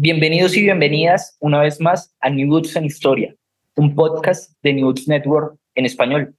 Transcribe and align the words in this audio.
bienvenidos 0.00 0.56
y 0.56 0.62
bienvenidas 0.62 1.36
una 1.40 1.60
vez 1.60 1.80
más 1.80 2.14
a 2.20 2.30
New 2.30 2.48
Books 2.48 2.76
en 2.76 2.84
Historia, 2.84 3.34
un 3.74 3.96
podcast 3.96 4.52
de 4.62 4.72
New 4.72 4.86
Books 4.86 5.08
Network 5.08 5.58
en 5.74 5.86
español. 5.86 6.36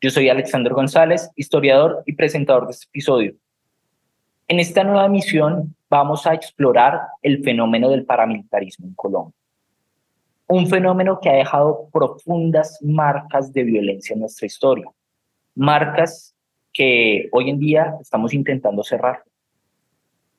Yo 0.00 0.08
soy 0.08 0.30
Alexander 0.30 0.72
González, 0.72 1.30
historiador 1.36 2.02
y 2.06 2.14
presentador 2.14 2.64
de 2.64 2.72
este 2.72 2.86
episodio. 2.86 3.34
En 4.48 4.58
esta 4.58 4.84
nueva 4.84 5.04
emisión 5.04 5.76
vamos 5.90 6.26
a 6.26 6.32
explorar 6.32 6.98
el 7.20 7.44
fenómeno 7.44 7.90
del 7.90 8.06
paramilitarismo 8.06 8.86
en 8.86 8.94
Colombia. 8.94 9.36
Un 10.46 10.66
fenómeno 10.66 11.20
que 11.20 11.28
ha 11.28 11.34
dejado 11.34 11.90
profundas 11.92 12.78
marcas 12.80 13.52
de 13.52 13.64
violencia 13.64 14.14
en 14.14 14.20
nuestra 14.20 14.46
historia. 14.46 14.86
Marcas 15.54 16.34
que 16.72 17.28
hoy 17.32 17.50
en 17.50 17.58
día 17.58 17.96
estamos 18.00 18.32
intentando 18.32 18.82
cerrar. 18.82 19.22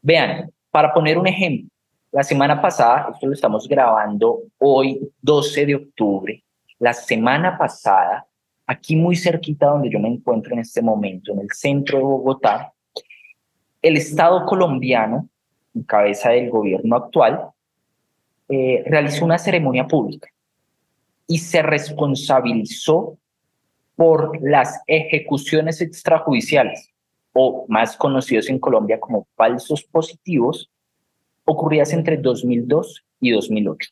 Vean, 0.01 0.51
para 0.71 0.91
poner 0.95 1.19
un 1.19 1.27
ejemplo, 1.27 1.69
la 2.15 2.23
semana 2.23 2.61
pasada, 2.61 3.09
esto 3.13 3.27
lo 3.27 3.33
estamos 3.33 3.67
grabando 3.67 4.43
hoy, 4.59 5.11
12 5.21 5.65
de 5.65 5.75
octubre, 5.75 6.41
la 6.79 6.93
semana 6.93 7.57
pasada, 7.57 8.25
aquí 8.65 8.95
muy 8.95 9.17
cerquita 9.17 9.65
donde 9.65 9.89
yo 9.89 9.99
me 9.99 10.07
encuentro 10.07 10.53
en 10.53 10.59
este 10.59 10.81
momento, 10.81 11.33
en 11.33 11.41
el 11.41 11.51
centro 11.51 11.97
de 11.97 12.05
Bogotá, 12.05 12.71
el 13.81 13.97
Estado 13.97 14.45
colombiano, 14.45 15.27
en 15.73 15.83
cabeza 15.83 16.29
del 16.29 16.49
gobierno 16.49 16.95
actual, 16.95 17.49
eh, 18.47 18.81
realizó 18.85 19.25
una 19.25 19.37
ceremonia 19.37 19.85
pública 19.85 20.29
y 21.27 21.39
se 21.39 21.61
responsabilizó 21.63 23.17
por 23.97 24.41
las 24.41 24.81
ejecuciones 24.87 25.81
extrajudiciales, 25.81 26.93
o 27.33 27.65
más 27.67 27.97
conocidos 27.97 28.47
en 28.47 28.57
Colombia 28.57 29.01
como 29.01 29.27
falsos 29.35 29.83
positivos, 29.83 30.71
ocurridas 31.45 31.93
entre 31.93 32.17
2002 32.17 33.05
y 33.21 33.31
2008. 33.31 33.91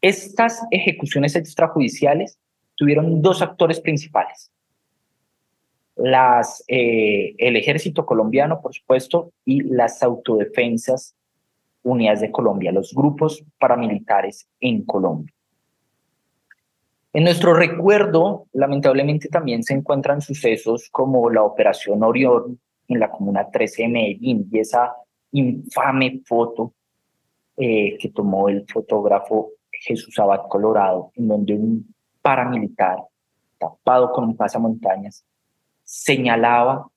Estas 0.00 0.66
ejecuciones 0.70 1.36
extrajudiciales 1.36 2.38
tuvieron 2.76 3.20
dos 3.20 3.42
actores 3.42 3.80
principales. 3.80 4.50
Las, 5.96 6.62
eh, 6.68 7.34
el 7.38 7.56
ejército 7.56 8.06
colombiano, 8.06 8.60
por 8.60 8.72
supuesto, 8.72 9.32
y 9.44 9.62
las 9.62 10.02
autodefensas 10.02 11.14
unidas 11.82 12.20
de 12.20 12.30
Colombia, 12.30 12.70
los 12.70 12.94
grupos 12.94 13.44
paramilitares 13.58 14.48
en 14.60 14.84
Colombia. 14.84 15.34
En 17.12 17.24
nuestro 17.24 17.54
recuerdo, 17.54 18.46
lamentablemente, 18.52 19.28
también 19.28 19.62
se 19.64 19.74
encuentran 19.74 20.20
sucesos 20.20 20.88
como 20.90 21.30
la 21.30 21.42
Operación 21.42 22.02
Orión 22.04 22.60
en 22.86 23.00
la 23.00 23.10
Comuna 23.10 23.50
13 23.50 23.82
de 23.82 23.88
Medellín 23.88 24.48
y 24.52 24.58
esa 24.60 24.94
infame 25.32 26.22
foto 26.24 26.72
eh, 27.56 27.96
que 27.98 28.08
tomó 28.10 28.48
el 28.48 28.64
fotógrafo 28.66 29.50
Jesús 29.70 30.18
Abad 30.18 30.48
Colorado, 30.48 31.12
en 31.14 31.28
donde 31.28 31.54
un 31.54 31.94
paramilitar 32.22 32.98
tapado 33.58 34.12
con 34.12 34.24
un 34.24 34.36
pasamontañas 34.36 35.24
señalaba 35.84 36.88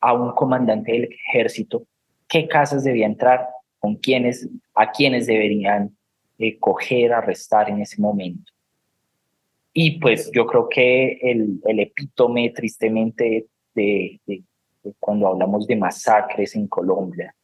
a 0.00 0.12
un 0.12 0.32
comandante 0.32 0.92
del 0.92 1.04
ejército 1.04 1.86
qué 2.28 2.48
casas 2.48 2.84
debía 2.84 3.06
entrar, 3.06 3.48
con 3.78 3.96
quiénes, 3.96 4.48
a 4.74 4.90
quiénes 4.90 5.26
deberían 5.26 5.96
eh, 6.38 6.58
coger, 6.58 7.12
arrestar 7.12 7.70
en 7.70 7.80
ese 7.80 8.00
momento. 8.00 8.52
Y 9.72 10.00
pues 10.00 10.30
yo 10.34 10.46
creo 10.46 10.68
que 10.68 11.18
el, 11.22 11.60
epítome 11.64 12.50
tristemente 12.50 13.46
de, 13.74 14.20
cuando 14.98 15.28
hablamos 15.28 15.66
de 15.66 15.76
masacres 15.76 16.56
en 16.56 16.66
Colombia, 16.66 17.34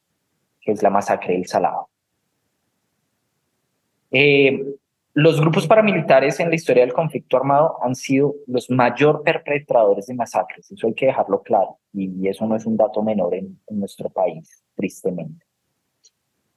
que 0.63 0.73
es 0.73 0.83
la 0.83 0.91
masacre 0.91 1.35
del 1.35 1.47
Salado. 1.47 1.89
Eh, 4.13 4.77
los 5.15 5.39
grupos 5.41 5.67
paramilitares 5.67 6.41
en 6.41 6.49
la 6.49 6.55
historia 6.55 6.85
del 6.85 6.95
conflicto 6.95 7.37
armado 7.37 7.77
han 7.83 7.95
sido 7.95 8.35
los 8.47 8.71
mayor 8.71 9.23
perpetradores 9.23 10.07
de 10.07 10.15
masacres, 10.15 10.71
eso 10.71 10.87
hay 10.87 10.95
que 10.95 11.07
dejarlo 11.07 11.43
claro, 11.43 11.77
y 11.93 12.29
eso 12.29 12.47
no 12.47 12.57
es 12.57 12.65
un 12.65 12.79
dato 12.79 13.03
menor 13.03 13.35
en, 13.35 13.59
nuestro 13.69 14.09
país, 14.09 14.65
tristemente. 14.75 15.45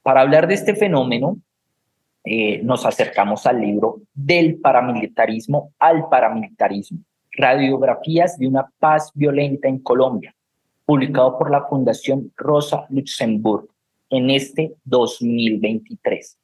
Para 0.02 0.22
hablar 0.22 0.46
de 0.46 0.54
este 0.54 0.74
fenómeno, 0.74 1.38
eh, 2.24 2.62
nos 2.62 2.86
acercamos 2.86 3.46
al 3.46 3.60
libro 3.60 4.00
Del 4.14 4.58
paramilitarismo 4.58 5.72
al 5.78 6.08
paramilitarismo, 6.08 7.00
radiografías 7.32 8.38
de 8.38 8.48
una 8.48 8.66
paz 8.78 9.10
violenta 9.14 9.68
en 9.68 9.80
Colombia, 9.80 10.34
publicado 10.86 11.36
por 11.36 11.50
la 11.50 11.66
Fundación 11.66 12.32
Rosa 12.36 12.86
Luxemburg 12.88 13.68
en 14.10 14.30
este 14.30 14.74
2023. 14.84 16.38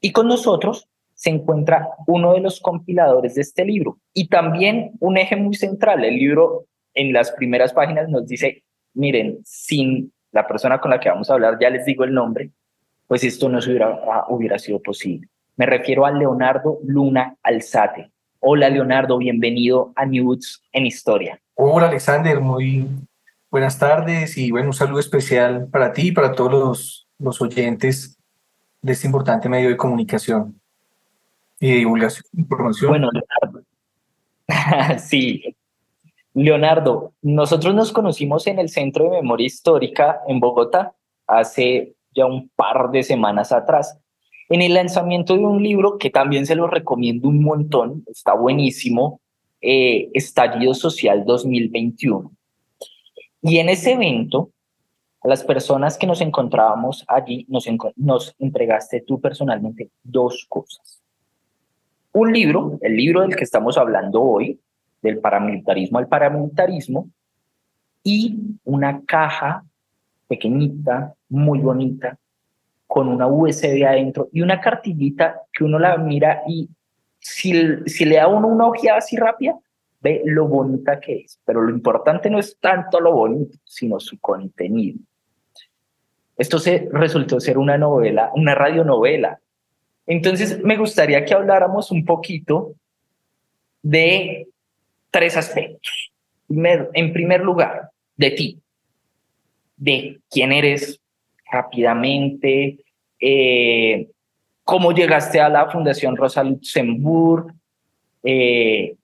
Y 0.00 0.12
con 0.12 0.28
nosotros 0.28 0.88
se 1.14 1.30
encuentra 1.30 1.90
uno 2.06 2.32
de 2.32 2.40
los 2.40 2.60
compiladores 2.60 3.34
de 3.34 3.42
este 3.42 3.64
libro 3.64 3.98
y 4.14 4.28
también 4.28 4.92
un 5.00 5.18
eje 5.18 5.36
muy 5.36 5.54
central. 5.54 6.04
El 6.04 6.16
libro 6.16 6.64
en 6.94 7.12
las 7.12 7.32
primeras 7.32 7.72
páginas 7.72 8.08
nos 8.08 8.26
dice, 8.26 8.64
miren, 8.94 9.38
sin 9.44 10.12
la 10.32 10.46
persona 10.46 10.80
con 10.80 10.90
la 10.90 11.00
que 11.00 11.10
vamos 11.10 11.28
a 11.28 11.34
hablar, 11.34 11.58
ya 11.60 11.70
les 11.70 11.84
digo 11.84 12.04
el 12.04 12.14
nombre, 12.14 12.50
pues 13.06 13.24
esto 13.24 13.48
no 13.48 13.58
hubiera, 13.58 14.24
hubiera 14.28 14.58
sido 14.58 14.80
posible. 14.80 15.28
Me 15.56 15.66
refiero 15.66 16.06
a 16.06 16.10
Leonardo 16.10 16.78
Luna 16.84 17.36
Alzate. 17.42 18.10
Hola 18.38 18.70
Leonardo, 18.70 19.18
bienvenido 19.18 19.92
a 19.96 20.06
News 20.06 20.62
en 20.72 20.86
Historia. 20.86 21.38
Hola 21.54 21.88
Alexander, 21.88 22.40
muy 22.40 22.86
buenas 23.50 23.78
tardes 23.78 24.36
y 24.38 24.50
bueno, 24.50 24.68
un 24.68 24.74
saludo 24.74 25.00
especial 25.00 25.68
para 25.68 25.92
ti 25.92 26.08
y 26.08 26.12
para 26.12 26.32
todos 26.32 26.52
los, 26.52 27.08
los 27.18 27.40
oyentes 27.40 28.18
de 28.82 28.92
este 28.92 29.06
importante 29.06 29.48
medio 29.48 29.68
de 29.68 29.76
comunicación 29.76 30.60
y 31.58 31.70
de 31.70 31.76
divulgación 31.78 32.24
información. 32.36 32.90
Bueno, 32.90 33.10
Leonardo. 33.12 33.66
sí. 34.98 35.56
Leonardo, 36.32 37.12
nosotros 37.22 37.74
nos 37.74 37.92
conocimos 37.92 38.46
en 38.46 38.58
el 38.60 38.68
Centro 38.68 39.04
de 39.04 39.10
Memoria 39.10 39.46
Histórica 39.46 40.20
en 40.28 40.38
Bogotá 40.38 40.94
hace 41.26 41.94
ya 42.14 42.26
un 42.26 42.48
par 42.56 42.90
de 42.90 43.02
semanas 43.02 43.52
atrás, 43.52 43.98
en 44.48 44.62
el 44.62 44.74
lanzamiento 44.74 45.34
de 45.36 45.44
un 45.44 45.62
libro 45.62 45.98
que 45.98 46.10
también 46.10 46.46
se 46.46 46.56
lo 46.56 46.66
recomiendo 46.66 47.28
un 47.28 47.42
montón, 47.42 48.04
está 48.10 48.34
buenísimo, 48.34 49.20
eh, 49.60 50.08
Estallido 50.12 50.74
Social 50.74 51.24
2021. 51.24 52.32
Y 53.42 53.58
en 53.58 53.68
ese 53.68 53.92
evento, 53.92 54.50
a 55.22 55.28
las 55.28 55.44
personas 55.44 55.96
que 55.96 56.06
nos 56.06 56.20
encontrábamos 56.20 57.04
allí, 57.08 57.46
nos, 57.48 58.34
entregaste 58.38 59.02
tú 59.06 59.20
personalmente 59.20 59.90
dos 60.02 60.46
cosas. 60.48 61.00
un 62.12 62.32
libro, 62.32 62.78
el 62.82 62.96
libro 62.96 63.20
del 63.20 63.36
que 63.36 63.44
estamos 63.44 63.78
hablando 63.78 64.20
hoy, 64.20 64.60
del 65.00 65.20
paramilitarismo 65.20 65.98
al 65.98 66.08
paramilitarismo, 66.08 67.08
y 68.02 68.38
una 68.64 69.02
caja 69.04 69.64
pequeñita, 70.26 71.14
muy 71.28 71.60
bonita, 71.60 72.18
con 72.86 73.08
una 73.08 73.28
USB 73.28 73.86
adentro 73.86 74.28
y 74.32 74.40
una 74.40 74.60
cartillita 74.60 75.42
que 75.52 75.62
uno 75.62 75.78
la 75.78 75.96
mira 75.96 76.42
y 76.48 76.68
si, 77.20 77.52
si 77.86 78.04
le 78.04 78.16
da 78.16 78.26
uno 78.26 78.48
una 78.48 78.66
ojeada 78.66 78.98
así 78.98 79.16
rápida, 79.16 79.56
ve 80.00 80.22
lo 80.24 80.48
bonita 80.48 81.00
que 81.00 81.20
es. 81.20 81.38
Pero 81.44 81.62
lo 81.62 81.70
importante 81.70 82.30
no 82.30 82.38
es 82.38 82.58
tanto 82.58 83.00
lo 83.00 83.12
bonito, 83.12 83.58
sino 83.64 84.00
su 84.00 84.18
contenido. 84.18 84.98
Esto 86.36 86.58
se 86.58 86.88
resultó 86.90 87.38
ser 87.38 87.58
una 87.58 87.76
novela, 87.76 88.30
una 88.34 88.54
radionovela. 88.54 89.40
Entonces 90.06 90.62
me 90.62 90.76
gustaría 90.76 91.24
que 91.24 91.34
habláramos 91.34 91.90
un 91.90 92.04
poquito 92.04 92.74
de 93.82 94.48
tres 95.10 95.36
aspectos. 95.36 96.12
en 96.48 97.12
primer 97.12 97.42
lugar, 97.42 97.90
de 98.16 98.30
ti, 98.32 98.60
de 99.76 100.20
quién 100.28 100.52
eres 100.52 101.00
rápidamente, 101.50 102.78
eh, 103.20 104.08
cómo 104.64 104.92
llegaste 104.92 105.40
a 105.40 105.48
la 105.48 105.70
Fundación 105.70 106.16
Rosa 106.16 106.44
Luxemburg, 106.44 107.54
eh, 108.22 108.96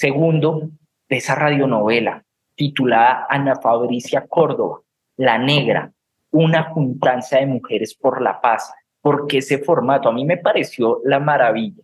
segundo, 0.00 0.70
de 1.10 1.16
esa 1.16 1.34
radionovela 1.34 2.24
titulada 2.54 3.26
Ana 3.28 3.56
Fabricia 3.56 4.26
Córdoba, 4.26 4.80
La 5.18 5.36
Negra, 5.36 5.92
una 6.30 6.62
juntanza 6.70 7.38
de 7.38 7.46
mujeres 7.46 7.94
por 7.94 8.22
la 8.22 8.40
paz, 8.40 8.72
porque 9.02 9.38
ese 9.38 9.58
formato 9.58 10.08
a 10.08 10.12
mí 10.12 10.24
me 10.24 10.38
pareció 10.38 11.00
la 11.04 11.20
maravilla. 11.20 11.82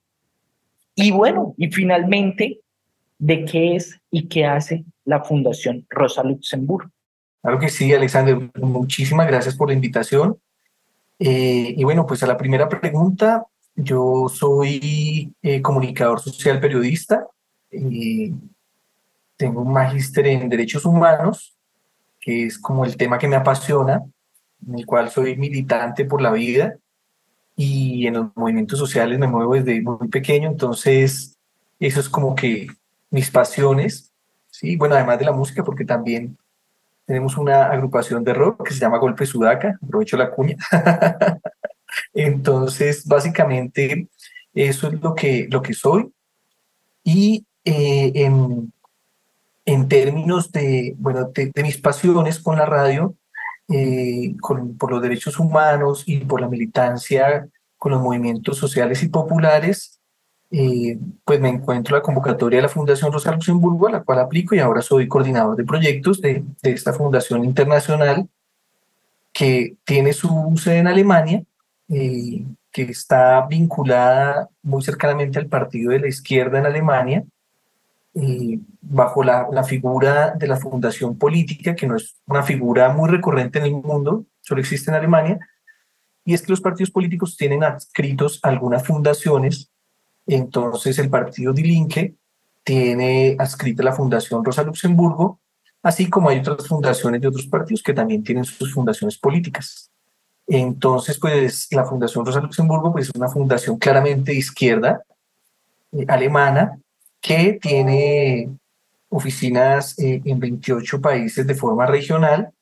Y 0.94 1.10
bueno, 1.10 1.54
y 1.58 1.70
finalmente, 1.70 2.60
¿de 3.18 3.44
qué 3.44 3.76
es 3.76 4.00
y 4.10 4.28
qué 4.28 4.46
hace 4.46 4.84
la 5.04 5.22
Fundación 5.22 5.84
Rosa 5.90 6.22
Luxemburg? 6.22 6.90
Claro 7.42 7.58
que 7.58 7.68
sí, 7.68 7.92
Alexander, 7.92 8.38
muchísimas 8.62 9.26
gracias 9.26 9.56
por 9.56 9.68
la 9.68 9.74
invitación. 9.74 10.38
Eh, 11.18 11.74
y 11.76 11.84
bueno, 11.84 12.06
pues 12.06 12.22
a 12.22 12.26
la 12.26 12.38
primera 12.38 12.66
pregunta, 12.66 13.44
yo 13.74 14.28
soy 14.30 15.34
eh, 15.42 15.60
comunicador 15.60 16.20
social 16.20 16.60
periodista, 16.60 17.26
eh, 17.76 18.32
tengo 19.36 19.62
un 19.62 19.72
magíster 19.72 20.26
en 20.26 20.48
derechos 20.48 20.84
humanos, 20.84 21.56
que 22.20 22.46
es 22.46 22.58
como 22.58 22.84
el 22.84 22.96
tema 22.96 23.18
que 23.18 23.28
me 23.28 23.36
apasiona, 23.36 24.02
en 24.66 24.78
el 24.78 24.86
cual 24.86 25.10
soy 25.10 25.36
militante 25.36 26.04
por 26.04 26.20
la 26.20 26.32
vida 26.32 26.76
y 27.54 28.06
en 28.06 28.14
los 28.14 28.36
movimientos 28.36 28.78
sociales 28.78 29.18
me 29.18 29.26
muevo 29.26 29.54
desde 29.54 29.80
muy 29.80 30.08
pequeño, 30.08 30.50
entonces 30.50 31.38
eso 31.80 32.00
es 32.00 32.08
como 32.08 32.34
que 32.34 32.66
mis 33.10 33.30
pasiones, 33.30 34.12
¿sí? 34.50 34.76
Bueno, 34.76 34.94
además 34.94 35.18
de 35.18 35.24
la 35.24 35.32
música, 35.32 35.64
porque 35.64 35.84
también 35.84 36.36
tenemos 37.06 37.36
una 37.36 37.66
agrupación 37.66 38.24
de 38.24 38.34
rock 38.34 38.66
que 38.66 38.74
se 38.74 38.80
llama 38.80 38.98
Golpe 38.98 39.24
Sudaca, 39.24 39.78
aprovecho 39.82 40.16
la 40.16 40.30
cuña. 40.30 40.56
entonces, 42.14 43.06
básicamente, 43.06 44.08
eso 44.52 44.88
es 44.88 45.00
lo 45.00 45.14
que, 45.14 45.46
lo 45.50 45.62
que 45.62 45.72
soy. 45.72 46.12
Y 47.04 47.45
eh, 47.66 48.12
en, 48.14 48.72
en, 49.66 49.88
términos 49.88 50.50
de, 50.52 50.94
bueno, 50.98 51.30
de, 51.34 51.52
mis 51.62 51.76
pasiones 51.76 52.40
con 52.40 52.56
la 52.56 52.64
radio, 52.64 53.14
eh, 53.68 54.34
con, 54.40 54.78
por 54.78 54.90
los 54.90 55.02
derechos 55.02 55.38
humanos 55.38 56.04
y 56.06 56.20
por 56.20 56.40
la 56.40 56.48
militancia 56.48 57.46
con 57.76 57.92
los 57.92 58.00
movimientos 58.00 58.56
sociales 58.56 59.02
y 59.02 59.08
populares, 59.08 60.00
eh, 60.50 60.98
pues 61.24 61.40
me 61.40 61.48
encuentro 61.48 61.96
la 61.96 62.02
convocatoria 62.02 62.58
de 62.58 62.62
la 62.62 62.68
Fundación 62.68 63.12
Rosa 63.12 63.32
Luxemburgo, 63.32 63.88
a 63.88 63.92
la 63.92 64.02
cual 64.02 64.20
aplico 64.20 64.54
y 64.54 64.60
ahora 64.60 64.80
soy 64.80 65.08
coordinador 65.08 65.56
de 65.56 65.64
proyectos 65.64 66.22
de, 66.22 66.44
de 66.62 66.70
esta 66.70 66.92
fundación 66.92 67.44
internacional 67.44 68.28
que 69.36 69.76
tiene 69.84 70.14
su 70.14 70.54
sede 70.56 70.78
en 70.78 70.86
Alemania, 70.86 71.42
eh, 71.90 72.42
que 72.72 72.82
está 72.82 73.46
vinculada 73.46 74.48
muy 74.62 74.82
cercanamente 74.82 75.38
al 75.38 75.46
partido 75.46 75.92
de 75.92 76.00
la 76.00 76.08
izquierda 76.08 76.58
en 76.58 76.66
Alemania, 76.66 77.24
bajo 78.80 79.22
la, 79.22 79.48
la, 79.52 79.62
figura 79.62 80.30
de 80.30 80.46
la 80.46 80.56
fundación 80.56 81.18
política, 81.18 81.74
que 81.74 81.86
no 81.86 81.96
es 81.96 82.16
una 82.26 82.42
figura 82.42 82.88
muy 82.92 83.10
recurrente 83.10 83.58
en 83.58 83.66
el 83.66 83.72
mundo, 83.72 84.24
solo 84.40 84.60
existe 84.60 84.90
en 84.90 84.96
Alemania, 84.96 85.38
y 86.24 86.32
es 86.32 86.42
que 86.42 86.52
los 86.52 86.62
partidos 86.62 86.90
políticos 86.90 87.36
tienen 87.36 87.62
adscritos 87.62 88.40
algunas 88.42 88.86
fundaciones, 88.86 89.70
entonces 90.26 90.98
el 90.98 91.10
partido 91.10 91.52
Die 91.52 91.64
Linke 91.64 92.14
tiene 92.64 93.36
adscrita 93.38 93.82
la 93.82 93.92
Fundación 93.92 94.44
Rosa 94.44 94.62
Luxemburgo, 94.62 95.40
así 95.82 96.10
como 96.10 96.30
hay 96.30 96.40
otras 96.40 96.66
fundaciones 96.66 97.20
de 97.20 97.28
otros 97.28 97.46
partidos 97.46 97.82
que 97.82 97.94
también 97.94 98.24
tienen 98.24 98.44
sus 98.44 98.72
fundaciones 98.72 99.18
políticas. 99.18 99.92
Entonces, 100.48 101.18
pues 101.18 101.68
la 101.70 101.84
Fundación 101.84 102.24
Rosa 102.24 102.40
Luxemburgo 102.40 102.92
pues, 102.92 103.08
es 103.08 103.14
una 103.14 103.28
fundación 103.28 103.78
claramente 103.78 104.32
de 104.32 104.38
izquierda, 104.38 105.02
eh, 105.92 106.04
alemana, 106.08 106.80
que 107.26 107.58
tiene 107.60 108.48
oficinas 109.08 109.98
eh, 109.98 110.22
en 110.24 110.38
28 110.38 111.00
países 111.00 111.44
de 111.44 111.56
forma 111.56 111.84
regional 111.84 112.52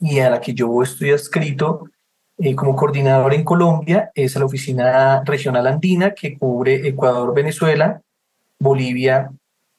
y 0.00 0.18
a 0.18 0.30
la 0.30 0.40
que 0.40 0.54
yo 0.54 0.82
estoy 0.82 1.10
adscrito 1.10 1.90
eh, 2.38 2.54
como 2.54 2.74
coordinador 2.74 3.34
en 3.34 3.44
Colombia, 3.44 4.10
es 4.14 4.34
la 4.36 4.46
oficina 4.46 5.22
regional 5.24 5.66
andina 5.66 6.14
que 6.14 6.38
cubre 6.38 6.88
Ecuador, 6.88 7.34
Venezuela, 7.34 8.00
Bolivia 8.58 9.30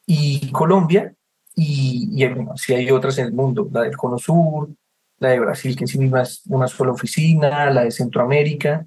y 0.06 0.52
Colombia. 0.52 1.12
Y, 1.56 2.10
y 2.14 2.30
si 2.56 2.76
hay 2.76 2.92
otras 2.92 3.18
en 3.18 3.26
el 3.26 3.34
mundo, 3.34 3.68
la 3.72 3.82
del 3.82 3.98
Cono 3.98 4.20
Sur, 4.20 4.70
la 5.18 5.30
de 5.30 5.40
Brasil, 5.40 5.76
que 5.76 5.86
en 5.86 5.88
sí 5.88 5.98
misma 5.98 6.22
es 6.22 6.44
una 6.50 6.68
sola 6.68 6.92
oficina, 6.92 7.72
la 7.72 7.84
de 7.84 7.92
Centroamérica, 7.92 8.86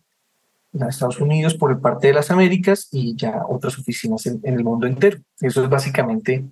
en 0.81 0.88
Estados 0.88 1.20
Unidos 1.20 1.55
por 1.55 1.81
parte 1.81 2.08
de 2.08 2.14
las 2.14 2.31
Américas 2.31 2.88
y 2.93 3.17
ya 3.17 3.43
otras 3.49 3.78
oficinas 3.78 4.26
en, 4.26 4.40
el 4.43 4.64
mundo 4.64 4.87
entero. 4.87 5.19
Eso 5.40 5.62
es 5.62 5.69
básicamente 5.69 6.44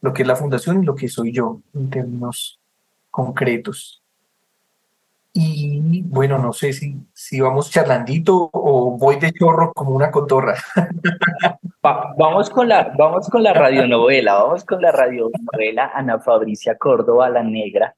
lo 0.00 0.12
que 0.12 0.22
es 0.22 0.28
la 0.28 0.36
fundación 0.36 0.82
y 0.82 0.86
lo 0.86 0.94
que 0.94 1.08
soy 1.08 1.32
yo 1.32 1.60
en 1.74 1.90
términos 1.90 2.60
concretos. 3.10 4.02
Y 5.38 6.02
bueno, 6.02 6.38
no 6.38 6.54
sé 6.54 6.72
si, 6.72 6.96
si 7.12 7.40
vamos 7.40 7.70
charlandito 7.70 8.48
o 8.52 8.96
voy 8.96 9.16
de 9.16 9.32
chorro 9.32 9.72
como 9.74 9.90
una 9.90 10.10
cotorra. 10.10 10.54
vamos, 11.82 12.48
con 12.48 12.68
la, 12.68 12.94
vamos 12.96 13.28
con 13.28 13.42
la 13.42 13.52
radionovela, 13.52 14.34
vamos 14.34 14.64
con 14.64 14.80
la 14.80 14.92
radionovela 14.92 15.92
Ana 15.94 16.20
Fabricia 16.20 16.78
Córdoba, 16.78 17.28
La 17.28 17.42
Negra, 17.42 17.94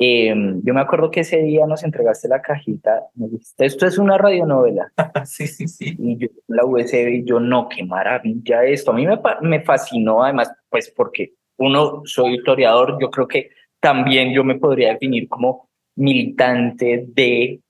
Em, 0.00 0.62
yo 0.62 0.72
me 0.74 0.80
acuerdo 0.80 1.10
que 1.10 1.20
ese 1.20 1.38
día 1.42 1.66
nos 1.66 1.82
entregaste 1.82 2.28
la 2.28 2.40
cajita, 2.40 3.08
me 3.16 3.26
dijiste, 3.26 3.66
esto 3.66 3.84
es 3.84 3.98
una 3.98 4.16
radionovela. 4.16 4.92
sí, 5.26 5.48
sí, 5.48 5.66
sí. 5.66 5.96
Y 5.98 6.16
yo 6.16 6.28
la 6.46 6.64
USB 6.64 7.08
y 7.08 7.24
yo, 7.24 7.40
no, 7.40 7.68
qué 7.68 7.84
maravilla 7.84 8.62
esto. 8.62 8.92
A 8.92 8.94
mí 8.94 9.04
me, 9.04 9.18
me 9.42 9.60
fascinó 9.62 10.22
además, 10.22 10.52
pues 10.70 10.92
porque 10.96 11.32
uno, 11.56 12.02
soy 12.04 12.36
historiador, 12.36 12.96
yo 13.00 13.10
creo 13.10 13.26
que 13.26 13.50
también 13.80 14.32
yo 14.32 14.44
me 14.44 14.54
podría 14.54 14.92
definir 14.92 15.28
como 15.28 15.68
militante 15.96 17.06
de 17.08 17.60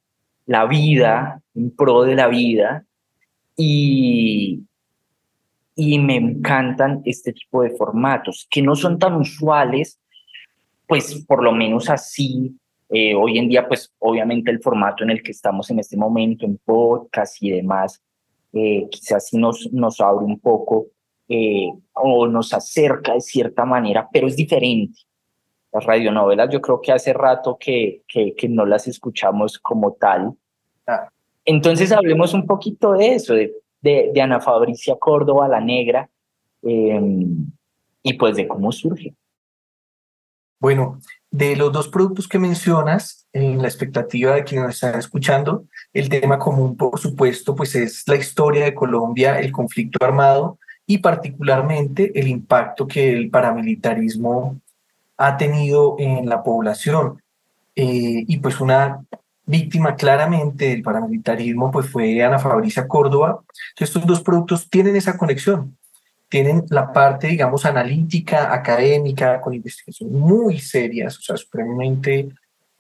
la 0.45 0.67
vida, 0.67 1.41
en 1.55 1.75
pro 1.75 2.03
de 2.03 2.15
la 2.15 2.29
vida, 2.29 2.85
y, 3.57 4.65
y 5.75 5.99
me 5.99 6.17
encantan 6.17 7.01
este 7.07 7.33
tipo 7.33 7.63
de 7.63 7.71
formatos 7.71 8.47
que 8.51 8.61
no 8.61 8.77
son 8.77 8.99
tan 8.99 9.15
usuales 9.15 9.99
pues 10.89 11.23
por 11.27 11.45
lo 11.45 11.53
menos 11.53 11.91
así, 11.91 12.57
eh, 12.89 13.15
hoy 13.15 13.39
en 13.39 13.49
día, 13.49 13.69
pues 13.69 13.93
obviamente 13.99 14.51
el 14.51 14.61
formato 14.61 15.05
en 15.05 15.11
el 15.11 15.23
que 15.23 15.33
estamos 15.33 15.71
en 15.71 15.79
este 15.79 15.99
momento, 15.99 16.47
en 16.47 16.57
podcast 16.57 17.41
y 17.43 17.51
demás, 17.51 18.03
eh, 18.55 18.89
quizás 18.91 19.29
sí 19.29 19.37
nos, 19.37 19.71
nos 19.71 20.01
abre 20.01 20.25
un 20.25 20.41
poco 20.41 20.87
eh, 21.29 21.69
o 21.93 22.27
nos 22.27 22.55
acerca 22.55 23.13
de 23.13 23.21
cierta 23.21 23.67
manera, 23.67 24.09
pero 24.11 24.27
es 24.27 24.35
diferente. 24.35 24.99
Las 25.71 25.85
radionovelas 25.85 26.49
yo 26.51 26.63
creo 26.63 26.81
que 26.81 26.91
hace 26.91 27.13
rato 27.13 27.59
que, 27.61 28.01
que, 28.09 28.35
que 28.35 28.49
no 28.49 28.65
las 28.65 28.89
escuchamos 28.89 29.59
como 29.59 29.93
tal. 29.93 30.33
Ah. 30.87 31.11
Entonces 31.45 31.93
hablemos 31.93 32.33
un 32.33 32.47
poquito 32.47 32.93
de 32.93 33.15
eso, 33.15 33.35
de, 33.35 33.53
de, 33.83 34.11
de 34.15 34.21
Ana 34.23 34.41
Fabricia 34.41 34.97
Córdoba, 34.99 35.49
la 35.49 35.61
negra, 35.61 36.09
y 36.63 38.15
pues 38.15 38.37
de 38.37 38.49
cómo 38.49 38.73
surge. 38.73 39.15
Bueno, 40.61 41.01
de 41.31 41.57
los 41.57 41.73
dos 41.73 41.89
productos 41.89 42.27
que 42.27 42.39
mencionas, 42.39 43.27
en 43.33 43.61
la 43.63 43.69
expectativa 43.69 44.35
de 44.35 44.45
quienes 44.45 44.67
nos 44.67 44.75
están 44.75 44.99
escuchando, 44.99 45.65
el 45.93 46.09
tema 46.09 46.39
común, 46.39 46.77
por 46.77 46.99
supuesto, 46.99 47.55
pues 47.55 47.75
es 47.75 48.03
la 48.09 48.17
historia 48.17 48.65
de 48.65 48.75
Colombia, 48.75 49.39
el 49.39 49.53
conflicto 49.53 50.05
armado 50.05 50.59
y 50.87 50.99
particularmente 50.99 52.19
el 52.19 52.29
impacto 52.29 52.87
que 52.87 53.13
el 53.13 53.31
paramilitarismo 53.31 54.61
ha 55.19 55.37
tenido 55.37 55.97
en 55.99 56.29
la 56.29 56.43
población. 56.43 57.23
Eh, 57.77 58.25
y 58.27 58.39
pues 58.39 58.61
una 58.61 59.05
víctima 59.49 59.97
claramente 59.97 60.69
del 60.69 60.83
paramilitarismo 60.83 61.71
pues 61.71 61.89
fue 61.89 62.23
Ana 62.23 62.39
Fabricia 62.39 62.87
Córdoba. 62.89 63.41
estos 63.79 64.07
dos 64.07 64.21
productos 64.21 64.69
tienen 64.69 64.97
esa 64.97 65.17
conexión, 65.17 65.78
tienen 66.29 66.65
la 66.71 66.93
parte, 66.93 67.29
digamos, 67.29 67.65
analítica, 67.65 68.53
académica, 68.53 69.41
con 69.41 69.55
investigaciones 69.55 70.15
muy 70.15 70.59
serias, 70.59 71.19
o 71.19 71.23
sea, 71.23 71.37
supremamente, 71.37 72.29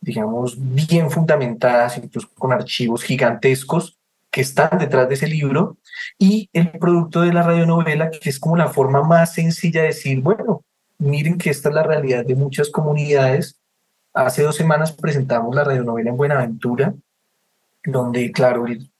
digamos, 0.00 0.56
bien 0.58 1.10
fundamentadas, 1.10 1.96
incluso 1.98 2.28
con 2.34 2.52
archivos 2.52 3.02
gigantescos 3.02 3.98
que 4.30 4.42
están 4.42 4.78
detrás 4.78 5.08
de 5.08 5.14
ese 5.14 5.26
libro, 5.26 5.78
y 6.18 6.50
el 6.52 6.70
producto 6.72 7.22
de 7.22 7.32
la 7.32 7.42
radionovela, 7.42 8.10
que 8.10 8.28
es 8.28 8.38
como 8.38 8.56
la 8.56 8.68
forma 8.68 9.02
más 9.02 9.32
sencilla 9.32 9.80
de 9.80 9.88
decir, 9.88 10.20
bueno, 10.20 10.62
miren 10.98 11.38
que 11.38 11.50
esta 11.50 11.70
es 11.70 11.74
la 11.74 11.82
realidad 11.82 12.26
de 12.26 12.34
muchas 12.34 12.68
comunidades, 12.70 13.58
Hace 14.18 14.42
dos 14.42 14.56
semanas 14.56 14.90
presentamos 14.92 15.54
la 15.54 15.62
radionovela 15.62 16.10
en 16.10 16.16
Buenaventura, 16.16 16.92
donde, 17.84 18.32
claro, 18.32 18.66
el 18.66 18.90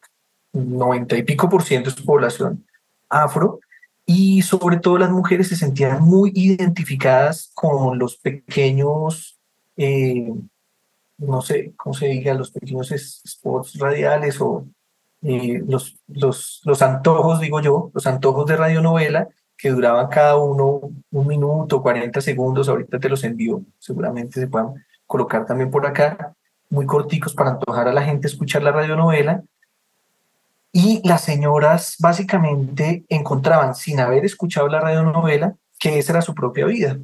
90 0.53 1.17
y 1.17 1.23
pico 1.25 1.49
por 1.49 1.65
ciento 1.65 1.91
es 1.91 1.97
población 1.97 2.65
afro, 3.09 3.59
y 4.11 4.41
sobre 4.41 4.79
todo 4.79 4.97
las 4.97 5.11
mujeres 5.11 5.49
se 5.49 5.57
sentían 5.57 6.03
muy 6.03 6.33
identificadas 6.35 7.51
con 7.55 7.99
los 7.99 8.17
pequeños, 8.17 9.39
eh, 9.77 10.33
no 11.19 11.43
sé 11.43 11.75
cómo 11.77 11.93
se 11.95 12.07
diga, 12.07 12.33
los 12.33 12.51
pequeños 12.51 12.89
spots 12.89 13.79
radiales 13.79 14.41
o 14.41 14.67
eh, 15.21 15.63
los, 15.69 15.99
los, 16.07 16.63
los 16.65 16.81
antojos, 16.81 17.41
digo 17.41 17.61
yo, 17.61 17.91
los 17.93 18.07
antojos 18.07 18.47
de 18.47 18.57
radionovela 18.57 19.29
que 19.59 19.69
duraban 19.69 20.09
cada 20.09 20.39
uno 20.39 20.81
un 21.11 21.27
minuto, 21.27 21.83
40 21.83 22.19
segundos, 22.23 22.67
ahorita 22.71 22.99
te 22.99 23.11
los 23.11 23.23
envío, 23.25 23.61
seguramente 23.79 24.41
se 24.41 24.49
puedan 24.49 24.87
colocar 25.05 25.45
también 25.45 25.71
por 25.71 25.85
acá, 25.87 26.35
muy 26.71 26.87
corticos 26.87 27.35
para 27.35 27.51
antojar 27.51 27.89
a 27.89 27.93
la 27.93 28.05
gente 28.05 28.27
escuchar 28.27 28.63
la 28.63 28.73
radionovela. 28.73 29.43
Y 30.73 31.01
las 31.07 31.23
señoras 31.23 31.97
básicamente 31.99 33.05
encontraban, 33.09 33.75
sin 33.75 34.01
haber 34.01 34.25
escuchado 34.25 34.69
la 34.69 34.81
radionovela, 34.81 35.55
que 35.79 35.99
esa 35.99 36.13
era 36.13 36.23
su 36.23 36.35
propia 36.35 36.67
vida, 36.67 36.99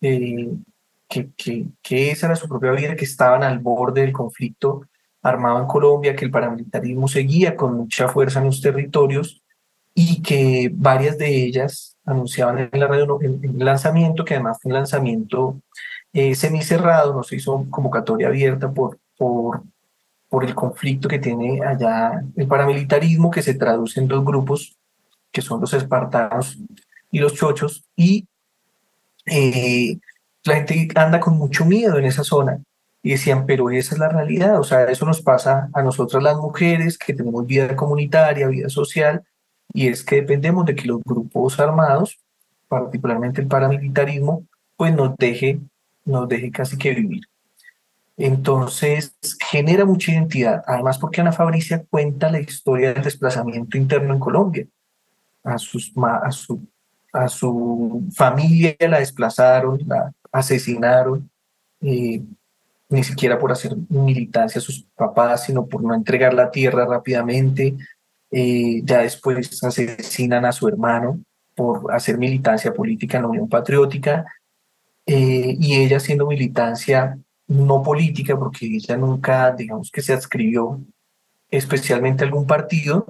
eh, 0.00 0.50
que, 1.08 1.28
que, 1.36 1.66
que 1.82 2.10
esa 2.10 2.26
era 2.26 2.36
su 2.36 2.48
propia 2.48 2.72
vida, 2.72 2.96
que 2.96 3.04
estaban 3.04 3.42
al 3.42 3.58
borde 3.58 4.02
del 4.02 4.12
conflicto 4.12 4.82
armado 5.22 5.60
en 5.60 5.66
Colombia, 5.66 6.16
que 6.16 6.24
el 6.24 6.30
paramilitarismo 6.30 7.08
seguía 7.08 7.56
con 7.56 7.76
mucha 7.76 8.08
fuerza 8.08 8.40
en 8.40 8.46
los 8.46 8.60
territorios 8.60 9.42
y 9.94 10.22
que 10.22 10.70
varias 10.72 11.18
de 11.18 11.44
ellas 11.44 11.96
anunciaban 12.04 12.70
en 12.72 12.80
la 12.80 12.86
radio 12.86 13.18
en 13.20 13.40
el 13.44 13.64
lanzamiento, 13.64 14.24
que 14.24 14.34
además 14.34 14.58
fue 14.60 14.70
un 14.70 14.78
lanzamiento 14.78 15.60
eh, 16.12 16.34
semicerrado, 16.34 17.14
no 17.14 17.22
se 17.22 17.36
hizo 17.36 17.66
convocatoria 17.70 18.28
abierta 18.28 18.70
por, 18.70 18.98
por, 19.16 19.62
por 20.30 20.44
el 20.44 20.54
conflicto 20.54 21.08
que 21.08 21.18
tiene 21.18 21.60
allá 21.62 22.24
el 22.36 22.46
paramilitarismo, 22.46 23.30
que 23.30 23.42
se 23.42 23.52
traduce 23.52 24.00
en 24.00 24.08
dos 24.08 24.24
grupos, 24.24 24.78
que 25.30 25.42
son 25.42 25.60
los 25.60 25.74
espartanos 25.74 26.58
y 27.10 27.18
los 27.18 27.34
chochos, 27.34 27.84
y 27.94 28.26
eh, 29.26 29.98
la 30.44 30.54
gente 30.54 30.88
anda 30.94 31.20
con 31.20 31.36
mucho 31.36 31.66
miedo 31.66 31.98
en 31.98 32.06
esa 32.06 32.24
zona. 32.24 32.62
Y 33.02 33.10
decían, 33.12 33.46
pero 33.46 33.70
esa 33.70 33.94
es 33.94 33.98
la 33.98 34.08
realidad, 34.08 34.58
o 34.58 34.64
sea, 34.64 34.84
eso 34.84 35.04
nos 35.04 35.20
pasa 35.20 35.68
a 35.72 35.82
nosotras 35.82 36.22
las 36.22 36.36
mujeres 36.36 36.96
que 36.96 37.14
tenemos 37.14 37.46
vida 37.46 37.76
comunitaria, 37.76 38.48
vida 38.48 38.68
social, 38.70 39.22
y 39.72 39.88
es 39.88 40.02
que 40.02 40.16
dependemos 40.16 40.64
de 40.64 40.74
que 40.74 40.86
los 40.86 41.02
grupos 41.04 41.60
armados, 41.60 42.18
particularmente 42.68 43.40
el 43.40 43.48
paramilitarismo, 43.48 44.46
pues 44.76 44.94
nos 44.94 45.16
deje 45.16 45.60
nos 46.04 46.28
deje 46.28 46.50
casi 46.50 46.76
que 46.76 46.94
vivir. 46.94 47.22
Entonces, 48.22 49.16
genera 49.50 49.86
mucha 49.86 50.12
identidad, 50.12 50.62
además 50.66 50.98
porque 50.98 51.22
Ana 51.22 51.32
Fabricia 51.32 51.82
cuenta 51.88 52.30
la 52.30 52.38
historia 52.38 52.92
del 52.92 53.02
desplazamiento 53.02 53.78
interno 53.78 54.12
en 54.12 54.20
Colombia. 54.20 54.66
A, 55.42 55.56
sus, 55.56 55.90
a, 55.96 56.30
su, 56.30 56.60
a 57.14 57.28
su 57.28 58.06
familia 58.14 58.76
la 58.80 58.98
desplazaron, 58.98 59.80
la 59.86 60.12
asesinaron, 60.30 61.30
eh, 61.80 62.22
ni 62.90 63.04
siquiera 63.04 63.38
por 63.38 63.52
hacer 63.52 63.74
militancia 63.88 64.58
a 64.58 64.62
sus 64.62 64.84
papás, 64.94 65.44
sino 65.44 65.64
por 65.64 65.82
no 65.82 65.94
entregar 65.94 66.34
la 66.34 66.50
tierra 66.50 66.84
rápidamente. 66.84 67.74
Eh, 68.30 68.82
ya 68.84 68.98
después 68.98 69.64
asesinan 69.64 70.44
a 70.44 70.52
su 70.52 70.68
hermano 70.68 71.20
por 71.54 71.90
hacer 71.90 72.18
militancia 72.18 72.74
política 72.74 73.16
en 73.16 73.22
la 73.22 73.30
Unión 73.30 73.48
Patriótica 73.48 74.26
eh, 75.06 75.56
y 75.58 75.76
ella 75.76 75.96
haciendo 75.96 76.26
militancia 76.26 77.18
no 77.50 77.82
política, 77.82 78.38
porque 78.38 78.66
ella 78.66 78.96
nunca, 78.96 79.50
digamos 79.52 79.90
que 79.90 80.02
se 80.02 80.12
adscribió 80.12 80.80
especialmente 81.50 82.22
a 82.22 82.26
algún 82.26 82.46
partido, 82.46 83.06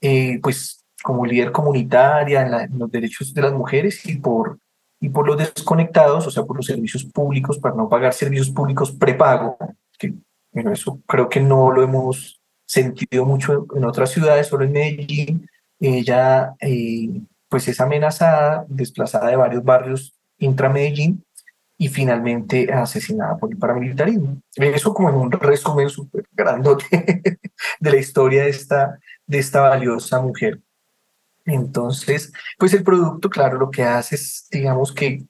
eh, 0.00 0.40
pues 0.42 0.84
como 1.00 1.24
líder 1.24 1.52
comunitaria 1.52 2.64
en, 2.64 2.76
los 2.76 2.90
derechos 2.90 3.32
de 3.32 3.40
las 3.40 3.52
mujeres 3.52 4.04
y 4.04 4.16
por, 4.16 4.58
y 5.00 5.10
por 5.10 5.28
los 5.28 5.38
desconectados, 5.38 6.26
o 6.26 6.30
sea, 6.30 6.42
por 6.42 6.56
los 6.56 6.66
servicios 6.66 7.04
públicos, 7.04 7.58
para 7.58 7.76
no 7.76 7.88
pagar 7.88 8.12
servicios 8.12 8.50
públicos 8.50 8.90
prepago, 8.90 9.56
que 9.96 10.12
bueno, 10.50 10.72
eso 10.72 11.00
creo 11.06 11.28
que 11.28 11.40
no 11.40 11.70
lo 11.70 11.84
hemos 11.84 12.40
sentido 12.66 13.24
mucho 13.24 13.64
en 13.76 13.84
otras 13.84 14.10
ciudades, 14.10 14.48
solo 14.48 14.64
en 14.64 14.72
Medellín, 14.72 15.48
ella 15.78 16.56
eh, 16.60 17.10
pues 17.48 17.68
es 17.68 17.80
amenazada, 17.80 18.66
desplazada 18.68 19.28
de 19.28 19.36
varios 19.36 19.62
barrios 19.62 20.14
intra-Medellín, 20.38 21.24
y 21.80 21.88
finalmente 21.88 22.70
asesinada 22.72 23.38
por 23.38 23.52
el 23.52 23.56
paramilitarismo. 23.56 24.42
Eso 24.56 24.92
como 24.92 25.08
en 25.10 25.14
un 25.14 25.30
resumen 25.30 25.88
súper 25.88 26.24
grandote 26.32 27.22
de 27.80 27.90
la 27.90 27.96
historia 27.96 28.42
de 28.42 28.50
esta, 28.50 28.98
de 29.26 29.38
esta 29.38 29.60
valiosa 29.60 30.20
mujer. 30.20 30.60
Entonces, 31.46 32.32
pues 32.58 32.74
el 32.74 32.82
producto, 32.82 33.30
claro, 33.30 33.58
lo 33.58 33.70
que 33.70 33.84
hace 33.84 34.16
es, 34.16 34.48
digamos 34.50 34.92
que, 34.92 35.24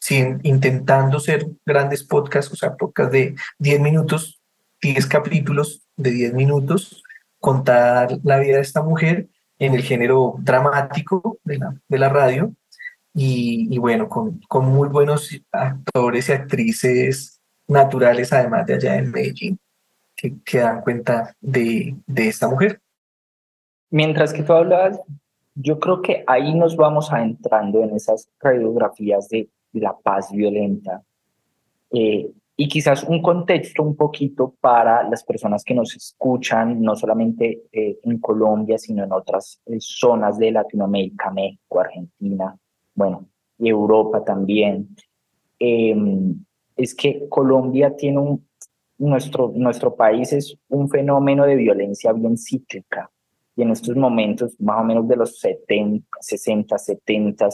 sin, 0.00 0.40
intentando 0.42 1.20
ser 1.20 1.46
grandes 1.64 2.02
podcasts, 2.02 2.52
o 2.52 2.56
sea, 2.56 2.74
podcasts 2.74 3.12
de 3.12 3.36
10 3.58 3.80
minutos, 3.80 4.40
10 4.82 5.06
capítulos 5.06 5.86
de 5.96 6.10
10 6.10 6.34
minutos, 6.34 7.02
contar 7.38 8.18
la 8.24 8.38
vida 8.38 8.56
de 8.56 8.62
esta 8.62 8.82
mujer 8.82 9.28
en 9.58 9.74
el 9.74 9.82
género 9.82 10.34
dramático 10.40 11.38
de 11.44 11.58
la, 11.58 11.76
de 11.88 11.98
la 11.98 12.08
radio, 12.08 12.52
y, 13.18 13.78
bueno, 13.78 14.10
con, 14.10 14.40
con, 14.46 14.66
muy 14.66 14.88
buenos 14.88 15.30
actores 15.50 16.28
y 16.28 16.32
actrices 16.32 17.40
naturales, 17.66 18.30
además 18.30 18.66
de 18.66 18.74
allá 18.74 18.96
en 18.96 19.10
Medellín, 19.10 19.58
que, 20.14 20.34
que 20.44 20.58
dan 20.58 20.82
cuenta 20.82 21.34
de, 21.40 21.96
de, 22.06 22.28
esta 22.28 22.46
mujer. 22.46 22.78
Mientras 23.88 24.34
que 24.34 24.42
tú 24.42 24.52
hablas, 24.52 25.00
yo 25.54 25.80
creo 25.80 26.02
que 26.02 26.24
ahí 26.26 26.54
nos 26.54 26.76
vamos 26.76 27.10
adentrando 27.10 27.82
en 27.82 27.96
esas 27.96 28.28
radiografías 28.38 29.28
de 29.30 29.48
la 29.72 29.96
paz 29.96 30.30
violenta 30.30 31.02
eh, 31.92 32.30
y 32.58 32.68
quizás 32.68 33.02
un 33.04 33.22
contexto 33.22 33.82
un 33.82 33.96
poquito 33.96 34.54
para 34.60 35.08
las 35.08 35.24
personas 35.24 35.64
que 35.64 35.74
nos 35.74 35.96
escuchan, 35.96 36.82
no 36.82 36.96
solamente 36.96 37.62
eh, 37.72 37.98
en 38.02 38.18
Colombia, 38.18 38.76
sino 38.76 39.04
en 39.04 39.12
otras 39.12 39.60
eh, 39.66 39.76
zonas 39.78 40.38
de 40.38 40.50
Latinoamérica, 40.50 41.30
México, 41.30 41.80
Argentina, 41.80 42.56
bueno, 42.96 43.28
y 43.58 43.68
Europa 43.68 44.24
también, 44.24 44.96
em, 45.58 46.44
es 46.76 46.94
que 46.94 47.28
Colombia 47.28 47.94
tiene 47.94 48.18
un, 48.18 48.46
nuestro, 48.98 49.52
nuestro 49.54 49.94
país 49.94 50.32
es 50.32 50.56
un 50.68 50.88
fenómeno 50.88 51.44
de 51.44 51.56
violencia 51.56 52.12
bien 52.12 52.36
cíclica. 52.36 53.10
Y 53.54 53.62
en 53.62 53.70
estos 53.70 53.96
momentos, 53.96 54.58
más 54.60 54.80
o 54.80 54.84
menos 54.84 55.08
de 55.08 55.16
los 55.16 55.38
70, 55.38 56.06
60, 56.20 56.76
70, 56.76 57.48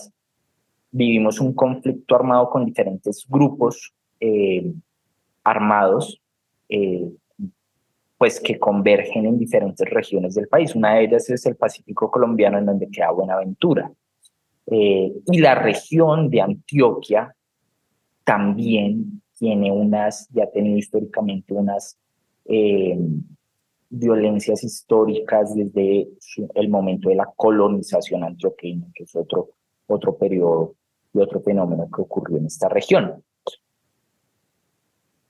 vivimos 0.90 1.40
un 1.40 1.52
conflicto 1.54 2.14
armado 2.16 2.50
con 2.50 2.64
diferentes 2.64 3.25
grupos 3.28 3.92
em, 4.20 4.80
armados, 5.44 6.20
eh, 6.68 7.11
pues 8.18 8.40
que 8.40 8.58
convergen 8.58 9.26
en 9.26 9.38
diferentes 9.38 9.88
regiones 9.90 10.34
del 10.34 10.46
país. 10.46 10.76
Una 10.76 10.94
de 10.94 11.04
ellas 11.04 11.28
es 11.28 11.44
el 11.46 11.56
Pacífico 11.56 12.11
colombiano, 12.11 12.58
en 12.58 12.66
donde 12.66 12.88
queda 12.88 13.11
Buenaventura. 13.11 13.90
Eh, 14.66 15.12
y 15.26 15.38
la 15.38 15.54
región 15.54 16.31
de 16.31 16.40
Antioquia 16.40 17.35
también 18.25 19.23
tiene 19.38 19.73
unas, 19.73 20.28
ya 20.31 20.45
ha 20.45 20.50
tenido 20.50 20.78
históricamente 20.78 21.52
unas 21.52 21.99
eh, 22.45 22.97
violencias 23.90 24.64
históricas 24.64 25.54
desde 25.54 26.09
el 26.54 26.69
momento 26.69 27.09
de 27.09 27.16
la 27.16 27.28
colonización 27.37 28.25
antioqueña, 28.25 28.87
que 28.95 29.04
es 29.04 29.14
otro, 29.14 29.50
otro 29.87 30.16
periodo 30.16 30.75
y 31.12 31.19
otro 31.19 31.40
fenómeno 31.40 31.88
que 31.95 32.02
ocurrió 32.02 32.38
en 32.38 32.47
esta 32.47 32.69
región. 32.69 33.23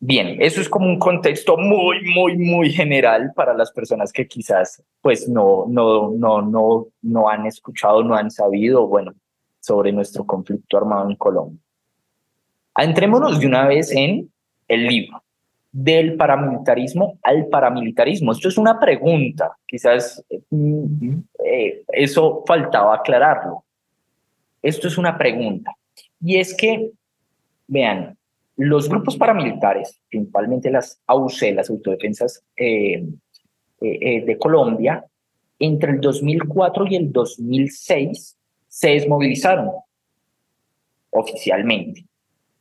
Bien, 0.04 0.37
eso 0.40 0.61
es 0.61 0.68
como 0.68 0.87
un 0.87 0.99
contexto 0.99 1.56
muy, 1.56 2.02
muy, 2.12 2.37
muy 2.37 2.73
general 2.73 3.32
para 3.37 3.54
las 3.54 3.71
personas 3.71 4.12
que 4.12 4.26
quizás 4.26 4.82
pues 5.00 5.28
no, 5.28 5.66
no, 5.68 6.11
no, 6.11 6.42
no, 6.42 6.88
no 7.02 7.28
han 7.28 7.47
escuchado, 7.47 8.02
no 8.02 8.16
han 8.16 8.28
sabido, 8.28 8.88
bueno, 8.88 9.14
sobre 9.61 9.92
nuestro 9.92 10.26
conflicto 10.26 10.76
armado 10.76 11.09
en 11.09 11.14
Colombia. 11.14 11.61
Entrémonos 12.76 13.38
de 13.38 13.47
una 13.47 13.68
vez 13.68 13.92
en 13.92 14.28
el 14.66 14.88
libro. 14.88 15.23
del 15.71 16.16
paramilitarismo 16.16 17.21
al 17.23 17.47
paramilitarismo? 17.47 18.32
Esto 18.32 18.49
es 18.49 18.59
una 18.59 18.80
pregunta, 18.80 19.56
quizás 19.64 20.21
mm, 20.50 21.18
eh, 21.44 21.85
eso 21.92 22.42
faltaba 22.44 22.97
aclararlo. 22.97 23.64
Esto 24.61 24.88
es 24.88 24.99
una 24.99 25.16
pregunta. 25.16 25.76
Y 26.21 26.38
es 26.38 26.56
que, 26.56 26.90
vean, 27.68 28.18
los 28.64 28.88
grupos 28.88 29.16
paramilitares, 29.16 30.00
principalmente 30.09 30.71
las 30.71 31.00
AUC, 31.07 31.54
las 31.54 31.69
autodefensas 31.69 32.45
eh, 32.57 33.04
eh, 33.81 34.25
de 34.25 34.38
Colombia, 34.38 35.04
entre 35.59 35.92
el 35.92 36.00
2004 36.00 36.87
y 36.87 36.97
el 36.97 37.12
2006 37.12 38.38
se 38.69 38.88
desmovilizaron 38.90 39.71
oficialmente. 41.11 42.04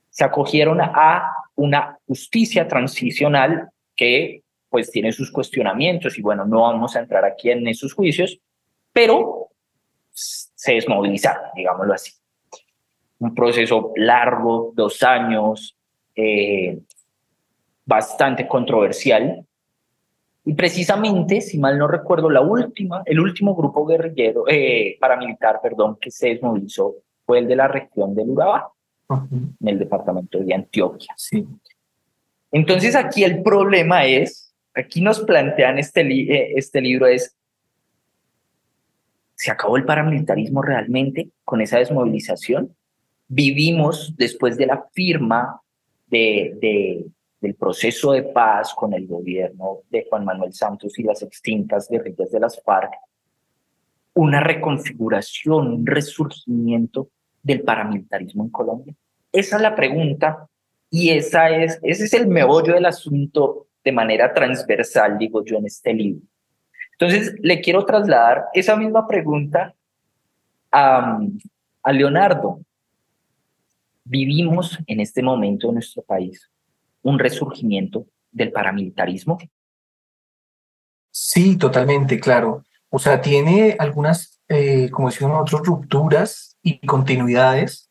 Se 0.10 0.24
acogieron 0.24 0.82
a 0.82 1.32
una 1.56 2.00
justicia 2.08 2.68
transicional 2.68 3.70
que 3.96 4.42
pues 4.70 4.90
tiene 4.90 5.12
sus 5.12 5.32
cuestionamientos 5.32 6.18
y 6.18 6.24
bueno, 6.24 6.46
no 6.46 6.62
vamos 6.62 6.96
a 6.96 7.00
entrar 7.00 7.26
aquí 7.26 7.52
en 7.52 7.68
esos 7.68 7.94
juicios, 7.94 8.40
pero 8.92 9.50
se 10.12 10.74
desmovilizaron, 10.74 11.44
digámoslo 11.56 11.94
así. 11.94 12.14
Un 13.20 13.36
proceso 13.36 13.94
largo, 13.96 14.72
dos 14.76 15.04
años, 15.04 15.78
eh, 16.16 16.80
bastante 17.86 18.48
controversial, 18.48 19.46
y 20.44 20.54
precisamente, 20.54 21.40
si 21.42 21.60
mal 21.60 21.78
no 21.78 21.88
recuerdo, 21.88 22.30
la 22.30 22.42
última, 22.42 23.04
el 23.06 23.20
último 23.20 23.56
grupo 23.56 23.86
guerrillero, 23.86 24.46
eh, 24.48 24.98
paramilitar, 25.00 25.60
perdón, 25.62 25.98
que 26.02 26.10
se 26.10 26.30
desmovilizó 26.30 26.96
fue 27.26 27.40
el 27.40 27.48
de 27.48 27.56
la 27.56 27.68
región 27.68 28.16
del 28.16 28.30
Urabá, 28.30 28.70
en 29.10 29.68
el 29.68 29.78
departamento 29.78 30.40
de 30.40 30.54
Antioquia. 30.54 31.14
Sí. 31.16 31.46
Entonces 32.52 32.96
aquí 32.96 33.24
el 33.24 33.44
problema 33.44 34.06
es, 34.06 34.54
aquí 34.74 35.02
nos 35.02 35.20
plantean 35.20 35.78
este, 35.78 36.02
eh, 36.02 36.54
este 36.56 36.82
libro 36.82 37.06
es, 37.06 37.36
¿se 39.36 39.52
acabó 39.52 39.78
el 39.78 39.86
paramilitarismo 39.86 40.62
realmente 40.62 41.30
con 41.44 41.62
esa 41.62 41.78
desmovilización? 41.78 42.76
Vivimos 43.28 44.16
después 44.18 44.58
de 44.58 44.66
la 44.66 44.86
firma 44.94 45.62
de, 46.12 46.58
de 46.62 47.06
del 47.42 47.56
proceso 47.56 48.12
de 48.12 48.22
paz 48.22 48.74
con 48.74 48.94
el 48.94 49.08
gobierno 49.08 49.80
de 49.90 50.06
Juan 50.08 50.24
Manuel 50.24 50.54
Santos 50.54 50.98
y 51.00 51.04
las 51.04 51.24
extintas 51.24 51.90
guerrillas 51.90 52.32
de 52.32 52.40
las 52.40 52.62
FARC, 52.64 52.94
una 54.14 54.42
reconfiguración, 54.42 55.68
un 55.68 55.86
resurgimiento 55.86 57.10
del 57.42 57.64
paramilitarismo 57.64 58.44
en 58.44 58.50
Colombia? 58.52 58.94
Esa 59.32 59.56
es 59.56 59.62
la 59.62 59.76
pregunta 59.76 60.48
y 60.92 61.10
esa 61.10 61.50
es, 61.50 61.80
ese 61.82 62.04
es 62.06 62.14
el 62.14 62.28
meollo 62.28 62.76
del 62.76 62.86
asunto 62.86 63.68
de 63.84 63.92
manera 63.92 64.32
transversal, 64.34 65.18
digo 65.18 65.44
yo, 65.44 65.58
en 65.58 65.66
este 65.66 65.94
libro. 65.94 66.22
Entonces, 66.92 67.34
le 67.40 67.62
quiero 67.62 67.84
trasladar 67.86 68.46
esa 68.54 68.76
misma 68.76 69.08
pregunta 69.08 69.74
a 70.72 71.20
Leonardo. 71.92 72.60
Vivimos 74.12 74.78
en 74.88 75.00
este 75.00 75.24
momento 75.24 75.70
en 75.70 75.76
nuestro 75.76 76.02
país 76.02 76.52
un 77.02 77.18
resurgimiento 77.18 78.08
del 78.30 78.52
paramilitarismo? 78.52 79.38
Sí, 81.12 81.56
totalmente, 81.56 82.20
claro. 82.20 82.66
O 82.90 83.00
sea, 83.00 83.22
tiene 83.22 83.78
algunas, 83.80 84.42
eh, 84.50 84.90
como 84.92 85.08
decimos 85.08 85.32
nosotros, 85.32 85.66
rupturas 85.66 86.58
y 86.62 86.86
continuidades, 86.86 87.90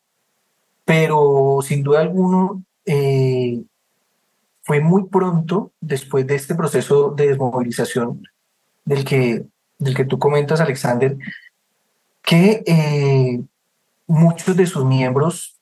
pero 0.85 1.57
sin 1.63 1.81
duda 1.81 2.01
alguno 2.01 2.63
eh, 2.85 3.63
fue 4.61 4.79
muy 4.79 5.05
pronto 5.05 5.71
después 5.81 6.27
de 6.27 6.35
este 6.35 6.53
proceso 6.53 7.15
de 7.17 7.29
desmovilización 7.29 8.21
del 8.85 9.05
que, 9.05 9.43
del 9.79 9.95
que 9.95 10.05
tú 10.05 10.19
comentas, 10.19 10.61
Alexander, 10.61 11.17
que 12.21 12.61
eh, 12.67 13.41
muchos 14.05 14.55
de 14.55 14.67
sus 14.67 14.85
miembros 14.85 15.57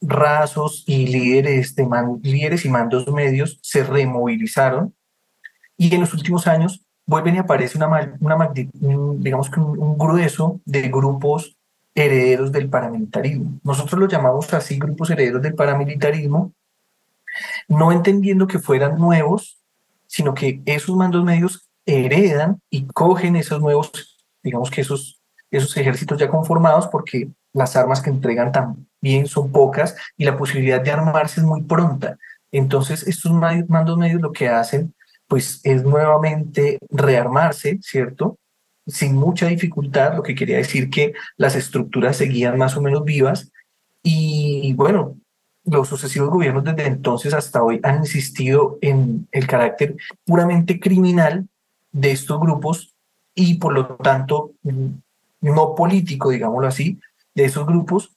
rasos 0.00 0.84
y 0.86 1.06
líderes, 1.06 1.74
de 1.74 1.86
líderes 2.22 2.64
y 2.64 2.70
mandos 2.70 3.06
medios 3.08 3.58
se 3.62 3.84
removilizaron 3.84 4.94
y 5.76 5.94
en 5.94 6.00
los 6.00 6.14
últimos 6.14 6.46
años 6.46 6.84
vuelven 7.06 7.36
y 7.36 7.38
aparece 7.38 7.76
una, 7.76 8.16
una 8.20 8.52
digamos 8.54 9.50
que 9.50 9.60
un, 9.60 9.98
grueso 9.98 10.60
de 10.64 10.82
grupos 10.88 11.56
herederos 11.94 12.52
del 12.52 12.68
paramilitarismo. 12.68 13.58
Nosotros 13.64 13.98
lo 13.98 14.08
llamamos 14.08 14.52
así 14.54 14.78
grupos 14.78 15.10
herederos 15.10 15.42
del 15.42 15.54
paramilitarismo, 15.54 16.52
no 17.68 17.92
entendiendo 17.92 18.46
que 18.46 18.58
fueran 18.58 18.96
nuevos, 18.96 19.58
sino 20.06 20.34
que 20.34 20.62
esos 20.66 20.96
mandos 20.96 21.24
medios 21.24 21.68
heredan 21.84 22.60
y 22.70 22.86
cogen 22.86 23.36
esos 23.36 23.60
nuevos, 23.60 24.18
digamos 24.42 24.70
que 24.70 24.82
esos, 24.82 25.20
esos 25.50 25.76
ejércitos 25.76 26.18
ya 26.18 26.28
conformados, 26.28 26.86
porque 26.88 27.28
las 27.52 27.76
armas 27.76 28.00
que 28.00 28.10
entregan 28.10 28.52
también 28.52 29.26
son 29.26 29.50
pocas 29.50 29.96
y 30.16 30.24
la 30.24 30.36
posibilidad 30.36 30.80
de 30.80 30.90
armarse 30.90 31.40
es 31.40 31.46
muy 31.46 31.62
pronta. 31.62 32.18
Entonces, 32.52 33.06
estos 33.06 33.32
mandos 33.32 33.96
medios 33.96 34.20
lo 34.20 34.32
que 34.32 34.48
hacen, 34.48 34.94
pues, 35.28 35.60
es 35.64 35.84
nuevamente 35.84 36.78
rearmarse, 36.90 37.78
¿cierto? 37.82 38.38
Sin 38.86 39.14
mucha 39.14 39.46
dificultad, 39.46 40.16
lo 40.16 40.22
que 40.22 40.34
quería 40.34 40.56
decir 40.56 40.90
que 40.90 41.12
las 41.36 41.54
estructuras 41.54 42.16
seguían 42.16 42.58
más 42.58 42.76
o 42.76 42.82
menos 42.82 43.04
vivas. 43.04 43.52
Y 44.02 44.72
bueno, 44.74 45.16
los 45.64 45.88
sucesivos 45.88 46.30
gobiernos 46.30 46.64
desde 46.64 46.86
entonces 46.86 47.34
hasta 47.34 47.62
hoy 47.62 47.80
han 47.82 47.98
insistido 47.98 48.78
en 48.80 49.28
el 49.30 49.46
carácter 49.46 49.96
puramente 50.24 50.80
criminal 50.80 51.48
de 51.92 52.12
estos 52.12 52.40
grupos 52.40 52.94
y 53.34 53.54
por 53.54 53.72
lo 53.72 53.96
tanto 53.96 54.52
no 55.40 55.74
político, 55.74 56.30
digámoslo 56.30 56.66
así, 56.66 56.98
de 57.34 57.44
esos 57.44 57.66
grupos 57.66 58.16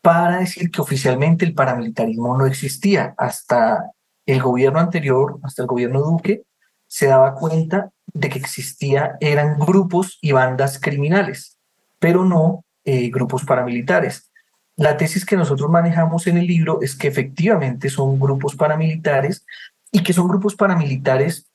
para 0.00 0.38
decir 0.38 0.70
que 0.70 0.80
oficialmente 0.80 1.44
el 1.44 1.54
paramilitarismo 1.54 2.36
no 2.36 2.46
existía. 2.46 3.14
Hasta 3.18 3.92
el 4.26 4.42
gobierno 4.42 4.78
anterior, 4.78 5.38
hasta 5.42 5.62
el 5.62 5.68
gobierno 5.68 6.00
Duque, 6.00 6.42
se 6.86 7.06
daba 7.06 7.34
cuenta 7.34 7.90
de 8.06 8.28
que 8.28 8.38
existía, 8.38 9.16
eran 9.20 9.58
grupos 9.58 10.18
y 10.22 10.32
bandas 10.32 10.80
criminales, 10.80 11.58
pero 11.98 12.24
no 12.24 12.64
eh, 12.84 13.10
grupos 13.10 13.44
paramilitares. 13.44 14.30
La 14.76 14.96
tesis 14.96 15.26
que 15.26 15.36
nosotros 15.36 15.68
manejamos 15.70 16.26
en 16.26 16.38
el 16.38 16.46
libro 16.46 16.80
es 16.80 16.96
que 16.96 17.08
efectivamente 17.08 17.90
son 17.90 18.18
grupos 18.18 18.56
paramilitares 18.56 19.44
y 19.90 20.02
que 20.02 20.12
son 20.12 20.28
grupos 20.28 20.54
paramilitares 20.54 21.50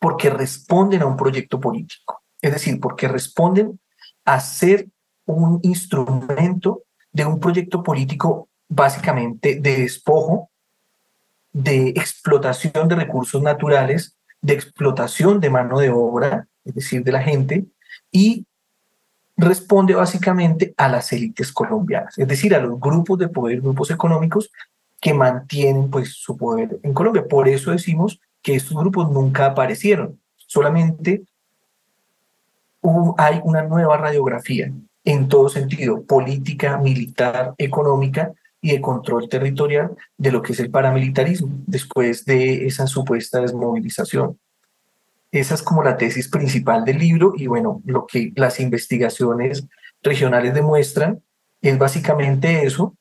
porque 0.00 0.30
responden 0.30 1.02
a 1.02 1.06
un 1.06 1.16
proyecto 1.16 1.60
político, 1.60 2.22
es 2.40 2.52
decir, 2.52 2.80
porque 2.80 3.08
responden 3.08 3.78
a 4.24 4.40
ser 4.40 4.88
un 5.26 5.60
instrumento 5.62 6.82
de 7.12 7.26
un 7.26 7.38
proyecto 7.38 7.82
político 7.82 8.48
básicamente 8.68 9.60
de 9.60 9.76
despojo, 9.78 10.50
de 11.52 11.88
explotación 11.88 12.88
de 12.88 12.96
recursos 12.96 13.42
naturales, 13.42 14.16
de 14.40 14.54
explotación 14.54 15.40
de 15.40 15.50
mano 15.50 15.78
de 15.78 15.90
obra, 15.90 16.48
es 16.64 16.74
decir, 16.74 17.04
de 17.04 17.12
la 17.12 17.22
gente, 17.22 17.66
y 18.10 18.46
responde 19.36 19.94
básicamente 19.94 20.74
a 20.76 20.88
las 20.88 21.12
élites 21.12 21.52
colombianas, 21.52 22.18
es 22.18 22.28
decir, 22.28 22.54
a 22.54 22.60
los 22.60 22.78
grupos 22.78 23.18
de 23.18 23.28
poder, 23.28 23.60
grupos 23.60 23.90
económicos 23.90 24.50
que 25.00 25.14
mantienen 25.14 25.90
pues 25.90 26.14
su 26.14 26.36
poder 26.36 26.78
en 26.82 26.94
Colombia. 26.94 27.26
Por 27.28 27.48
eso 27.48 27.72
decimos 27.72 28.20
que 28.40 28.54
estos 28.54 28.76
grupos 28.76 29.10
nunca 29.10 29.46
aparecieron, 29.46 30.20
solamente 30.36 31.22
hay 33.16 33.40
una 33.44 33.62
nueva 33.62 33.96
radiografía 33.96 34.72
en 35.04 35.28
todo 35.28 35.48
sentido, 35.48 36.04
política, 36.04 36.78
militar, 36.78 37.54
económica 37.58 38.32
y 38.60 38.72
de 38.72 38.80
control 38.80 39.28
territorial 39.28 39.96
de 40.16 40.30
lo 40.30 40.42
que 40.42 40.52
es 40.52 40.60
el 40.60 40.70
paramilitarismo 40.70 41.50
después 41.66 42.24
de 42.24 42.66
esa 42.66 42.86
supuesta 42.86 43.40
desmovilización. 43.40 44.38
Esa 45.32 45.54
es 45.54 45.62
como 45.62 45.82
la 45.82 45.96
tesis 45.96 46.28
principal 46.28 46.84
del 46.84 46.98
libro 46.98 47.32
y 47.36 47.46
bueno, 47.46 47.82
lo 47.84 48.06
que 48.06 48.32
las 48.36 48.60
investigaciones 48.60 49.66
regionales 50.02 50.54
demuestran 50.54 51.22
es 51.60 51.78
básicamente 51.78 52.64
eso, 52.64 52.94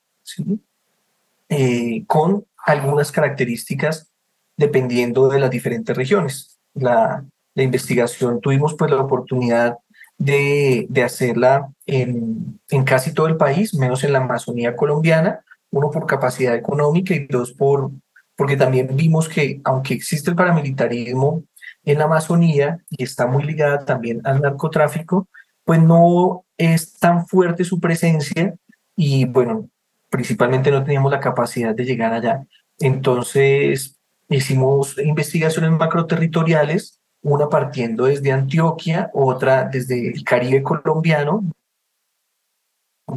eh, 1.49 2.03
con 2.07 2.45
algunas 2.65 3.11
características 3.11 4.11
dependiendo 4.57 5.29
de 5.29 5.39
las 5.39 5.49
diferentes 5.51 5.95
regiones. 5.95 6.59
La, 6.73 7.25
la 7.53 7.63
investigación 7.63 8.39
tuvimos 8.39 8.75
pues 8.75 8.89
la 8.89 9.01
oportunidad 9.01 9.77
de, 10.21 10.86
de 10.88 11.03
hacerla 11.03 11.71
en, 11.88 12.60
en, 12.69 12.84
casi 12.84 13.12
todo 13.13 13.25
el 13.25 13.38
país, 13.38 13.73
menos 13.73 14.03
en 14.03 14.13
la 14.13 14.19
Amazonía 14.19 14.75
colombiana, 14.75 15.43
uno 15.71 15.89
por 15.89 16.05
capacidad 16.05 16.55
económica 16.55 17.15
y 17.15 17.25
dos 17.25 17.53
por, 17.53 17.91
porque 18.36 18.55
también 18.55 18.89
vimos 18.95 19.27
que 19.27 19.62
aunque 19.63 19.95
existe 19.95 20.29
el 20.29 20.36
paramilitarismo 20.36 21.43
en 21.86 21.97
la 21.97 22.03
Amazonía 22.03 22.77
y 22.89 23.03
está 23.03 23.25
muy 23.25 23.43
ligada 23.43 23.84
también 23.84 24.21
al 24.23 24.41
narcotráfico, 24.41 25.27
pues 25.63 25.81
no 25.81 26.45
es 26.55 26.99
tan 26.99 27.25
fuerte 27.25 27.63
su 27.63 27.79
presencia 27.79 28.53
y 28.95 29.25
bueno, 29.25 29.69
principalmente 30.12 30.69
no 30.69 30.84
teníamos 30.84 31.12
la 31.12 31.19
capacidad 31.19 31.73
de 31.73 31.86
llegar 31.86 32.13
allá. 32.13 32.43
Entonces, 32.77 33.97
hicimos 34.29 34.99
investigaciones 34.99 35.71
macroterritoriales, 35.71 37.00
una 37.23 37.49
partiendo 37.49 38.05
desde 38.05 38.31
Antioquia, 38.31 39.10
otra 39.13 39.65
desde 39.65 40.10
el 40.10 40.23
Caribe 40.23 40.63
colombiano, 40.63 41.43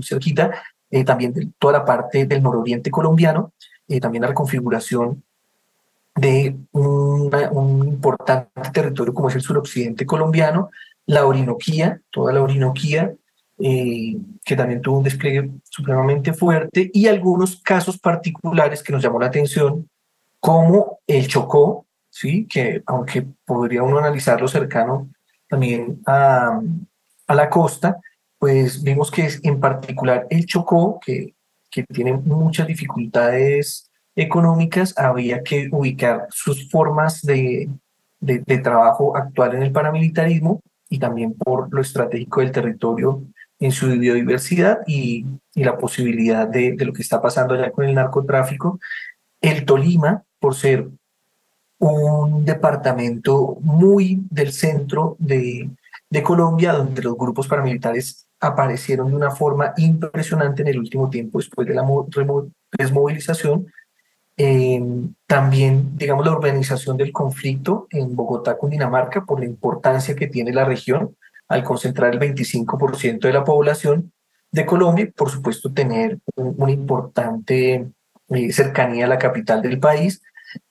cerquita, 0.02 0.62
eh, 0.90 1.04
también 1.04 1.54
toda 1.58 1.74
la 1.74 1.84
parte 1.84 2.26
del 2.26 2.42
nororiente 2.42 2.90
colombiano, 2.90 3.52
eh, 3.88 4.00
también 4.00 4.22
la 4.22 4.28
reconfiguración 4.28 5.22
de 6.16 6.56
un 6.72 7.88
importante 7.88 8.70
territorio 8.72 9.12
como 9.12 9.28
es 9.28 9.34
el 9.34 9.42
suroccidente 9.42 10.06
colombiano, 10.06 10.70
la 11.06 11.26
Orinoquía, 11.26 12.00
toda 12.10 12.32
la 12.32 12.42
Orinoquía, 12.42 13.12
eh, 13.58 14.16
que 14.44 14.56
también 14.56 14.80
tuvo 14.80 14.98
un 14.98 15.04
despliegue 15.04 15.50
supremamente 15.64 16.32
fuerte, 16.32 16.90
y 16.92 17.08
algunos 17.08 17.56
casos 17.62 17.98
particulares 17.98 18.82
que 18.82 18.92
nos 18.92 19.02
llamó 19.02 19.18
la 19.18 19.26
atención, 19.26 19.88
como 20.38 21.00
el 21.06 21.26
Chocó, 21.26 21.83
¿sí? 22.14 22.46
que 22.46 22.82
aunque 22.86 23.26
podría 23.44 23.82
uno 23.82 23.98
analizarlo 23.98 24.46
cercano 24.46 25.10
también 25.48 26.00
a, 26.06 26.60
a 27.26 27.34
la 27.34 27.50
costa, 27.50 28.00
pues 28.38 28.82
vimos 28.82 29.10
que 29.10 29.26
es 29.26 29.40
en 29.42 29.58
particular 29.58 30.26
el 30.30 30.46
Chocó, 30.46 31.00
que, 31.04 31.34
que 31.70 31.82
tiene 31.82 32.12
muchas 32.12 32.68
dificultades 32.68 33.90
económicas, 34.14 34.96
había 34.96 35.42
que 35.42 35.68
ubicar 35.72 36.28
sus 36.30 36.70
formas 36.70 37.20
de, 37.22 37.68
de, 38.20 38.58
trabajo 38.58 39.16
actual 39.16 39.56
en 39.56 39.64
el 39.64 39.72
paramilitarismo 39.72 40.60
y 40.88 41.00
también 41.00 41.34
por 41.34 41.72
lo 41.74 41.80
estratégico 41.80 42.40
del 42.40 42.52
territorio 42.52 43.24
en 43.58 43.72
su 43.72 43.88
biodiversidad 43.88 44.80
y, 44.86 45.26
y 45.54 45.64
la 45.64 45.76
posibilidad 45.78 46.46
de, 46.46 46.72
de, 46.76 46.84
lo 46.84 46.92
que 46.92 47.02
está 47.02 47.20
pasando 47.20 47.54
allá 47.54 47.72
con 47.72 47.84
el 47.86 47.94
narcotráfico. 47.94 48.78
El 49.40 49.64
Tolima, 49.64 50.22
por 50.38 50.54
ser 50.54 50.86
un 51.78 52.44
departamento 52.44 53.58
muy 53.60 54.22
del 54.30 54.52
centro 54.52 55.16
de, 55.18 55.70
de 56.10 56.22
Colombia, 56.22 56.72
donde 56.72 57.02
los 57.02 57.16
grupos 57.16 57.48
paramilitares 57.48 58.26
aparecieron 58.40 59.08
de 59.08 59.16
una 59.16 59.30
forma 59.30 59.72
impresionante 59.76 60.62
en 60.62 60.68
el 60.68 60.78
último 60.78 61.10
tiempo 61.10 61.38
después 61.38 61.66
de 61.66 61.74
la 61.74 61.84
desmovilización, 62.76 63.66
también, 65.26 65.96
digamos, 65.96 66.26
la 66.26 66.32
organización 66.32 66.96
del 66.96 67.12
conflicto 67.12 67.86
en 67.90 68.16
Bogotá, 68.16 68.56
Cundinamarca, 68.56 69.24
por 69.24 69.40
la 69.40 69.46
importancia 69.46 70.16
que 70.16 70.26
tiene 70.26 70.52
la 70.52 70.64
región 70.64 71.16
al 71.48 71.62
concentrar 71.62 72.12
el 72.12 72.20
25% 72.20 73.20
de 73.20 73.32
la 73.32 73.44
población 73.44 74.12
de 74.50 74.66
Colombia 74.66 75.10
por 75.16 75.30
supuesto, 75.30 75.72
tener 75.72 76.18
una 76.36 76.70
importante 76.70 77.88
eh, 78.28 78.52
cercanía 78.52 79.06
a 79.06 79.08
la 79.08 79.18
capital 79.18 79.60
del 79.62 79.80
país. 79.80 80.22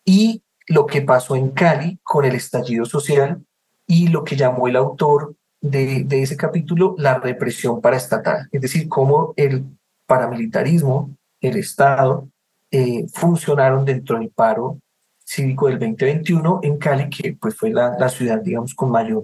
Y 0.06 0.43
lo 0.68 0.86
que 0.86 1.02
pasó 1.02 1.36
en 1.36 1.52
Cali 1.52 2.00
con 2.04 2.26
el 2.26 2.36
estallido 2.36 2.86
social 2.86 3.44
y 3.86 4.08
lo 4.08 4.24
que 4.24 4.36
llamó 4.36 4.68
el 4.68 4.76
autor 4.76 5.36
de, 5.62 6.06
ese 6.10 6.36
capítulo 6.36 6.96
la 6.98 7.20
represión 7.20 7.82
paraestatal, 7.82 8.50
es 8.52 8.62
decir, 8.62 8.90
cómo 8.90 9.34
el 9.38 9.66
paramilitarismo, 10.06 11.16
el 11.40 11.58
Estado, 11.58 12.28
eh, 12.72 13.06
funcionaron 13.14 13.86
dentro 13.86 14.20
del 14.20 14.30
paro 14.30 14.80
cívico 15.24 15.68
del 15.68 15.80
2021 15.80 16.60
en 16.64 16.78
Cali, 16.78 17.10
que 17.10 17.38
pues 17.40 17.56
fue 17.56 17.72
la, 17.72 17.98
la 17.98 18.10
ciudad, 18.10 18.42
digamos, 18.42 18.74
con 18.74 18.92
mayor, 18.92 19.24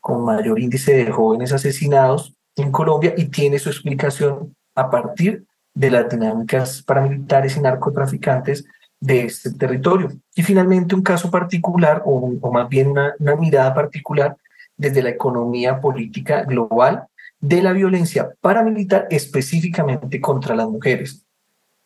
con 0.00 0.24
mayor 0.24 0.58
índice 0.58 0.92
de 0.92 1.10
jóvenes 1.12 1.52
asesinados 1.52 2.34
en 2.56 2.72
Colombia 2.72 3.14
y 3.16 3.26
tiene 3.26 3.58
su 3.58 3.68
explicación 3.68 4.54
a 4.74 4.90
partir 4.90 5.44
de 5.74 5.90
las 5.90 6.08
dinámicas 6.08 6.82
paramilitares 6.82 7.56
y 7.56 7.60
narcotraficantes 7.60 8.64
de 9.00 9.24
este 9.24 9.52
territorio. 9.52 10.10
Y 10.34 10.42
finalmente 10.42 10.94
un 10.94 11.02
caso 11.02 11.30
particular, 11.30 12.02
o, 12.04 12.50
más 12.52 12.68
bien 12.68 12.88
una, 12.88 13.14
una, 13.18 13.36
mirada 13.36 13.74
particular 13.74 14.36
desde 14.76 15.02
la 15.02 15.10
economía 15.10 15.80
política 15.80 16.44
global 16.44 17.06
de 17.40 17.62
la 17.62 17.72
violencia 17.72 18.30
paramilitar 18.40 19.06
específicamente 19.10 20.20
contra 20.20 20.56
las 20.56 20.68
mujeres 20.68 21.24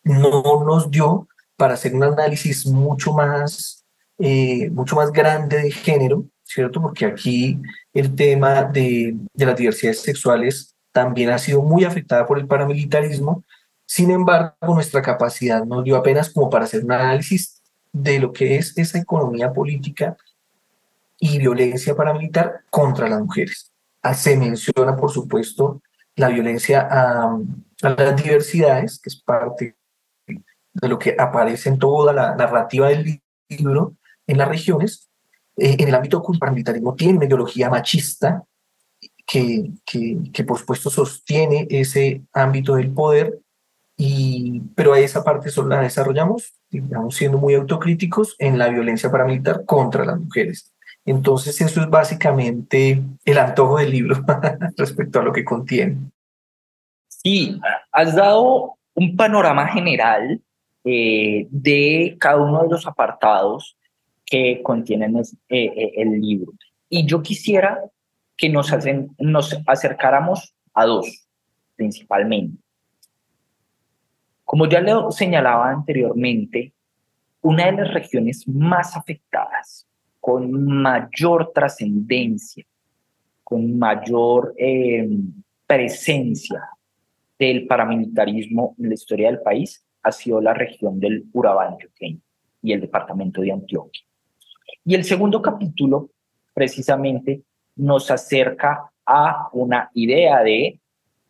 no 0.05 0.65
nos 0.65 0.91
dio 0.91 1.29
para 1.57 1.75
hacer 1.75 1.95
un 1.95 2.03
análisis 2.03 2.67
mucho 2.67 3.13
más, 3.13 3.85
eh, 4.19 4.71
mucho 4.71 4.97
más 4.97 5.13
grande 5.13 5.63
de 5.63 5.71
género, 5.71 6.25
¿cierto? 6.43 6.81
Porque 6.81 7.07
aquí 7.07 7.61
el 7.93 8.15
tema 8.15 8.65
de, 8.65 9.17
de 9.33 9.47
las 9.47 9.57
diversidades 9.57 10.03
sexuales 10.03 10.75
también 10.93 11.31
ha 11.31 11.39
sido 11.39 11.63
muy 11.63 11.85
afectada 11.85 12.27
por 12.27 12.39
el 12.39 12.47
paramilitarismo. 12.47 13.45
Sin 13.95 14.11
embargo, 14.11 14.57
nuestra 14.75 15.03
capacidad 15.03 15.67
nos 15.67 15.85
dio 15.85 15.97
apenas 15.97 16.31
como 16.31 16.49
para 16.49 16.65
hacer 16.65 16.83
un 16.83 16.93
análisis 16.93 17.61
de 17.93 18.21
lo 18.21 18.33
que 18.33 18.57
es 18.57 18.73
esa 18.79 18.99
economía 18.99 19.53
política 19.53 20.17
y 21.19 21.37
violencia 21.37 21.95
paramilitar 21.95 22.63
contra 22.71 23.07
las 23.07 23.21
mujeres. 23.21 23.71
Ah, 24.01 24.15
se 24.15 24.35
menciona, 24.35 24.97
por 24.97 25.11
supuesto, 25.11 25.83
la 26.17 26.29
violencia 26.29 26.89
a, 26.91 27.39
a 27.83 27.89
las 27.91 28.17
diversidades, 28.17 28.99
que 28.99 29.11
es 29.11 29.17
parte 29.21 29.77
de 30.27 30.89
lo 30.89 30.99
que 30.99 31.15
aparece 31.19 31.69
en 31.69 31.79
toda 31.79 32.15
la 32.15 32.35
narrativa 32.35 32.89
del 32.89 33.21
libro 33.51 33.93
en 34.27 34.39
las 34.39 34.49
regiones, 34.49 35.11
eh, 35.59 35.77
en 35.79 35.89
el 35.89 35.95
ámbito 35.95 36.25
del 36.27 36.39
paramilitarismo 36.39 36.95
tiene 36.95 37.19
una 37.19 37.27
ideología 37.27 37.69
machista 37.69 38.43
que, 39.27 39.71
que, 39.85 40.17
que, 40.33 40.45
por 40.45 40.59
supuesto 40.59 40.89
sostiene 40.89 41.67
ese 41.69 42.23
ámbito 42.33 42.77
del 42.77 42.91
poder, 42.91 43.42
y, 44.05 44.61
pero 44.75 44.97
esa 44.97 45.23
parte 45.23 45.49
solo 45.49 45.69
la 45.69 45.81
desarrollamos, 45.81 46.55
digamos, 46.71 47.15
siendo 47.15 47.39
muy 47.39 47.55
autocríticos 47.55 48.35
en 48.41 48.59
la 48.59 48.69
violencia 48.69 49.13
paramilitar 49.13 49.65
contra 49.65 50.05
las 50.05 50.19
mujeres. 50.19 50.73
Entonces 51.05 51.61
eso 51.61 51.81
es 51.81 51.89
básicamente 51.89 53.01
el 53.25 53.39
antojo 53.39 53.79
del 53.79 53.93
libro 53.93 54.17
respecto 54.77 55.21
a 55.21 55.23
lo 55.23 55.33
que 55.33 55.45
contiene. 55.45 55.99
Sí, 57.07 57.61
has 57.93 58.17
dado 58.17 58.75
un 58.95 59.15
panorama 59.15 59.69
general 59.69 60.41
eh, 60.85 61.47
de 61.51 62.17
cada 62.19 62.43
uno 62.43 62.65
de 62.65 62.71
los 62.71 62.89
apartados 62.89 63.77
que 64.27 64.63
contienen 64.65 65.17
eh, 65.17 65.25
eh, 65.49 65.93
el 65.95 66.21
libro. 66.21 66.55
Y 66.89 67.07
yo 67.07 67.23
quisiera 67.23 67.79
que 68.37 68.49
nos, 68.49 68.73
hacen, 68.73 69.15
nos 69.19 69.57
acercáramos 69.65 70.57
a 70.75 70.87
dos, 70.87 71.29
principalmente. 71.77 72.62
Como 74.53 74.69
ya 74.69 74.83
le 74.83 74.93
señalaba 75.13 75.71
anteriormente, 75.71 76.75
una 77.41 77.65
de 77.65 77.73
las 77.73 77.95
regiones 77.95 78.47
más 78.47 78.95
afectadas, 78.95 79.87
con 80.21 80.67
mayor 80.67 81.53
trascendencia, 81.55 82.63
con 83.43 83.79
mayor 83.79 84.55
presencia 85.67 86.69
del 87.39 87.67
paramilitarismo 87.67 88.77
en 88.79 88.89
la 88.91 88.95
historia 88.95 89.29
del 89.29 89.41
país, 89.41 89.83
ha 90.03 90.13
sido 90.13 90.39
la 90.43 90.53
región 90.53 91.01
del 91.01 91.25
Urabá 91.33 91.69
antioqueño 91.69 92.21
y 92.63 92.75
el 92.75 92.83
departamento 92.83 93.41
de 93.41 93.53
Antioquia. 93.53 94.03
Y 94.85 94.95
el 94.95 95.05
segundo 95.05 95.41
capítulo, 95.41 96.11
precisamente, 96.53 97.41
nos 97.77 98.11
acerca 98.11 98.93
a 99.07 99.49
una 99.55 99.91
idea 99.95 100.43
de, 100.43 100.79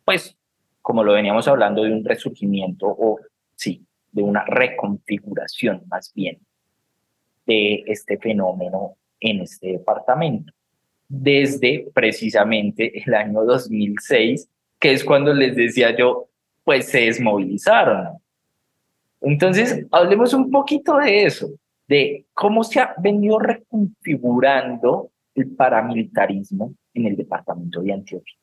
pues, 0.03 0.37
como 0.83 1.03
lo 1.03 1.13
veníamos 1.13 1.47
hablando, 1.47 1.81
de 1.81 1.93
un 1.93 2.03
resurgimiento 2.03 2.87
o, 2.87 3.17
sí, 3.55 3.83
de 4.11 4.21
una 4.21 4.43
reconfiguración 4.45 5.81
más 5.87 6.13
bien 6.13 6.39
de 7.45 7.83
este 7.87 8.17
fenómeno 8.17 8.95
en 9.19 9.41
este 9.41 9.71
departamento. 9.71 10.53
Desde 11.07 11.89
precisamente 11.93 13.01
el 13.01 13.13
año 13.13 13.43
2006, 13.45 14.49
que 14.77 14.91
es 14.91 15.03
cuando 15.03 15.33
les 15.33 15.55
decía 15.55 15.95
yo, 15.95 16.27
pues 16.63 16.89
se 16.89 17.01
desmovilizaron. 17.01 18.17
Entonces, 19.21 19.85
hablemos 19.89 20.33
un 20.33 20.51
poquito 20.51 20.97
de 20.97 21.23
eso, 21.23 21.49
de 21.87 22.25
cómo 22.33 22.63
se 22.63 22.81
ha 22.81 22.93
venido 22.97 23.39
reconfigurando 23.39 25.11
el 25.33 25.55
paramilitarismo 25.55 26.73
en 26.93 27.05
el 27.05 27.15
departamento 27.15 27.81
de 27.81 27.93
Antioquia. 27.93 28.35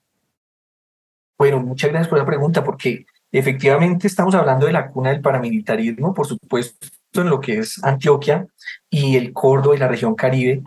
Bueno, 1.40 1.58
muchas 1.58 1.88
gracias 1.88 2.08
por 2.08 2.18
la 2.18 2.26
pregunta, 2.26 2.62
porque 2.62 3.06
efectivamente 3.32 4.06
estamos 4.06 4.34
hablando 4.34 4.66
de 4.66 4.74
la 4.74 4.90
cuna 4.90 5.08
del 5.08 5.22
paramilitarismo, 5.22 6.12
por 6.12 6.26
supuesto, 6.26 6.86
en 7.14 7.30
lo 7.30 7.40
que 7.40 7.60
es 7.60 7.82
Antioquia 7.82 8.46
y 8.90 9.16
el 9.16 9.32
Córdoba 9.32 9.74
y 9.74 9.78
la 9.78 9.88
región 9.88 10.14
Caribe. 10.14 10.62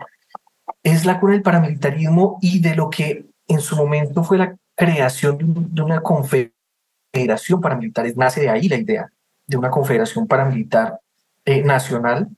Es 0.82 1.04
la 1.04 1.20
cuna 1.20 1.34
del 1.34 1.42
paramilitarismo 1.42 2.40
y 2.42 2.58
de 2.58 2.74
lo 2.74 2.90
que 2.90 3.24
en 3.46 3.60
su 3.60 3.76
momento 3.76 4.24
fue 4.24 4.36
la 4.36 4.56
creación 4.74 5.38
de 5.72 5.80
una 5.80 6.00
confederación 6.00 7.60
paramilitar. 7.60 8.12
Nace 8.16 8.40
de 8.40 8.50
ahí 8.50 8.68
la 8.68 8.78
idea 8.78 9.08
de 9.46 9.56
una 9.56 9.70
confederación 9.70 10.26
paramilitar 10.26 10.98
eh, 11.44 11.62
nacional 11.62 12.30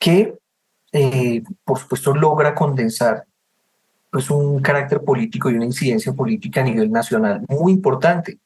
que, 0.00 0.34
eh, 0.90 1.44
por 1.62 1.78
supuesto, 1.78 2.12
logra 2.12 2.56
condensar 2.56 3.24
pues, 4.10 4.30
un 4.30 4.60
carácter 4.60 5.02
político 5.02 5.50
y 5.50 5.54
una 5.54 5.66
incidencia 5.66 6.12
política 6.12 6.60
a 6.60 6.64
nivel 6.64 6.90
nacional 6.90 7.42
muy 7.48 7.72
importante, 7.72 8.38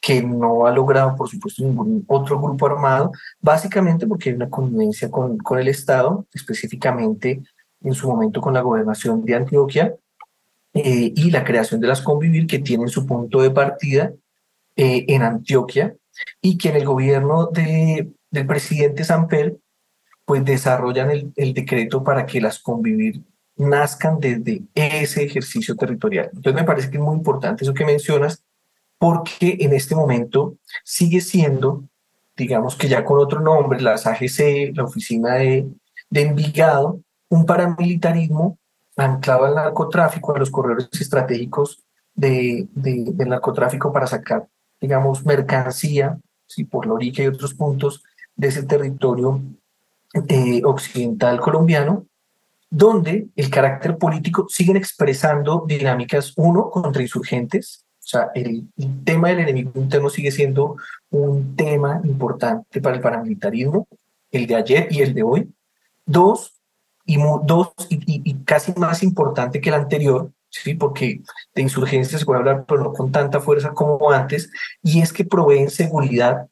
que 0.00 0.22
no 0.22 0.66
ha 0.66 0.70
logrado, 0.70 1.16
por 1.16 1.28
supuesto, 1.28 1.64
ningún 1.64 2.04
otro 2.06 2.40
grupo 2.40 2.66
armado, 2.66 3.10
básicamente 3.40 4.06
porque 4.06 4.30
hay 4.30 4.36
una 4.36 4.50
convivencia 4.50 5.10
con, 5.10 5.38
con 5.38 5.58
el 5.58 5.68
Estado, 5.68 6.26
específicamente 6.32 7.42
en 7.82 7.94
su 7.94 8.08
momento 8.08 8.40
con 8.40 8.54
la 8.54 8.60
gobernación 8.60 9.24
de 9.24 9.34
Antioquia, 9.34 9.94
eh, 10.74 11.12
y 11.16 11.30
la 11.30 11.44
creación 11.44 11.80
de 11.80 11.88
las 11.88 12.02
Convivir, 12.02 12.46
que 12.46 12.58
tienen 12.58 12.88
su 12.88 13.06
punto 13.06 13.40
de 13.40 13.50
partida 13.50 14.12
eh, 14.76 15.06
en 15.08 15.22
Antioquia, 15.22 15.96
y 16.40 16.58
que 16.58 16.68
en 16.68 16.76
el 16.76 16.84
gobierno 16.84 17.46
de, 17.46 18.12
del 18.30 18.46
presidente 18.46 19.04
Samper, 19.04 19.56
pues 20.24 20.44
desarrollan 20.44 21.10
el, 21.10 21.32
el 21.36 21.54
decreto 21.54 22.04
para 22.04 22.26
que 22.26 22.40
las 22.40 22.58
Convivir 22.58 23.22
nazcan 23.56 24.20
desde 24.20 24.62
ese 24.74 25.24
ejercicio 25.24 25.76
territorial. 25.76 26.30
Entonces 26.34 26.60
me 26.60 26.66
parece 26.66 26.90
que 26.90 26.98
es 26.98 27.02
muy 27.02 27.16
importante 27.16 27.64
eso 27.64 27.74
que 27.74 27.84
mencionas, 27.84 28.42
porque 28.98 29.56
en 29.60 29.72
este 29.72 29.94
momento 29.94 30.56
sigue 30.84 31.20
siendo, 31.20 31.84
digamos 32.36 32.76
que 32.76 32.88
ya 32.88 33.04
con 33.04 33.18
otro 33.18 33.40
nombre, 33.40 33.80
las 33.80 34.06
AGC, 34.06 34.74
la 34.74 34.84
oficina 34.84 35.34
de, 35.34 35.68
de 36.10 36.22
Envigado, 36.22 37.00
un 37.28 37.44
paramilitarismo 37.46 38.58
anclado 38.96 39.44
al 39.44 39.54
narcotráfico, 39.54 40.34
a 40.34 40.38
los 40.38 40.50
corredores 40.50 40.88
estratégicos 40.98 41.82
de, 42.14 42.66
de, 42.74 43.04
del 43.12 43.28
narcotráfico 43.28 43.92
para 43.92 44.06
sacar, 44.06 44.46
digamos, 44.80 45.24
mercancía, 45.24 46.18
¿sí? 46.46 46.64
por 46.64 46.86
Lorica 46.86 47.22
y 47.22 47.26
otros 47.26 47.54
puntos 47.54 48.02
de 48.34 48.48
ese 48.48 48.62
territorio 48.62 49.42
eh, 50.28 50.62
occidental 50.64 51.40
colombiano, 51.40 52.06
donde 52.70 53.28
el 53.36 53.50
carácter 53.50 53.96
político 53.96 54.46
siguen 54.48 54.76
expresando 54.76 55.64
dinámicas, 55.66 56.32
uno, 56.36 56.70
contra 56.70 57.02
insurgentes, 57.02 57.86
o 58.06 58.08
sea, 58.08 58.30
el, 58.36 58.68
tema 59.04 59.30
del 59.30 59.40
enemigo 59.40 59.72
interno 59.74 60.08
sigue 60.10 60.30
siendo 60.30 60.76
un 61.10 61.56
tema 61.56 62.00
importante 62.04 62.80
para 62.80 62.94
el 62.94 63.02
paramilitarismo, 63.02 63.88
el 64.30 64.46
de 64.46 64.54
ayer 64.54 64.88
y 64.92 65.02
el 65.02 65.12
de 65.12 65.22
hoy. 65.24 65.52
Dos, 66.04 66.60
y, 67.04 67.18
dos, 67.44 67.72
y, 67.88 68.34
casi 68.44 68.72
más 68.78 69.02
importante 69.02 69.60
que 69.60 69.70
el 69.70 69.74
anterior, 69.74 70.30
¿sí? 70.50 70.74
porque 70.74 71.20
de 71.52 71.62
insurgencia 71.62 72.16
se 72.16 72.24
puede 72.24 72.38
hablar, 72.38 72.64
pero 72.68 72.84
no 72.84 72.92
con 72.92 73.10
tanta 73.10 73.40
fuerza 73.40 73.72
como 73.72 74.12
antes, 74.12 74.52
y 74.84 75.00
es 75.00 75.12
que 75.12 75.24
proveen 75.24 75.68
seguridad 75.68 76.46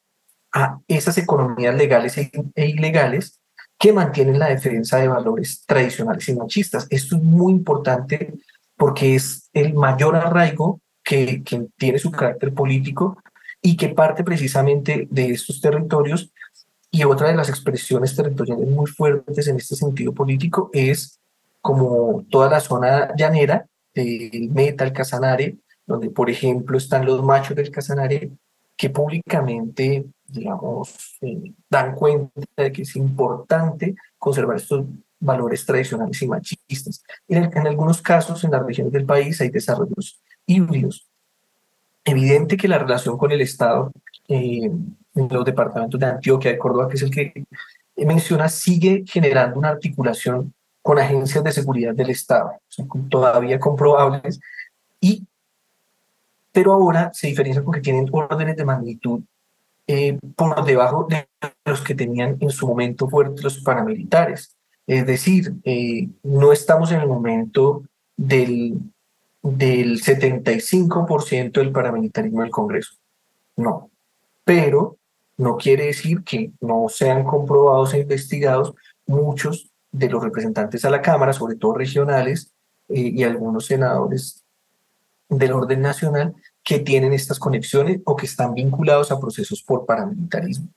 a 0.53 0.81
esas 0.89 1.19
economías 1.19 1.77
legales 1.77 2.19
e, 2.19 2.33
e 2.57 2.67
ilegales 2.67 3.41
que 3.85 3.93
mantienen 3.93 4.39
la 4.39 4.49
defensa 4.49 4.97
de 4.97 5.09
valores 5.09 5.63
tradicionales 5.67 6.27
y 6.31 6.35
machistas. 6.35 6.87
Esto 6.89 7.17
es 7.17 7.23
muy 7.23 7.53
importante 7.53 8.33
porque 8.79 9.15
es 9.15 9.51
el 9.53 9.75
mayor 9.75 10.17
arraigo 10.17 10.81
que, 11.03 11.43
tiene 11.77 11.99
su 11.99 12.11
carácter 12.11 12.55
político 12.55 13.19
y 13.61 13.77
que 13.77 13.91
parte 13.91 14.25
precisamente 14.25 15.07
de 15.11 15.33
estos 15.33 15.61
territorios. 15.61 16.33
Y 16.91 17.05
otra 17.05 17.29
de 17.29 17.35
las 17.35 17.51
expresiones 17.51 18.17
territoriales 18.17 18.67
muy 18.67 18.87
fuertes 18.87 19.49
en 19.49 19.57
este 19.57 19.77
sentido 19.77 20.15
político 20.15 20.71
es 20.73 21.21
como 21.61 22.25
toda 22.31 22.49
la 22.49 22.61
zona 22.61 23.15
llanera 23.15 23.67
del 23.95 24.49
Meta, 24.51 24.85
el 24.85 24.95
Casanare, 24.95 25.57
donde 25.87 26.09
por 26.09 26.31
ejemplo 26.31 26.79
están 26.79 27.05
los 27.05 27.23
machos 27.23 27.55
del 27.55 27.71
Casanare 27.71 28.31
que 28.79 28.89
públicamente, 28.89 30.07
digamos, 30.35 31.17
eh, 31.23 31.53
dan 31.71 31.95
cuenta 31.95 32.43
de 32.57 32.73
que 32.73 32.83
es 32.83 32.97
importante 32.97 33.95
conservar 34.19 34.57
estos 34.57 34.85
valores 35.21 35.65
tradicionales 35.65 36.21
y 36.21 36.29
machistas. 36.29 37.03
En, 37.29 37.45
en 37.45 37.67
algunos 37.67 38.03
casos, 38.03 38.45
en 38.45 38.51
las 38.51 38.65
regiones 38.65 38.93
del 38.93 39.07
país, 39.07 39.41
hay 39.41 39.49
desarrollos 39.49 40.21
híbridos. 40.47 41.09
Evidente 42.05 42.57
que 42.57 42.69
la 42.69 42.79
relación 42.79 43.17
con 43.17 43.33
el 43.33 43.41
Estado 43.41 43.91
eh, 44.29 44.71
en 45.15 45.29
los 45.31 45.45
departamentos 45.45 45.99
de 45.99 46.07
Antioquia, 46.07 46.51
de 46.51 46.59
Córdoba, 46.59 46.89
que 46.89 46.97
es 46.97 47.03
el 47.03 47.11
que 47.11 47.47
menciona, 47.97 48.49
sigue 48.49 49.05
generando 49.07 49.59
una 49.59 49.71
articulación 49.71 50.53
con 50.83 50.99
agencias 50.99 51.43
de 51.43 51.53
seguridad 51.53 51.95
del 51.95 52.11
Estado, 52.11 52.61
todavía 53.09 53.59
comprobables, 53.59 54.39
y, 55.01 55.27
pero 56.53 56.75
ahora 56.75 57.11
se 57.15 57.29
diferencia 57.29 57.63
porque 57.63 57.81
tienen 57.81 58.07
órdenes 58.13 58.57
de 58.57 58.65
magnitud 58.67 59.23
eh, 59.87 60.19
por 60.37 60.65
debajo 60.65 61.07
de 61.09 61.29
los 61.65 61.83
que 61.83 61.95
tenían 61.95 62.37
en 62.41 62.51
su 62.51 62.67
momento 62.67 63.09
fuertes 63.09 63.45
los 63.45 63.59
paramilitares. 63.61 64.57
Es 64.87 65.07
decir, 65.07 65.55
eh, 65.65 66.09
no 66.23 66.53
estamos 66.53 66.93
en 66.93 67.01
el 67.01 67.09
momento 67.09 67.83
del 68.17 68.81
del 69.45 70.01
75% 70.01 71.53
del 71.53 71.71
paramilitarismo 71.71 72.41
del 72.41 72.51
Congreso. 72.51 72.95
No, 73.57 73.91
pero 74.43 74.97
no 75.37 75.57
quiere 75.59 75.87
decir 75.87 76.25
que 76.25 76.51
no 76.61 76.87
sean 76.89 77.25
comprobados 77.25 77.93
e 77.93 78.01
investigados 78.01 78.75
muchos 79.07 79.71
de 79.93 80.09
los 80.09 80.23
representantes 80.23 80.85
a 80.85 80.91
la 80.91 81.03
Cámara, 81.03 81.35
sobre 81.35 81.57
todo 81.57 81.75
regionales, 81.75 82.53
eh, 82.89 83.13
y 83.15 83.23
algunos 83.23 83.67
senadores 83.67 84.43
del 85.29 85.53
orden 85.53 85.83
nacional 85.83 86.35
que 86.65 86.79
tienen 86.79 87.13
estas 87.13 87.39
conexiones 87.39 88.01
o 88.05 88.17
que 88.17 88.27
están 88.27 88.55
vinculados 88.55 89.13
a 89.13 89.21
procesos 89.21 89.63
por 89.63 89.85
paramilitarismo. 89.85 90.69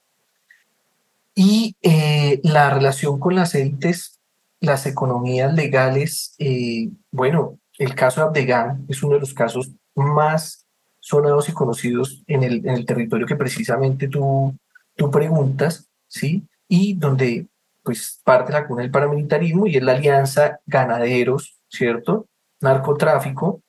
Y 1.34 1.76
eh, 1.82 2.41
la 2.43 2.69
relación 2.71 3.19
con 3.19 3.36
las 3.36 3.56
élites, 3.56 4.19
las 4.60 4.86
economías 4.86 5.54
legales, 5.54 6.36
eh, 6.39 6.89
bueno, 7.12 7.58
el 7.78 7.95
caso 7.95 8.21
de 8.21 8.28
Abdegan 8.28 8.86
es 8.89 9.02
uno 9.04 9.13
de 9.13 9.21
los 9.21 9.34
casos 9.34 9.71
más 9.95 10.65
sonados 11.00 11.47
y 11.47 11.54
conocidos 11.54 12.23
en 12.28 12.43
el, 12.43 12.65
en 12.65 12.73
el 12.73 12.86
territorio 12.86 13.28
que 13.28 13.36
precisamente 13.36 14.08
tú, 14.08 14.56
tú 14.95 15.10
preguntas, 15.10 15.88
¿sí? 16.08 16.43
Y 16.67 16.95
donde 16.95 17.45
pues 17.84 18.19
parte 18.26 18.52
la 18.52 18.67
cuna 18.67 18.82
del 18.82 18.91
paramilitarismo 18.91 19.67
y 19.67 19.78
es 19.78 19.84
la 19.84 19.93
alianza 19.93 20.60
ganaderos, 20.65 21.56
¿cierto? 21.69 22.26
Narcotráfico, 22.60 23.62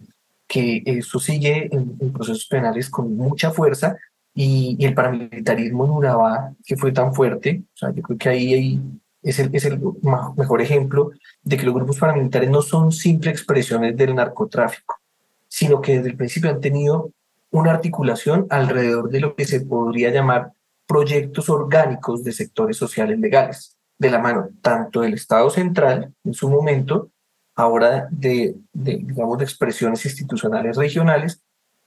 que 0.48 0.82
eso 0.86 1.20
sigue 1.20 1.68
en, 1.70 2.12
procesos 2.12 2.46
penales 2.46 2.90
con 2.90 3.16
mucha 3.16 3.50
fuerza 3.50 3.96
y, 4.34 4.76
y, 4.78 4.86
el 4.86 4.94
paramilitarismo 4.94 5.84
en 5.84 5.90
Urabá, 5.90 6.54
que 6.64 6.76
fue 6.76 6.92
tan 6.92 7.14
fuerte, 7.14 7.62
o 7.74 7.76
sea, 7.76 7.92
yo 7.94 8.02
creo 8.02 8.18
que 8.18 8.28
ahí 8.28 8.54
hay 8.54 8.82
es 9.22 9.38
el, 9.38 9.54
es 9.54 9.64
el 9.64 9.80
mejor 10.36 10.62
ejemplo 10.62 11.10
de 11.42 11.56
que 11.56 11.64
los 11.64 11.74
grupos 11.74 11.98
paramilitares 11.98 12.50
no 12.50 12.62
son 12.62 12.92
simples 12.92 13.34
expresiones 13.34 13.96
del 13.96 14.14
narcotráfico, 14.14 15.00
sino 15.48 15.80
que 15.80 15.96
desde 15.96 16.10
el 16.10 16.16
principio 16.16 16.50
han 16.50 16.60
tenido 16.60 17.10
una 17.50 17.72
articulación 17.72 18.46
alrededor 18.50 19.10
de 19.10 19.20
lo 19.20 19.34
que 19.34 19.44
se 19.44 19.60
podría 19.60 20.10
llamar 20.10 20.52
proyectos 20.86 21.48
orgánicos 21.48 22.22
de 22.24 22.32
sectores 22.32 22.76
sociales 22.76 23.18
legales, 23.18 23.76
de 23.98 24.10
la 24.10 24.18
mano 24.18 24.48
tanto 24.62 25.00
del 25.00 25.14
Estado 25.14 25.50
central 25.50 26.14
en 26.24 26.34
su 26.34 26.48
momento, 26.48 27.10
ahora 27.58 28.06
de, 28.12 28.54
de 28.72 28.98
digamos, 28.98 29.36
de 29.36 29.44
expresiones 29.44 30.04
institucionales 30.04 30.76
regionales, 30.76 31.42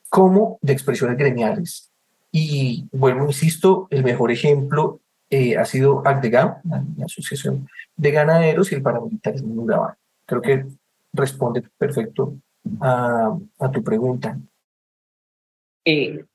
como 0.09 0.59
de 0.61 0.73
expresiones 0.73 1.17
gremiales. 1.17 1.89
Y 2.29 2.89
bueno, 2.91 3.25
insisto, 3.25 3.87
el 3.89 4.03
mejor 4.03 4.31
ejemplo 4.31 4.99
eh, 5.29 5.57
ha 5.57 5.63
sido 5.63 6.05
ACDEGAM, 6.05 6.55
la, 6.65 7.05
Asociación 7.05 7.69
de 7.95 8.11
Ganaderos, 8.11 8.69
y 8.71 8.75
el 8.75 8.81
paramilitarismo 8.81 9.53
en 9.53 9.59
Urabá. 9.59 9.97
Creo 10.25 10.41
que 10.41 10.65
responde 11.13 11.63
perfecto 11.77 12.35
a, 12.81 13.37
a 13.59 13.71
tu 13.71 13.81
pregunta. 13.81 14.37
Eh, 15.85 16.25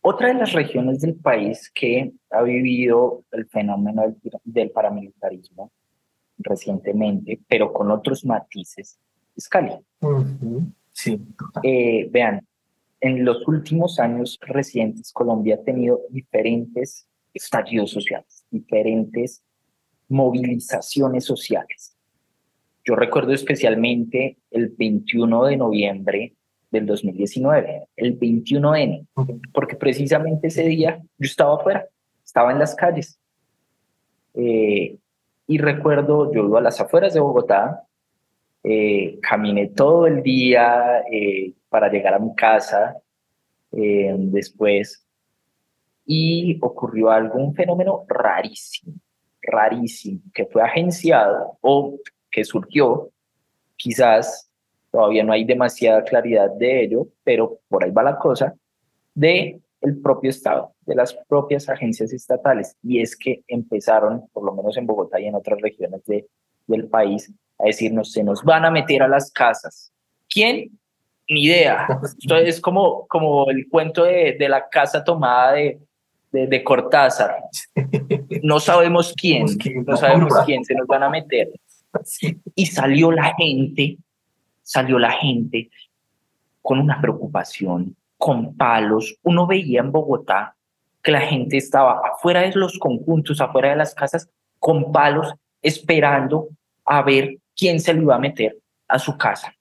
otra 0.00 0.28
de 0.28 0.34
las 0.34 0.54
regiones 0.54 1.02
del 1.02 1.14
país 1.14 1.70
que 1.74 2.10
ha 2.30 2.40
vivido 2.40 3.22
el 3.32 3.46
fenómeno 3.48 4.00
del, 4.00 4.16
del 4.44 4.70
paramilitarismo 4.70 5.70
recientemente, 6.38 7.40
pero 7.48 7.72
con 7.72 7.90
otros 7.90 8.24
matices, 8.24 8.98
es 9.36 9.48
Cali. 9.48 9.72
Sí. 10.92 11.20
Eh, 11.62 12.08
vean, 12.10 12.46
en 13.00 13.24
los 13.24 13.46
últimos 13.46 14.00
años 14.00 14.38
recientes, 14.42 15.12
Colombia 15.12 15.56
ha 15.56 15.64
tenido 15.64 16.00
diferentes 16.10 17.08
estallidos 17.32 17.90
sociales, 17.90 18.44
diferentes 18.50 19.42
movilizaciones 20.08 21.24
sociales. 21.24 21.96
Yo 22.84 22.96
recuerdo 22.96 23.32
especialmente 23.32 24.38
el 24.50 24.70
21 24.70 25.44
de 25.44 25.56
noviembre 25.56 26.34
del 26.70 26.86
2019, 26.86 27.86
el 27.96 28.18
21N, 28.18 29.06
porque 29.52 29.76
precisamente 29.76 30.48
ese 30.48 30.64
día 30.64 30.98
yo 31.18 31.26
estaba 31.26 31.56
afuera, 31.56 31.86
estaba 32.24 32.50
en 32.50 32.58
las 32.58 32.74
calles. 32.74 33.18
Eh, 34.34 34.96
y 35.48 35.58
recuerdo, 35.58 36.32
yo 36.32 36.44
iba 36.44 36.60
a 36.60 36.62
las 36.62 36.80
afueras 36.80 37.12
de 37.14 37.20
Bogotá, 37.20 37.84
eh, 38.62 39.18
caminé 39.20 39.68
todo 39.68 40.06
el 40.06 40.22
día 40.22 41.00
eh, 41.10 41.54
para 41.68 41.90
llegar 41.90 42.14
a 42.14 42.20
mi 42.20 42.34
casa, 42.36 42.96
después 43.70 45.04
y 46.10 46.58
ocurrió 46.62 47.10
algún 47.10 47.54
fenómeno 47.54 48.06
rarísimo, 48.08 48.94
rarísimo, 49.42 50.22
que 50.32 50.46
fue 50.46 50.62
agenciado 50.62 51.58
o 51.60 51.98
que 52.30 52.44
surgió, 52.44 53.10
quizás 53.76 54.50
todavía 54.90 55.22
no 55.22 55.34
hay 55.34 55.44
demasiada 55.44 56.02
claridad 56.04 56.50
de 56.52 56.84
ello, 56.84 57.08
pero 57.22 57.58
por 57.68 57.84
ahí 57.84 57.90
va 57.90 58.02
la 58.02 58.18
cosa, 58.18 58.54
de 59.14 59.60
el 59.82 60.00
propio 60.00 60.30
Estado, 60.30 60.72
de 60.88 60.94
las 60.94 61.14
propias 61.28 61.68
agencias 61.68 62.12
estatales. 62.12 62.76
Y 62.82 63.00
es 63.00 63.14
que 63.14 63.42
empezaron, 63.46 64.26
por 64.32 64.44
lo 64.44 64.54
menos 64.54 64.76
en 64.76 64.86
Bogotá 64.86 65.20
y 65.20 65.26
en 65.26 65.34
otras 65.34 65.60
regiones 65.60 66.04
de, 66.06 66.26
del 66.66 66.88
país, 66.88 67.30
a 67.58 67.64
decirnos, 67.64 68.12
se 68.12 68.24
nos 68.24 68.42
van 68.42 68.64
a 68.64 68.70
meter 68.70 69.02
a 69.02 69.08
las 69.08 69.30
casas. 69.30 69.92
¿Quién? 70.28 70.70
Ni 71.28 71.44
idea. 71.44 71.86
Esto 72.18 72.36
es 72.36 72.60
como, 72.60 73.06
como 73.06 73.50
el 73.50 73.68
cuento 73.68 74.04
de, 74.04 74.36
de 74.38 74.48
la 74.48 74.68
casa 74.68 75.04
tomada 75.04 75.52
de, 75.52 75.78
de, 76.32 76.46
de, 76.46 76.64
Cortázar. 76.64 77.36
No 78.42 78.58
sabemos 78.58 79.14
quién, 79.16 79.46
no 79.86 79.96
sabemos 79.96 80.32
quién, 80.46 80.64
se 80.64 80.74
nos 80.74 80.86
van 80.86 81.02
a 81.02 81.10
meter. 81.10 81.50
Y 82.54 82.66
salió 82.66 83.12
la 83.12 83.34
gente, 83.34 83.98
salió 84.62 84.98
la 84.98 85.12
gente 85.12 85.70
con 86.62 86.80
una 86.80 87.00
preocupación, 87.00 87.96
con 88.16 88.56
palos. 88.56 89.16
Uno 89.22 89.46
veía 89.46 89.80
en 89.80 89.92
Bogotá 89.92 90.54
que 91.08 91.12
la 91.12 91.22
gente 91.22 91.56
estaba 91.56 92.02
afuera 92.06 92.42
de 92.42 92.52
los 92.52 92.78
conjuntos, 92.78 93.40
afuera 93.40 93.70
de 93.70 93.76
las 93.76 93.94
casas, 93.94 94.28
con 94.58 94.92
palos, 94.92 95.32
esperando 95.62 96.50
a 96.84 97.00
ver 97.00 97.38
quién 97.56 97.80
se 97.80 97.94
le 97.94 98.02
iba 98.02 98.16
a 98.16 98.18
meter 98.18 98.58
a 98.86 98.98
su 98.98 99.16
casa. 99.16 99.54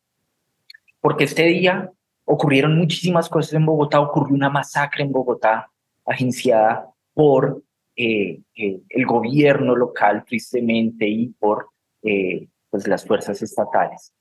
Porque 0.99 1.23
este 1.23 1.43
día 1.43 1.89
ocurrieron 2.25 2.77
muchísimas 2.77 3.29
cosas 3.29 3.53
en 3.53 3.65
Bogotá, 3.65 4.01
ocurrió 4.01 4.35
una 4.35 4.49
masacre 4.49 5.05
en 5.05 5.13
Bogotá 5.13 5.71
agenciada 6.05 6.89
por 7.13 7.63
eh, 7.95 8.41
eh, 8.53 8.81
el 8.89 9.05
gobierno 9.05 9.73
local, 9.73 10.25
tristemente, 10.27 11.07
y 11.07 11.27
por 11.27 11.69
eh, 12.03 12.45
pues 12.69 12.89
las 12.89 13.05
fuerzas 13.05 13.41
estatales. 13.41 14.11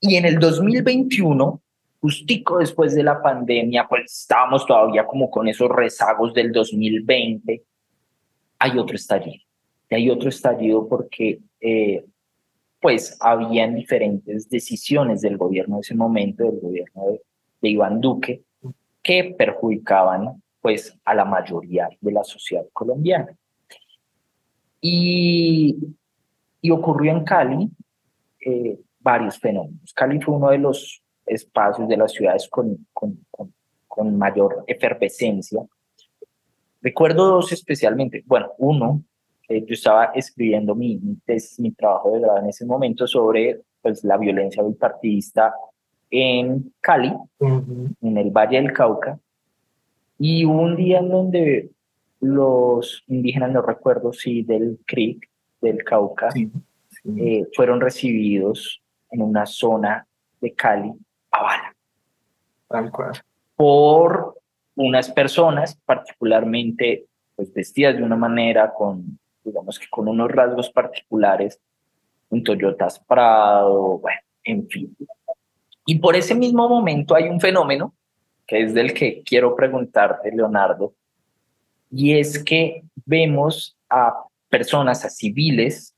Y 0.00 0.16
en 0.16 0.26
el 0.26 0.38
2021, 0.38 1.62
justico 2.00 2.58
después 2.58 2.94
de 2.94 3.02
la 3.02 3.20
pandemia, 3.20 3.86
pues 3.88 4.20
estábamos 4.20 4.66
todavía 4.66 5.06
como 5.06 5.30
con 5.30 5.48
esos 5.48 5.68
rezagos 5.68 6.32
del 6.32 6.52
2020, 6.52 7.62
hay 8.58 8.78
otro 8.78 8.96
estallido. 8.96 9.44
Y 9.90 9.94
hay 9.94 10.10
otro 10.10 10.28
estallido 10.28 10.86
porque 10.86 11.40
eh, 11.60 12.04
pues 12.80 13.16
habían 13.20 13.74
diferentes 13.74 14.48
decisiones 14.48 15.22
del 15.22 15.36
gobierno 15.36 15.76
de 15.76 15.80
ese 15.80 15.94
momento, 15.94 16.44
del 16.44 16.60
gobierno 16.60 17.02
de, 17.60 17.68
Iván 17.68 18.00
Duque, 18.00 18.42
que 19.02 19.34
perjudicaban 19.36 20.42
pues 20.60 20.96
a 21.04 21.14
la 21.14 21.24
mayoría 21.24 21.88
de 22.00 22.12
la 22.12 22.22
sociedad 22.22 22.66
colombiana. 22.72 23.36
Y, 24.80 25.76
y 26.60 26.70
ocurrió 26.70 27.10
en 27.10 27.24
Cali 27.24 27.68
eh, 28.44 28.78
varios 29.00 29.38
fenómenos. 29.38 29.92
Cali 29.92 30.20
fue 30.20 30.36
uno 30.36 30.50
de 30.50 30.58
los 30.58 31.02
espacios 31.28 31.88
de 31.88 31.96
las 31.96 32.12
ciudades 32.12 32.48
con, 32.48 32.86
con, 32.92 33.18
con, 33.30 33.52
con 33.86 34.16
mayor 34.16 34.64
efervescencia. 34.66 35.62
Recuerdo 36.80 37.26
dos 37.26 37.52
especialmente. 37.52 38.22
Bueno, 38.26 38.52
uno, 38.58 39.02
eh, 39.48 39.64
yo 39.66 39.74
estaba 39.74 40.12
escribiendo 40.14 40.74
mi, 40.74 40.98
mi, 40.98 41.16
tesis, 41.16 41.58
mi 41.58 41.72
trabajo 41.72 42.12
de 42.12 42.20
grado 42.20 42.38
en 42.38 42.48
ese 42.48 42.64
momento 42.64 43.06
sobre 43.06 43.62
pues, 43.82 44.04
la 44.04 44.16
violencia 44.16 44.62
bipartidista 44.62 45.54
en 46.10 46.72
Cali, 46.80 47.10
uh 47.10 47.46
-huh. 47.46 47.94
en 48.00 48.16
el 48.16 48.30
Valle 48.30 48.60
del 48.60 48.72
Cauca, 48.72 49.18
y 50.18 50.44
hubo 50.44 50.62
un 50.62 50.76
día 50.76 50.98
en 51.00 51.10
donde 51.10 51.70
los 52.20 53.04
indígenas, 53.06 53.52
no 53.52 53.62
recuerdo 53.62 54.12
si 54.12 54.42
del 54.42 54.78
CRIC, 54.86 55.28
del 55.60 55.84
Cauca, 55.84 56.30
sí, 56.30 56.50
sí. 56.88 57.14
Eh, 57.18 57.46
fueron 57.54 57.80
recibidos 57.80 58.80
en 59.10 59.22
una 59.22 59.46
zona 59.46 60.06
de 60.40 60.52
Cali 60.52 60.92
a 61.38 61.42
bala. 61.42 61.76
Tal 62.68 62.90
cual. 62.90 63.12
Por 63.56 64.38
unas 64.76 65.10
personas 65.10 65.76
particularmente 65.84 67.06
pues, 67.34 67.52
vestidas 67.52 67.96
de 67.96 68.02
una 68.02 68.16
manera 68.16 68.72
con, 68.72 69.18
digamos 69.44 69.78
que 69.78 69.88
con 69.88 70.08
unos 70.08 70.30
rasgos 70.30 70.70
particulares, 70.70 71.60
un 72.30 72.44
Toyota 72.44 72.88
Prado, 73.06 73.98
bueno, 73.98 74.20
en 74.44 74.68
fin. 74.68 74.96
Y 75.86 75.98
por 75.98 76.14
ese 76.14 76.34
mismo 76.34 76.68
momento 76.68 77.14
hay 77.14 77.24
un 77.24 77.40
fenómeno 77.40 77.94
que 78.46 78.62
es 78.62 78.74
del 78.74 78.94
que 78.94 79.22
quiero 79.24 79.54
preguntarte, 79.54 80.30
Leonardo, 80.30 80.94
y 81.90 82.18
es 82.18 82.42
que 82.42 82.82
vemos 83.04 83.76
a 83.88 84.24
personas, 84.48 85.04
a 85.04 85.10
civiles, 85.10 85.94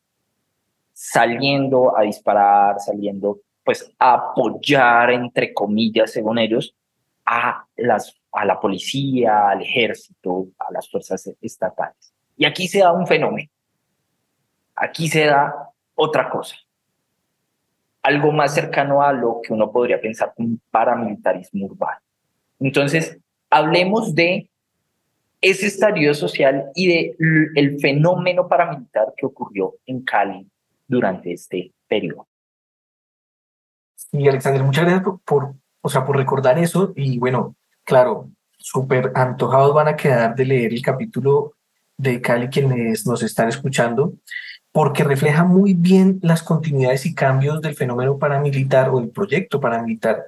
saliendo 0.92 1.96
a 1.96 2.02
disparar, 2.02 2.80
saliendo 2.80 3.38
pues 3.64 3.92
apoyar, 3.98 5.10
entre 5.10 5.52
comillas, 5.52 6.12
según 6.12 6.38
ellos, 6.38 6.74
a, 7.24 7.64
las, 7.76 8.14
a 8.32 8.44
la 8.44 8.58
policía, 8.58 9.50
al 9.50 9.62
ejército, 9.62 10.48
a 10.58 10.72
las 10.72 10.90
fuerzas 10.90 11.30
estatales. 11.40 12.12
Y 12.36 12.44
aquí 12.44 12.68
se 12.68 12.80
da 12.80 12.92
un 12.92 13.06
fenómeno, 13.06 13.48
aquí 14.74 15.08
se 15.08 15.26
da 15.26 15.54
otra 15.94 16.30
cosa, 16.30 16.56
algo 18.02 18.32
más 18.32 18.54
cercano 18.54 19.02
a 19.02 19.12
lo 19.12 19.40
que 19.42 19.52
uno 19.52 19.70
podría 19.70 20.00
pensar 20.00 20.32
como 20.34 20.48
un 20.48 20.60
paramilitarismo 20.70 21.66
urbano. 21.66 22.00
Entonces, 22.58 23.18
hablemos 23.50 24.14
de 24.14 24.48
ese 25.40 25.66
estallido 25.66 26.14
social 26.14 26.70
y 26.74 26.88
de 26.88 27.16
el 27.54 27.78
fenómeno 27.80 28.48
paramilitar 28.48 29.12
que 29.16 29.26
ocurrió 29.26 29.74
en 29.86 30.02
Cali 30.02 30.46
durante 30.86 31.32
este 31.32 31.72
periodo. 31.88 32.29
Y 34.12 34.28
Alexander, 34.28 34.62
muchas 34.62 34.84
gracias 34.84 35.14
por, 35.24 35.54
o 35.80 35.88
sea, 35.88 36.04
por 36.04 36.16
recordar 36.16 36.58
eso. 36.58 36.92
Y 36.96 37.18
bueno, 37.18 37.54
claro, 37.84 38.30
súper 38.58 39.12
antojados 39.14 39.74
van 39.74 39.88
a 39.88 39.96
quedar 39.96 40.34
de 40.34 40.44
leer 40.44 40.72
el 40.72 40.82
capítulo 40.82 41.54
de 41.96 42.20
Cali 42.20 42.48
quienes 42.48 43.06
nos 43.06 43.22
están 43.22 43.48
escuchando, 43.48 44.14
porque 44.72 45.04
refleja 45.04 45.44
muy 45.44 45.74
bien 45.74 46.18
las 46.22 46.42
continuidades 46.42 47.04
y 47.06 47.14
cambios 47.14 47.60
del 47.60 47.74
fenómeno 47.74 48.18
paramilitar 48.18 48.88
o 48.90 49.00
del 49.00 49.10
proyecto 49.10 49.60
paramilitar, 49.60 50.24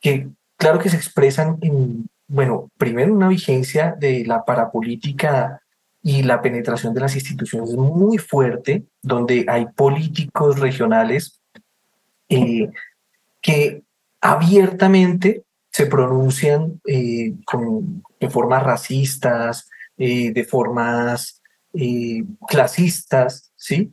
que 0.00 0.28
claro 0.56 0.78
que 0.78 0.88
se 0.88 0.96
expresan 0.96 1.58
en, 1.60 2.08
bueno, 2.26 2.70
primero 2.76 3.12
una 3.12 3.28
vigencia 3.28 3.94
de 3.98 4.24
la 4.24 4.44
parapolítica 4.44 5.60
y 6.02 6.22
la 6.22 6.40
penetración 6.40 6.94
de 6.94 7.00
las 7.00 7.14
instituciones 7.14 7.74
muy 7.74 8.18
fuerte, 8.18 8.84
donde 9.02 9.44
hay 9.48 9.66
políticos 9.66 10.58
regionales 10.58 11.40
eh, 12.28 12.70
que 13.40 13.82
abiertamente 14.20 15.44
se 15.70 15.86
pronuncian 15.86 16.80
eh, 16.86 17.34
de 18.20 18.30
formas 18.30 18.62
racistas, 18.62 19.68
eh, 19.98 20.32
de 20.32 20.44
formas 20.44 21.42
eh, 21.74 22.24
clasistas, 22.48 23.52
¿sí? 23.56 23.92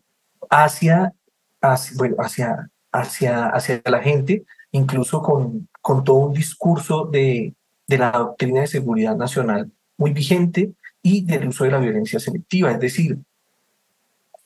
Hacia, 0.50 1.14
hacia, 1.62 1.96
hacia, 2.20 2.70
hacia, 2.92 3.48
hacia 3.48 3.82
la 3.86 4.02
gente, 4.02 4.46
incluso 4.72 5.22
con, 5.22 5.68
con 5.82 6.04
todo 6.04 6.18
un 6.18 6.34
discurso 6.34 7.06
de, 7.06 7.54
de 7.88 7.98
la 7.98 8.12
doctrina 8.12 8.62
de 8.62 8.68
seguridad 8.68 9.16
nacional 9.16 9.72
muy 9.98 10.14
vigente 10.14 10.72
y 11.02 11.26
del 11.26 11.50
uso 11.50 11.66
de 11.66 11.72
la 11.72 11.80
violencia 11.80 12.20
selectiva. 12.20 12.72
Es 12.72 12.80
decir, 12.80 13.18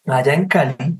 allá 0.05 0.33
en 0.33 0.47
Cali, 0.47 0.97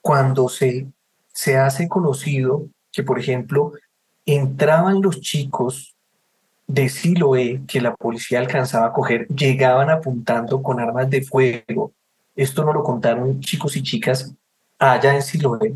cuando 0.00 0.48
se, 0.48 0.86
se 1.32 1.56
hace 1.56 1.88
conocido 1.88 2.68
que, 2.92 3.02
por 3.02 3.18
ejemplo, 3.18 3.72
entraban 4.26 5.00
los 5.00 5.20
chicos 5.20 5.94
de 6.66 6.88
Siloé 6.88 7.62
que 7.66 7.80
la 7.80 7.94
policía 7.94 8.38
alcanzaba 8.38 8.86
a 8.86 8.92
coger, 8.92 9.26
llegaban 9.28 9.90
apuntando 9.90 10.62
con 10.62 10.80
armas 10.80 11.10
de 11.10 11.22
fuego. 11.22 11.92
Esto 12.36 12.64
nos 12.64 12.74
lo 12.74 12.84
contaron 12.84 13.40
chicos 13.40 13.76
y 13.76 13.82
chicas 13.82 14.32
allá 14.78 15.14
en 15.14 15.22
Siloé, 15.22 15.74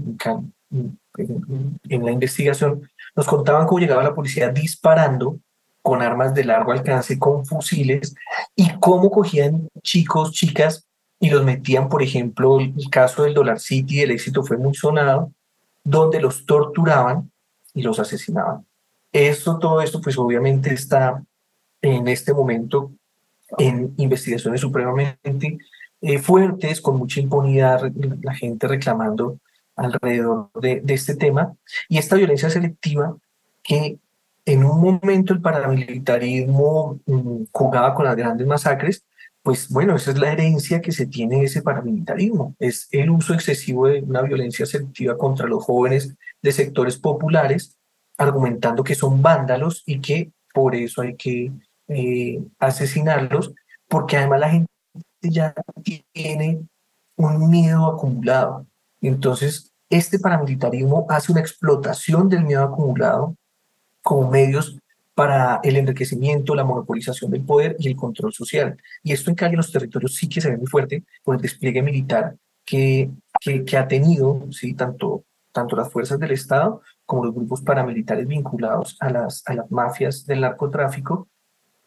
en, 1.19 2.05
la 2.05 2.11
investigación. 2.11 2.89
Nos 3.17 3.27
contaban 3.27 3.67
cómo 3.67 3.81
llegaba 3.81 4.03
la 4.03 4.15
policía 4.15 4.49
disparando 4.51 5.39
con 5.83 6.01
armas 6.01 6.33
de 6.33 6.45
largo 6.45 6.73
alcance, 6.73 7.19
con 7.19 7.45
fusiles, 7.45 8.15
y 8.57 8.71
cómo 8.79 9.11
cogían 9.11 9.69
chicos, 9.83 10.33
chicas, 10.33 10.87
y 11.21 11.29
los 11.29 11.45
metían, 11.45 11.89
por 11.89 12.03
ejemplo, 12.03 12.59
el 12.59 12.89
caso 12.91 13.25
del 13.25 13.35
Dollar 13.35 13.61
City, 13.61 14.01
el 14.01 14.11
éxito 14.11 14.43
fue 14.43 14.57
muy 14.57 14.75
sonado, 14.75 15.31
donde 15.85 16.21
los 16.21 16.47
torturaban 16.47 17.31
y 17.75 17.83
los 17.83 18.01
asesinaban. 18.01 18.67
Esto, 19.13 19.59
todo 19.59 19.81
esto, 19.81 20.01
pues 20.01 20.19
obviamente 20.19 20.73
está 20.73 21.23
en 21.83 22.09
este 22.09 22.33
momento 22.33 22.91
en 23.59 23.95
investigaciones 23.99 24.61
supremamente 24.61 25.59
eh, 26.01 26.19
fuertes, 26.19 26.81
con 26.81 26.99
mucha 26.99 27.21
impunidad, 27.21 27.91
la 28.23 28.35
gente 28.35 28.67
reclamando 28.67 29.39
alrededor 29.77 30.51
de, 30.61 30.83
este 30.89 31.17
tema, 31.17 31.55
y 31.89 31.99
esta 31.99 32.17
violencia 32.17 32.51
selectiva 32.51 33.17
que 33.63 33.99
en 34.45 34.65
un 34.65 34.81
momento 34.81 35.33
el 35.33 35.41
paramilitarismo 35.41 37.01
mmm, 37.07 37.45
jugaba 37.51 37.95
con 37.95 38.05
las 38.05 38.17
grandes 38.17 38.47
masacres, 38.47 39.05
pues 39.45 39.69
bueno, 39.69 39.95
esa 39.95 40.13
es 40.13 40.19
la 40.19 40.33
herencia 40.33 40.81
que 40.81 40.91
se 40.91 41.05
tiene 41.05 41.45
ese 41.45 41.61
paramilitarismo, 41.61 42.57
es 42.59 42.89
el 42.93 43.11
uso 43.11 43.35
excesivo 43.35 43.89
de 43.89 44.01
una 44.01 44.23
violencia 44.23 44.65
selectiva 44.65 45.19
contra 45.19 45.47
los 45.47 45.63
jóvenes 45.63 46.15
de 46.41 46.51
sectores 46.51 46.97
populares, 46.97 47.77
argumentando 48.17 48.83
que 48.83 48.95
son 48.95 49.21
vándalos 49.21 49.83
y 49.85 50.01
que 50.01 50.33
por 50.55 50.75
eso 50.75 51.03
hay 51.03 51.15
que 51.17 51.53
eh, 51.89 52.43
asesinarlos, 52.59 53.53
porque 53.87 54.17
además 54.17 54.41
la 54.41 54.51
gente 54.51 54.71
ya 55.21 55.55
tiene 56.15 56.67
un 57.17 57.51
miedo 57.51 57.85
acumulado. 57.85 58.67
Entonces, 59.03 59.75
este 59.91 60.19
paramilitarismo 60.19 61.05
hace 61.11 61.33
una 61.33 61.43
explotación 61.43 62.31
del 62.31 62.45
miedo 62.45 62.65
acumulado 62.65 63.37
como 64.01 64.31
medios 64.31 64.79
para 65.15 65.61
el 65.63 65.77
enriquecimiento, 65.77 66.55
la 66.55 66.65
monopolización 66.65 67.31
del 67.31 67.45
poder 67.45 67.77
y 67.79 67.89
el 67.89 67.97
control 67.97 68.33
social. 68.33 68.77
Y 69.03 69.13
esto 69.13 69.31
en 69.31 69.37
Cali, 69.37 69.53
en 69.53 69.59
los 69.59 69.73
territorios, 69.73 70.15
sí 70.15 70.29
que 70.29 70.41
se 70.41 70.51
ve 70.51 70.57
muy 70.57 70.67
fuerte 70.67 71.05
por 71.23 71.37
el 71.37 71.41
despliegue 71.41 71.83
militar 71.83 72.37
que, 72.65 73.11
que, 73.41 73.77
ha 73.77 73.87
tenido 73.87 74.47
¿sí? 74.51 74.75
tanto, 74.75 75.25
tanto 75.53 75.77
las 75.77 75.91
fuerzas 75.93 76.19
del 76.19 76.33
Estado 76.33 76.83
como 77.07 77.27
los 77.27 77.35
grupos 77.35 77.61
paramilitares 77.63 78.27
vinculados 78.27 78.97
a 79.01 79.11
las, 79.11 79.43
a 79.47 79.55
las 79.55 79.71
mafias 79.71 80.27
del 80.27 80.41
narcotráfico, 80.41 81.29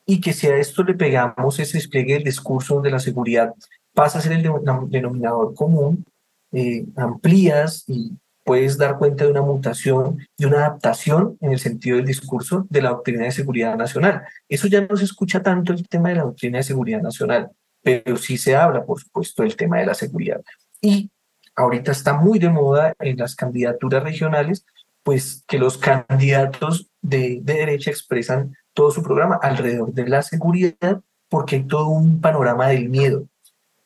y 0.05 0.21
que 0.21 0.31
si 0.31 0.47
a 0.47 0.55
esto 0.55 0.83
le 0.83 0.93
pegamos 0.93 1.59
ese 1.59 1.77
despliegue 1.77 2.13
del 2.13 2.23
discurso 2.23 2.79
de 2.81 2.91
la 2.91 2.99
seguridad, 2.99 3.53
pasa 3.93 4.19
a 4.19 4.21
ser 4.21 4.31
el 4.31 4.49
denominador 4.89 5.53
común, 5.53 6.05
eh, 6.53 6.85
amplías 6.95 7.83
y 7.87 8.13
puedes 8.47 8.77
dar 8.77 8.97
cuenta 8.97 9.25
de 9.25 9.31
una 9.31 9.41
mutación, 9.41 10.25
de 10.37 10.47
una 10.47 10.59
adaptación 10.59 11.37
en 11.41 11.51
el 11.51 11.59
sentido 11.59 11.97
del 11.97 12.05
discurso 12.05 12.65
de 12.69 12.81
la 12.81 12.91
doctrina 12.91 13.25
de 13.25 13.31
seguridad 13.33 13.75
nacional. 13.75 14.23
Eso 14.47 14.69
ya 14.69 14.79
no 14.79 14.95
se 14.95 15.03
escucha 15.03 15.43
tanto 15.43 15.73
el 15.73 15.85
tema 15.85 16.09
de 16.09 16.15
la 16.15 16.23
doctrina 16.23 16.59
de 16.59 16.63
seguridad 16.63 17.01
nacional, 17.01 17.51
pero 17.83 18.15
sí 18.15 18.37
se 18.37 18.55
habla, 18.55 18.85
por 18.85 19.01
supuesto, 19.01 19.43
del 19.43 19.57
tema 19.57 19.79
de 19.79 19.87
la 19.87 19.93
seguridad. 19.93 20.41
Y 20.79 21.11
ahorita 21.57 21.91
está 21.91 22.13
muy 22.13 22.39
de 22.39 22.47
moda 22.47 22.93
en 22.99 23.17
las 23.17 23.35
candidaturas 23.35 24.01
regionales, 24.01 24.65
pues 25.03 25.43
que 25.45 25.59
los 25.59 25.77
candidatos 25.77 26.87
de, 27.01 27.39
de 27.41 27.53
derecha 27.53 27.91
expresan 27.91 28.55
todo 28.73 28.91
su 28.91 29.03
programa 29.03 29.37
alrededor 29.41 29.91
de 29.91 30.07
la 30.07 30.21
seguridad, 30.21 31.01
porque 31.27 31.57
hay 31.57 31.63
todo 31.63 31.89
un 31.89 32.21
panorama 32.21 32.69
del 32.69 32.87
miedo. 32.87 33.27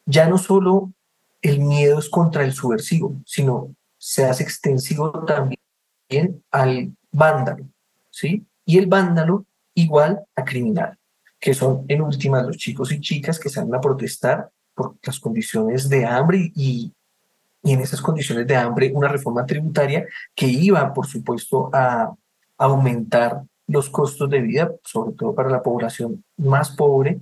Ya 0.06 0.28
no 0.28 0.38
solo 0.38 0.92
el 1.42 1.62
miedo 1.62 1.98
es 1.98 2.10
contra 2.10 2.44
el 2.44 2.54
subversivo, 2.54 3.16
sino 3.26 3.74
se 4.02 4.26
hace 4.26 4.42
extensivo 4.42 5.12
también 5.26 6.44
al 6.50 6.92
vándalo, 7.12 7.70
¿sí? 8.10 8.48
Y 8.66 8.80
el 8.80 8.88
vándalo 8.88 9.46
igual 9.76 10.22
a 10.36 10.44
criminal, 10.44 10.98
que 11.40 11.54
son 11.54 11.86
en 11.88 12.02
últimas 12.02 12.44
los 12.44 12.58
chicos 12.58 12.92
y 12.92 13.00
chicas 13.00 13.40
que 13.40 13.50
salen 13.50 13.76
a 13.76 13.80
protestar 13.80 14.50
por 14.74 14.96
las 15.04 15.20
condiciones 15.20 15.88
de 15.88 16.04
hambre 16.04 16.52
y, 16.56 16.92
y 17.62 17.74
en 17.74 17.80
esas 17.82 18.02
condiciones 18.02 18.48
de 18.48 18.56
hambre 18.56 18.92
una 18.92 19.08
reforma 19.08 19.46
tributaria 19.46 20.08
que 20.34 20.48
iba, 20.48 20.92
por 20.96 21.06
supuesto, 21.06 21.70
a 21.72 22.12
aumentar 22.58 23.44
los 23.68 23.88
costos 23.88 24.28
de 24.32 24.42
vida, 24.42 24.72
sobre 24.84 25.14
todo 25.14 25.36
para 25.36 25.52
la 25.52 25.62
población 25.62 26.24
más 26.38 26.72
pobre. 26.72 27.20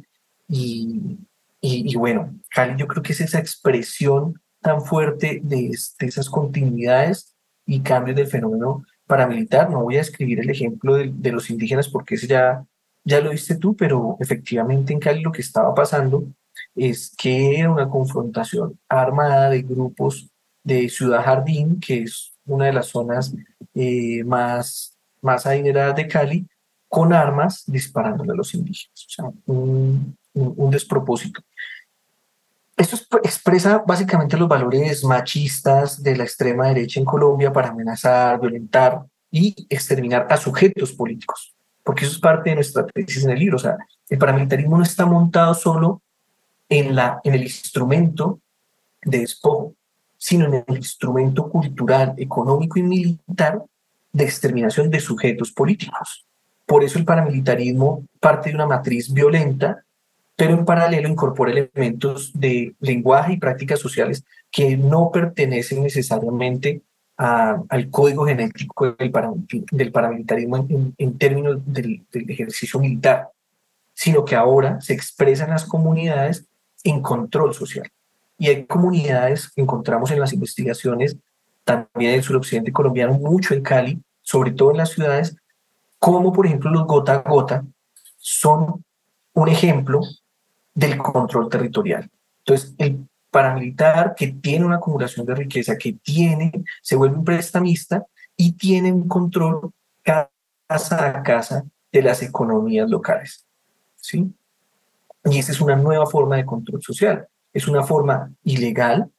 Y, 0.48 1.18
y, 1.60 1.94
bueno, 1.98 2.34
Cali 2.50 2.80
yo 2.80 2.88
creo 2.88 3.04
que 3.04 3.12
es 3.12 3.20
esa 3.20 3.40
expresión 3.40 4.42
tan 4.62 4.82
fuerte 4.82 5.40
de, 5.44 5.72
esas 6.00 6.30
continuidades 6.30 7.36
y 7.66 7.82
cambios 7.82 8.18
del 8.18 8.28
fenómeno 8.28 8.84
paramilitar. 9.06 9.70
No 9.70 9.84
voy 9.84 9.98
a 9.98 10.02
escribir 10.02 10.40
el 10.40 10.50
ejemplo 10.50 10.96
de, 10.96 11.12
de, 11.14 11.32
los 11.32 11.50
indígenas 11.50 11.88
porque 11.88 12.16
ese 12.16 12.28
ya, 12.28 12.66
ya 13.04 13.22
lo 13.22 13.32
viste 13.32 13.56
tú, 13.56 13.76
pero 13.76 14.18
efectivamente 14.20 14.94
en 14.94 15.00
Cali 15.00 15.22
lo 15.22 15.32
que 15.32 15.42
estaba 15.42 15.74
pasando 15.74 16.26
es 16.76 17.16
que 17.18 17.60
era 17.60 17.72
una 17.72 17.90
confrontación 17.90 18.80
armada 18.88 19.50
de 19.50 19.62
grupos 19.62 20.30
de 20.64 20.90
Ciudad 20.90 21.24
Jardín, 21.24 21.80
que 21.80 22.04
es 22.04 22.34
una 22.46 22.66
de 22.66 22.74
las 22.74 22.88
zonas 22.88 23.34
eh, 23.74 24.24
más, 24.26 24.98
más 25.22 25.46
adineradas 25.46 25.96
de 25.96 26.08
Cali, 26.08 26.48
con 26.88 27.14
armas 27.14 27.64
disparándole 27.68 28.34
a 28.34 28.36
los 28.36 28.54
indígenas. 28.54 29.06
O 29.08 29.10
sea, 29.10 29.26
un 29.46 30.72
despropósito. 30.72 31.42
Esto 32.80 32.96
expresa 33.22 33.84
básicamente 33.86 34.38
los 34.38 34.48
valores 34.48 35.04
machistas 35.04 36.02
de 36.02 36.16
la 36.16 36.24
extrema 36.24 36.70
derecha 36.70 36.98
en 36.98 37.06
Colombia 37.06 37.52
para 37.52 37.68
amenazar, 37.68 38.40
violentar 38.40 39.02
y 39.30 39.68
exterminar 39.70 40.28
a 40.30 40.38
sujetos 40.38 40.94
políticos, 40.94 41.54
porque 41.84 42.06
eso 42.06 42.14
es 42.14 42.22
parte 42.22 42.52
de 42.52 42.56
nuestra 42.56 42.88
tesis 42.88 43.26
en 43.26 43.32
el 43.32 43.40
libro. 43.40 43.58
O 43.58 43.60
sea, 43.60 43.76
el 44.08 44.18
paramilitarismo 44.18 44.78
no 44.78 44.84
está 44.84 45.06
montado 45.06 45.54
solo 45.56 46.02
en, 46.70 46.96
la, 46.96 47.20
en 47.26 47.34
el 47.34 47.44
instrumento 47.44 48.40
de 49.04 49.20
despojo, 49.20 49.74
sino 50.18 50.46
en 50.46 50.64
el 50.66 50.78
instrumento 50.78 51.50
cultural, 51.50 52.14
económico 52.16 52.80
y 52.80 52.84
militar 52.84 53.62
de 54.14 54.24
exterminación 54.24 54.90
de 54.90 55.02
sujetos 55.02 55.52
políticos. 55.52 56.26
Por 56.66 56.86
eso 56.86 56.98
el 56.98 57.04
paramilitarismo 57.04 58.06
parte 58.22 58.52
de 58.52 58.56
una 58.56 58.68
matriz 58.68 59.12
violenta 59.12 59.84
pero 60.40 60.54
en 60.54 60.64
paralelo 60.64 61.10
incorpora 61.10 61.52
elementos 61.52 62.32
de 62.34 62.74
lenguaje 62.80 63.34
y 63.34 63.38
prácticas 63.38 63.78
sociales 63.78 64.24
que 64.50 64.78
no 64.78 65.12
pertenecen 65.12 65.84
necesariamente 65.84 66.82
al 67.18 67.90
código 67.90 68.26
genético 68.26 68.94
del, 68.94 69.12
paramilitarismo 69.92 70.66
en, 70.98 71.18
términos 71.18 71.60
del, 71.66 72.06
ejercicio 72.14 72.80
militar, 72.80 73.28
sino 73.94 74.24
que 74.24 74.38
ahora 74.38 74.80
se 74.80 74.94
expresa 74.94 75.44
en 75.44 75.50
las 75.50 75.66
comunidades 75.66 76.46
en 76.86 77.02
control 77.02 77.54
social. 77.54 77.92
Y 78.38 78.48
hay 78.48 78.64
comunidades 78.64 79.50
que 79.50 79.62
encontramos 79.62 80.10
en 80.12 80.22
las 80.22 80.32
investigaciones, 80.32 81.18
también 81.66 82.12
en 82.12 82.20
el 82.20 82.24
suroccidente 82.24 82.72
colombiano, 82.72 83.12
mucho 83.16 83.54
en 83.54 83.62
Cali, 83.62 84.02
sobre 84.22 84.52
todo 84.52 84.72
en 84.72 84.78
las 84.78 84.92
ciudades, 84.92 85.36
como 85.98 86.32
por 86.32 86.46
ejemplo 86.46 86.72
los 86.72 86.88
gota 86.88 87.16
a 87.16 87.30
gota, 87.30 87.66
son 88.16 88.86
un 89.34 89.50
ejemplo 89.50 90.00
del 90.80 90.98
control 90.98 91.50
territorial. 91.50 92.10
Entonces, 92.40 92.74
el 92.78 93.08
paramilitar 93.30 94.16
que 94.16 94.28
tiene 94.28 94.66
una 94.66 94.78
acumulación 94.78 95.26
de 95.26 95.36
riqueza, 95.36 95.78
que 95.78 95.94
tiene, 95.94 96.52
se 96.82 96.96
vuelve 96.96 97.18
un 97.18 97.26
prestamista 97.26 98.06
y 98.36 98.54
tiene 98.54 98.92
un 98.92 99.08
control 99.08 99.72
casa 100.04 101.10
a 101.10 101.22
casa 101.22 101.66
de 101.92 102.02
las 102.02 102.24
economías 102.24 102.90
locales. 102.90 103.46
¿sí? 103.96 104.34
Y 105.26 105.38
esa 105.38 105.52
es 105.52 105.62
una 105.62 105.76
nueva 105.76 106.06
forma 106.08 106.38
de 106.38 106.46
control 106.46 106.82
social. 106.82 107.28
Es 107.54 107.68
una 107.68 107.84
forma 107.84 108.32
ilegal, 108.44 109.12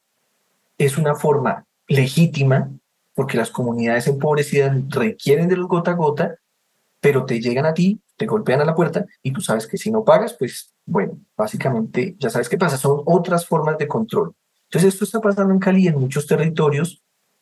es 0.77 0.97
una 0.97 1.15
forma 1.15 1.65
legítima, 1.87 2.71
porque 3.13 3.37
las 3.37 3.51
comunidades 3.51 4.07
empobrecidas 4.07 4.75
requieren 4.89 5.47
de 5.47 5.57
los 5.57 5.67
gota 5.67 5.91
a 5.91 5.95
gota, 5.95 6.35
pero 6.99 7.25
te 7.25 7.39
llegan 7.39 7.65
a 7.65 7.73
ti, 7.73 8.01
te 8.17 8.25
golpean 8.25 8.61
a 8.61 8.65
la 8.65 8.75
puerta 8.75 9.05
y 9.21 9.31
tú 9.31 9.41
sabes 9.41 9.67
que 9.67 9.77
si 9.77 9.91
no 9.91 10.03
pagas, 10.03 10.35
pues 10.37 10.71
bueno, 10.91 11.17
básicamente 11.37 12.15
ya 12.19 12.29
sabes 12.29 12.49
qué 12.49 12.57
pasa, 12.57 12.77
son 12.77 13.01
otras 13.05 13.45
formas 13.45 13.77
de 13.77 13.87
control. 13.87 14.33
Entonces 14.65 14.93
esto 14.93 15.05
está 15.05 15.21
pasando 15.21 15.53
en 15.53 15.59
Cali 15.59 15.87
en 15.87 15.99
muchos 15.99 16.27
territorios 16.27 17.01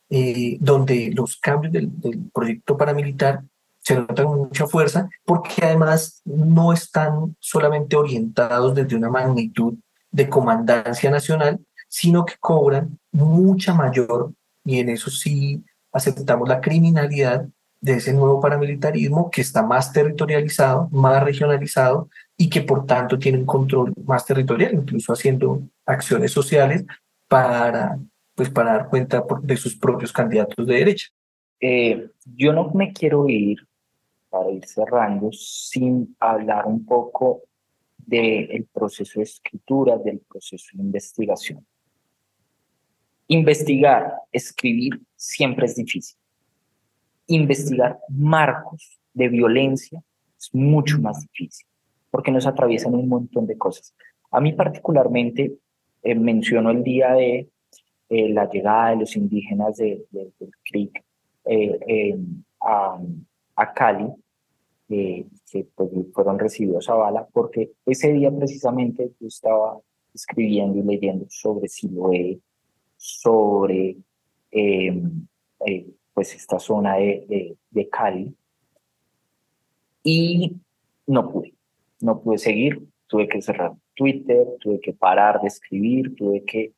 eh, 0.09 0.57
donde 0.59 1.11
los 1.15 1.37
cambios 1.37 1.73
del, 1.73 1.91
proyecto 2.31 2.77
paramilitar 2.77 3.41
se 3.79 3.95
notan 3.95 4.25
con 4.27 4.37
mucha 4.39 4.67
fuerza 4.67 5.09
porque 5.25 5.65
además 5.65 6.21
no 6.25 6.73
están 6.73 7.35
solamente 7.39 7.95
orientados 7.95 8.75
desde 8.75 8.95
una 8.95 9.09
magnitud 9.09 9.73
de 10.11 10.29
comandancia 10.29 11.09
nacional, 11.09 11.59
sino 11.87 12.25
que 12.25 12.35
cobran 12.39 12.99
mucha 13.11 13.73
mayor, 13.73 14.33
y 14.63 14.79
en 14.79 14.89
eso 14.89 15.09
sí 15.09 15.63
aceptamos 15.91 16.47
la 16.47 16.61
criminalidad, 16.61 17.47
de 17.81 17.93
ese 17.93 18.13
nuevo 18.13 18.41
paramilitarismo 18.41 19.29
que 19.29 19.41
está 19.41 19.63
más 19.63 19.93
territorializado, 19.93 20.89
más 20.91 21.23
regionalizado 21.23 22.09
y 22.39 22.49
que 22.49 22.61
por 22.61 22.87
tanto 22.87 23.19
tiene 23.19 23.37
un 23.37 23.45
control 23.45 23.93
más 24.05 24.25
territorial, 24.25 24.73
incluso 24.73 25.13
haciendo 25.13 25.61
acciones 25.85 26.31
sociales 26.31 26.85
para, 27.27 27.99
pues, 28.33 28.49
para 28.49 28.73
dar 28.73 28.89
cuenta 28.89 29.23
de 29.43 29.57
sus 29.57 29.75
propios 29.75 30.11
candidatos 30.11 30.65
de 30.65 30.73
derecha. 30.73 31.09
Eh, 31.59 32.09
yo 32.25 32.51
no 32.51 32.71
me 32.71 32.91
quiero 32.93 33.29
ir, 33.29 33.59
para 34.29 34.49
ir 34.49 34.65
cerrando, 34.65 35.31
sin 35.31 36.15
hablar 36.19 36.65
un 36.65 36.83
poco 36.83 37.43
del 37.97 38.67
proceso 38.73 39.19
de 39.19 39.25
escritura, 39.25 39.97
del 39.97 40.19
proceso 40.19 40.69
de 40.73 40.81
investigación. 40.81 41.63
Investigar, 43.27 44.13
escribir, 44.31 44.99
siempre 45.15 45.67
es 45.67 45.75
difícil 45.75 46.17
investigar 47.29 47.99
marcos 48.09 48.99
de 49.13 49.29
violencia 49.29 50.01
es 50.37 50.49
mucho 50.53 50.99
más 50.99 51.21
difícil, 51.21 51.67
porque 52.09 52.31
nos 52.31 52.47
atraviesan 52.47 52.95
un 52.95 53.07
montón 53.07 53.45
de 53.47 53.57
cosas. 53.57 53.93
A 54.31 54.39
mí 54.39 54.53
particularmente 54.53 55.57
eh, 56.01 56.15
menciono 56.15 56.69
el 56.71 56.83
día 56.83 57.13
de 57.13 57.49
eh, 58.09 58.29
la 58.29 58.49
llegada 58.49 58.91
de 58.91 58.97
los 58.97 59.15
indígenas 59.15 59.77
de, 59.77 60.05
del 60.11 60.31
CRIC 60.63 61.03
eh, 61.45 62.17
a, 62.61 63.73
Cali, 63.73 64.07
que 64.87 65.25
pues, 65.75 65.89
fueron 66.13 66.39
recibidos 66.39 66.89
a 66.89 66.95
bala, 66.95 67.27
porque 67.31 67.71
ese 67.85 68.13
día 68.13 68.31
precisamente 68.31 69.11
yo 69.19 69.27
estaba 69.27 69.77
escribiendo 70.13 70.79
y 70.79 70.83
leyendo 70.83 71.25
sobre 71.29 71.67
Siloé, 71.67 72.39
sobre 72.95 73.97
pues 76.13 76.35
esta 76.35 76.59
zona 76.59 76.95
de, 76.95 77.55
de, 77.69 77.89
Cali 77.89 78.35
y 80.03 80.55
no 81.07 81.29
pude. 81.29 81.58
No 82.01 82.21
pude 82.21 82.37
seguir, 82.37 82.87
tuve 83.07 83.27
que 83.27 83.41
cerrar 83.41 83.73
Twitter, 83.95 84.47
tuve 84.59 84.79
que 84.79 84.93
parar 84.93 85.41
de 85.41 85.47
escribir, 85.47 86.15
tuve 86.15 86.45
que, 86.45 86.73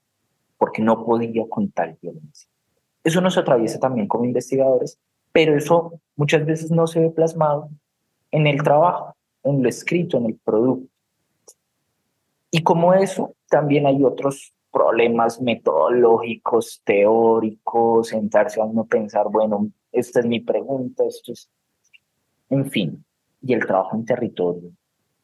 porque 0.57 0.81
no 0.81 1.05
podía 1.05 1.43
con 1.49 1.69
tal 1.71 1.97
violencia. 2.01 2.49
Eso 3.03 3.21
nos 3.21 3.37
atraviesa 3.37 3.79
también 3.79 4.07
como 4.07 4.25
investigadores, 4.25 4.99
pero 5.31 5.55
eso 5.55 5.99
muchas 6.15 6.45
veces 6.45 6.71
no 6.71 6.87
se 6.87 6.99
ve 6.99 7.09
plasmado 7.09 7.69
en 8.31 8.47
el 8.47 8.63
trabajo, 8.63 9.15
en 9.43 9.61
lo 9.61 9.69
escrito, 9.69 10.17
en 10.17 10.27
el 10.27 10.39
producto. 10.43 10.89
Y 12.49 12.63
como 12.63 12.93
eso, 12.93 13.35
también 13.49 13.85
hay 13.85 14.03
otros 14.03 14.53
problemas 14.71 15.41
metodológicos, 15.41 16.81
teóricos, 16.85 18.09
sentarse 18.09 18.61
a 18.61 18.65
uno 18.65 18.85
pensar, 18.85 19.27
bueno, 19.29 19.69
esta 19.91 20.21
es 20.21 20.25
mi 20.25 20.39
pregunta, 20.39 21.03
esto 21.05 21.33
es, 21.33 21.49
en 22.49 22.69
fin, 22.69 23.03
y 23.41 23.53
el 23.53 23.65
trabajo 23.65 23.95
en 23.95 24.05
territorio 24.05 24.71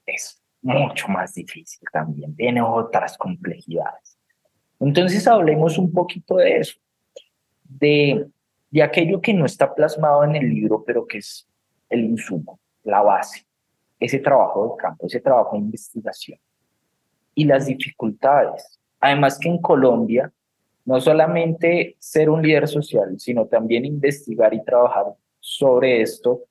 es 0.07 0.41
mucho 0.61 1.07
más 1.09 1.33
difícil 1.33 1.87
también, 1.91 2.35
tiene 2.35 2.61
otras 2.61 3.17
complejidades. 3.17 4.17
Entonces 4.79 5.27
hablemos 5.27 5.77
un 5.77 5.91
poquito 5.91 6.37
de 6.37 6.57
eso, 6.57 6.79
de, 7.63 8.27
de 8.71 8.83
aquello 8.83 9.21
que 9.21 9.33
no 9.33 9.45
está 9.45 9.73
plasmado 9.73 10.23
en 10.23 10.35
el 10.35 10.49
libro, 10.49 10.83
pero 10.85 11.05
que 11.05 11.19
es 11.19 11.47
el 11.89 12.05
insumo, 12.05 12.59
la 12.83 13.01
base, 13.01 13.45
ese 13.99 14.19
trabajo 14.19 14.75
de 14.75 14.81
campo, 14.81 15.07
ese 15.07 15.19
trabajo 15.19 15.53
de 15.53 15.59
investigación 15.59 16.39
y 17.35 17.45
las 17.45 17.67
dificultades. 17.67 18.79
Además 18.99 19.37
que 19.37 19.49
en 19.49 19.61
Colombia, 19.61 20.31
no 20.85 20.99
solamente 21.01 21.95
ser 21.99 22.29
un 22.29 22.41
líder 22.41 22.67
social, 22.67 23.19
sino 23.19 23.45
también 23.45 23.85
investigar 23.85 24.53
y 24.53 24.63
trabajar 24.63 25.05
sobre 25.39 26.01
esto 26.01 26.43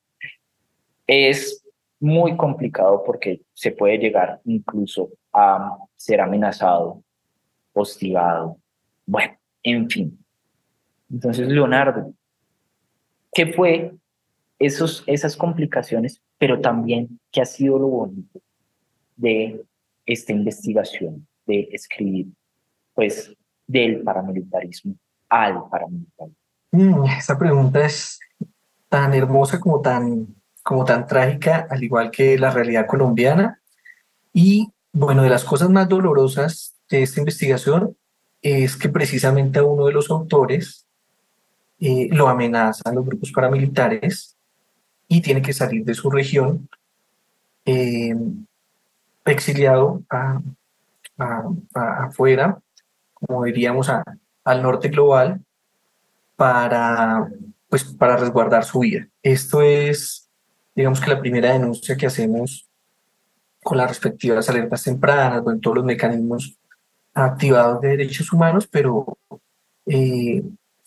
es 1.07 1.66
muy 2.07 2.37
complicado 2.37 3.03
porque 3.05 3.43
se 3.53 3.73
puede 3.73 3.99
llegar 3.99 4.41
incluso 4.45 5.11
a 5.33 5.77
ser 5.97 6.21
amenazado, 6.21 7.03
hostigado, 7.73 8.59
bueno, 9.05 9.37
en 9.65 9.91
fin. 9.91 10.25
Entonces, 11.11 11.49
Leonardo, 11.49 12.15
¿qué 13.33 13.53
fue 13.53 13.93
esos, 14.61 15.03
esas 15.09 15.37
complicaciones, 15.37 16.23
pero 16.39 16.61
también 16.61 17.19
qué 17.33 17.41
ha 17.41 17.45
sido 17.45 17.77
lo 17.77 17.89
bonito 17.89 18.41
de 19.17 19.65
esta 20.07 20.33
investigación, 20.33 21.27
de 21.45 21.69
escribir, 21.73 22.29
pues, 22.95 23.35
del 23.67 24.03
paramilitarismo 24.03 24.95
al 25.29 25.69
paramilitarismo? 25.69 26.37
Mm, 26.71 27.05
esa 27.19 27.37
pregunta 27.37 27.85
es 27.85 28.21
tan 28.89 29.13
hermosa 29.13 29.59
como 29.59 29.81
tan 29.81 30.36
como 30.67 30.85
tan 30.85 31.07
trágica, 31.07 31.69
al 31.71 31.85
igual 31.85 32.11
que 32.11 32.37
la 32.37 32.51
realidad 32.51 32.89
colombiana. 32.89 33.61
Y 34.33 34.73
bueno, 34.93 35.23
de 35.23 35.31
las 35.31 35.45
cosas 35.45 35.71
más 35.71 35.89
dolorosas 35.89 36.75
de 36.91 37.05
esta 37.05 37.21
investigación 37.21 37.97
es 38.43 38.77
que 38.77 38.89
precisamente 38.89 39.61
a 39.61 39.63
uno 39.63 39.87
de 39.87 39.93
los 39.93 40.11
autores 40.11 40.85
eh, 41.79 42.09
lo 42.11 42.27
amenazan 42.27 42.97
los 42.97 43.07
grupos 43.07 43.31
paramilitares 43.31 44.37
y 45.07 45.21
tiene 45.21 45.41
que 45.41 45.53
salir 45.53 45.85
de 45.85 45.95
su 45.95 46.11
región 46.11 46.69
eh, 47.65 48.17
exiliado 49.25 50.03
a, 50.11 50.41
afuera, 51.75 52.59
como 53.15 53.45
diríamos, 53.45 53.89
al 54.43 54.63
norte 54.63 54.89
global, 54.89 55.41
para, 56.35 57.29
pues, 57.69 57.85
para 57.85 58.17
resguardar 58.17 58.65
su 58.65 58.81
vida. 58.81 59.07
Esto 59.23 59.63
es 59.63 60.26
digamos 60.77 61.01
que 61.01 61.11
la 61.11 61.21
primera 61.21 61.53
denuncia 61.53 61.97
que 61.97 62.07
hacemos 62.07 62.69
con 63.65 63.79
las 63.79 63.89
respectivas 63.89 64.49
alertas 64.49 64.85
tempranas, 64.85 65.43
con 65.43 65.61
todos 65.61 65.79
los 65.79 65.85
mecanismos 65.85 66.57
activados 67.15 67.81
de 67.81 67.89
derechos 67.89 68.31
humanos, 68.33 68.69
pero 68.71 69.19
eh, 69.87 70.45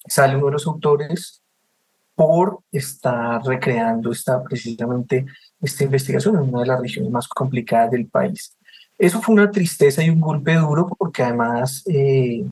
sale 0.07 0.35
uno 0.35 0.45
de 0.45 0.51
los 0.53 0.67
autores 0.67 1.41
por 2.13 2.59
estar 2.71 3.43
recreando 3.43 4.11
esta, 4.11 4.43
precisamente 4.43 5.25
esta 5.59 5.83
investigación 5.83 6.35
en 6.35 6.49
una 6.49 6.61
de 6.61 6.67
las 6.67 6.79
regiones 6.79 7.11
más 7.11 7.27
complicadas 7.27 7.91
del 7.91 8.05
país. 8.07 8.55
Eso 8.97 9.21
fue 9.21 9.33
una 9.33 9.49
tristeza 9.49 10.03
y 10.03 10.09
un 10.09 10.21
golpe 10.21 10.53
duro 10.55 10.87
porque 10.97 11.23
además, 11.23 11.83
eh, 11.87 12.45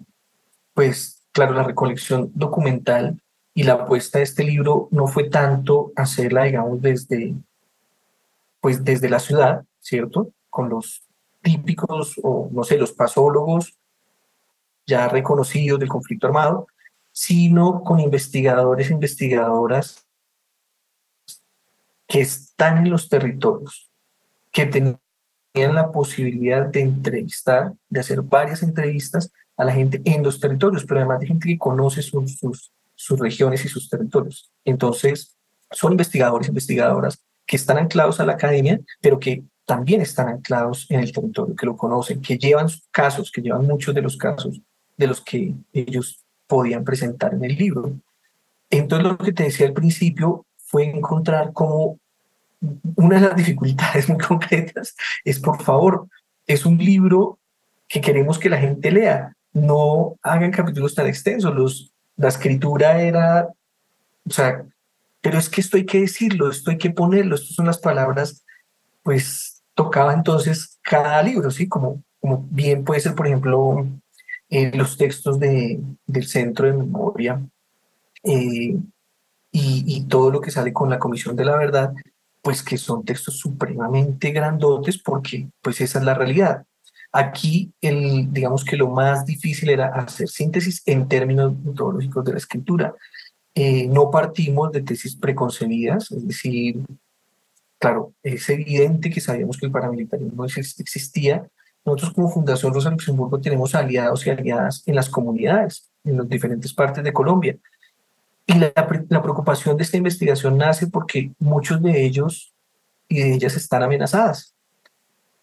pues 0.74 1.22
claro, 1.32 1.54
la 1.54 1.64
recolección 1.64 2.32
documental 2.34 3.22
y 3.58 3.64
la 3.64 3.74
apuesta 3.74 4.20
de 4.20 4.24
este 4.24 4.44
libro 4.44 4.88
no 4.92 5.08
fue 5.08 5.32
tanto 5.32 5.92
hacerla, 5.96 6.44
digamos, 6.44 6.80
desde, 6.80 7.34
pues 8.62 8.86
desde 8.86 9.10
la 9.10 9.18
ciudad, 9.18 9.66
¿cierto? 9.80 10.32
Con 10.52 10.70
los 10.70 11.02
típicos, 11.42 12.20
o 12.22 12.50
no 12.52 12.64
sé, 12.64 12.78
los 12.78 12.92
pasólogos 12.92 13.76
ya 14.86 15.08
reconocidos 15.10 15.80
del 15.80 15.90
conflicto 15.90 16.28
armado, 16.28 16.68
sino 17.12 17.84
con 17.84 18.00
investigadores 18.00 18.92
e 18.92 18.94
investigadoras 18.94 20.06
que 22.08 22.22
están 22.22 22.86
en 22.86 22.92
los 22.92 23.10
territorios, 23.10 23.90
que 24.52 24.68
tenían 24.68 25.00
la 25.56 25.92
posibilidad 25.92 26.64
de 26.68 26.82
entrevistar, 26.82 27.74
de 27.90 28.02
hacer 28.02 28.22
varias 28.22 28.62
entrevistas 28.62 29.32
a 29.58 29.66
la 29.66 29.74
gente 29.74 30.00
en 30.06 30.22
los 30.22 30.40
territorios, 30.40 30.86
pero 30.86 31.00
además 31.00 31.22
de 31.22 31.26
gente 31.26 31.48
que 31.48 31.58
conoce 31.58 32.04
sus, 32.04 32.38
sus, 32.38 32.72
sus 32.98 33.18
regiones 33.18 33.64
y 33.64 33.70
sus 33.70 33.90
territorios. 33.90 34.52
Entonces, 34.66 35.38
son 35.72 35.94
investigadores, 35.94 36.50
investigadoras 36.50 37.24
que 37.46 37.56
están 37.56 37.78
anclados 37.78 38.20
a 38.20 38.26
la 38.26 38.34
academia, 38.34 38.80
pero 39.00 39.20
que 39.20 39.44
también 39.66 40.02
están 40.02 40.28
anclados 40.28 40.86
en 40.90 41.02
el 41.02 41.12
territorio, 41.12 41.56
que 41.56 41.66
lo 41.66 41.78
conocen, 41.78 42.22
que 42.22 42.38
llevan 42.38 42.68
casos, 42.92 43.32
que 43.32 43.42
llevan 43.42 43.66
muchos 43.66 43.94
de 43.96 44.02
los 44.02 44.18
casos 44.18 44.60
de 44.98 45.08
los 45.08 45.22
que 45.22 45.54
ellos 45.72 46.26
podían 46.48 46.84
presentar 46.84 47.34
en 47.34 47.44
el 47.44 47.56
libro. 47.56 47.94
Entonces, 48.70 49.08
lo 49.08 49.18
que 49.18 49.32
te 49.32 49.44
decía 49.44 49.68
al 49.68 49.74
principio 49.74 50.46
fue 50.58 50.86
encontrar 50.86 51.54
como 51.54 52.00
una 52.96 53.20
de 53.20 53.28
las 53.28 53.36
dificultades 53.36 54.10
muy 54.10 54.18
concretas 54.18 54.96
es, 55.24 55.40
por 55.40 55.62
favor, 55.62 56.08
es 56.48 56.66
un 56.66 56.78
libro 56.78 57.38
que 57.88 58.02
queremos 58.02 58.40
que 58.40 58.50
la 58.50 58.58
gente 58.58 58.92
lea. 58.92 59.34
No 59.54 60.18
hagan 60.22 60.52
capítulos 60.52 60.96
tan 60.96 61.08
extensos. 61.08 61.54
Los 61.54 61.94
la 62.18 62.28
escritura 62.28 63.02
era, 63.02 63.48
o 64.28 64.30
sea, 64.30 64.66
pero 65.22 65.38
es 65.38 65.50
que 65.50 65.62
esto 65.62 65.78
hay 65.78 65.86
que 65.86 66.02
decirlo, 66.02 66.50
esto 66.50 66.72
hay 66.72 66.78
que 66.78 66.90
ponerlo, 66.90 67.36
estas 67.36 67.56
son 67.56 67.66
las 67.66 67.78
palabras, 67.80 68.44
pues 69.04 69.64
tocaba 69.76 70.14
entonces 70.14 70.80
cada 70.82 71.22
libro, 71.22 71.52
¿sí? 71.52 71.68
Como, 71.68 72.04
como 72.20 72.46
bien 72.50 72.84
puede 72.84 73.00
ser, 73.00 73.16
por 73.16 73.28
ejemplo, 73.28 73.88
eh, 74.50 74.72
los 74.76 74.98
textos 74.98 75.40
de, 75.40 75.80
del 76.06 76.28
Centro 76.28 76.68
de 76.68 76.74
Memoria 76.74 77.42
eh, 78.24 78.78
y, 79.52 79.84
y 79.86 80.06
todo 80.08 80.32
lo 80.32 80.42
que 80.42 80.52
sale 80.52 80.74
con 80.74 80.90
la 80.90 81.00
Comisión 81.00 81.36
de 81.36 81.46
la 81.46 81.58
Verdad, 81.58 81.94
pues 82.42 82.64
que 82.64 82.78
son 82.78 83.04
textos 83.04 83.38
supremamente 83.38 84.32
grandotes 84.32 84.98
porque 84.98 85.50
pues 85.62 85.82
esa 85.82 86.00
es 86.00 86.06
la 86.06 86.14
realidad. 86.14 86.66
Aquí, 87.12 87.74
digamos 87.82 88.66
que 88.66 88.76
lo 88.76 88.90
más 88.90 89.26
difícil 89.26 89.70
era 89.70 89.88
hacer 89.88 90.28
síntesis 90.28 90.82
en 90.86 91.08
términos 91.08 91.58
metodológicos 91.64 92.24
de 92.26 92.32
la 92.34 92.38
escritura. 92.38 92.96
Eh, 93.56 93.88
no 93.88 94.12
partimos 94.12 94.72
de 94.72 94.82
tesis 94.82 95.16
preconcebidas, 95.16 96.12
es 96.12 96.28
decir, 96.28 96.86
claro, 97.80 98.14
es 98.22 98.48
evidente 98.50 99.10
que 99.10 99.22
sabíamos 99.22 99.58
que 99.58 99.66
el 99.66 99.72
paramilitarismo 99.72 100.46
existía. 100.46 101.48
Nosotros 101.86 102.14
como 102.14 102.30
Fundación 102.30 102.74
Rosa 102.74 102.92
Luxemburgo 102.92 103.40
tenemos 103.40 103.74
aliados 103.74 104.28
y 104.28 104.30
aliadas 104.30 104.84
en 104.86 104.96
las 104.96 105.10
comunidades, 105.10 105.90
en 106.04 106.18
las 106.18 106.28
diferentes 106.28 106.74
partes 106.74 107.04
de 107.04 107.14
Colombia. 107.14 107.58
Y 108.46 108.54
la 108.56 109.22
preocupación 109.22 109.78
de 109.78 109.84
esta 109.84 109.98
investigación 109.98 110.58
nace 110.58 110.88
porque 110.88 111.32
muchos 111.40 111.82
de 111.82 112.06
ellos 112.06 112.54
y 113.10 113.22
de 113.22 113.34
ellas 113.34 113.56
están 113.56 113.84
amenazadas 113.84 114.57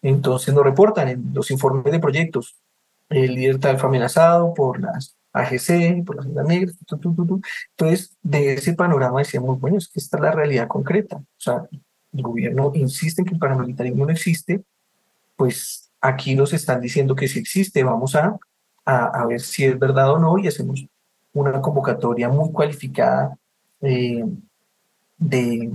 entonces 0.09 0.53
nos 0.53 0.63
reportan 0.63 1.09
en 1.09 1.33
los 1.33 1.49
informes 1.49 1.91
de 1.91 1.99
proyectos. 1.99 2.55
El 3.09 3.33
líder 3.33 3.59
tal 3.59 3.79
fue 3.79 3.89
amenazado 3.89 4.53
por 4.53 4.79
las 4.79 5.17
AGC, 5.33 6.05
por 6.05 6.17
las 6.17 6.27
Islas 6.27 6.47
Negras. 6.47 6.75
Entonces, 6.91 8.15
de 8.21 8.53
ese 8.53 8.73
panorama 8.73 9.19
decíamos, 9.19 9.59
bueno, 9.59 9.79
es 9.79 9.87
que 9.87 9.99
esta 9.99 10.17
es 10.17 10.21
la 10.21 10.31
realidad 10.31 10.67
concreta. 10.67 11.17
O 11.17 11.39
sea, 11.39 11.63
el 12.13 12.21
gobierno 12.21 12.71
insiste 12.75 13.21
en 13.21 13.25
que 13.25 13.33
el 13.33 13.39
paramilitarismo 13.39 14.05
no 14.05 14.11
existe, 14.11 14.61
pues 15.35 15.91
aquí 15.99 16.35
nos 16.35 16.53
están 16.53 16.81
diciendo 16.81 17.15
que 17.15 17.27
sí 17.27 17.39
existe, 17.39 17.83
vamos 17.83 18.15
a, 18.15 18.37
a, 18.85 19.25
ver 19.25 19.41
si 19.41 19.65
es 19.65 19.79
verdad 19.79 20.11
o 20.11 20.19
no 20.19 20.37
y 20.37 20.47
hacemos 20.47 20.85
una 21.33 21.59
convocatoria 21.61 22.29
muy 22.29 22.51
cualificada 22.51 23.35
eh, 23.81 24.23
de, 25.17 25.71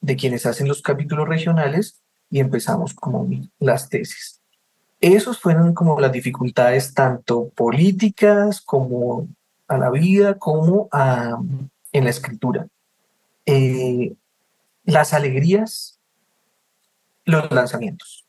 de 0.00 0.16
quienes 0.16 0.46
hacen 0.46 0.68
los 0.68 0.80
capítulos 0.80 1.28
regionales 1.28 2.03
y 2.34 2.40
empezamos 2.40 2.94
como 2.94 3.28
las 3.60 3.88
tesis. 3.88 4.40
Esos 5.00 5.38
fueron 5.38 5.72
como 5.72 6.00
las 6.00 6.10
dificultades 6.10 6.92
tanto 6.92 7.50
políticas 7.50 8.60
como 8.60 9.28
a 9.68 9.78
la 9.78 9.88
vida, 9.88 10.36
como 10.36 10.88
a, 10.90 11.38
en 11.92 12.02
la 12.02 12.10
escritura. 12.10 12.66
Eh, 13.46 14.14
las 14.84 15.14
alegrías, 15.14 16.00
los 17.24 17.48
lanzamientos. 17.52 18.26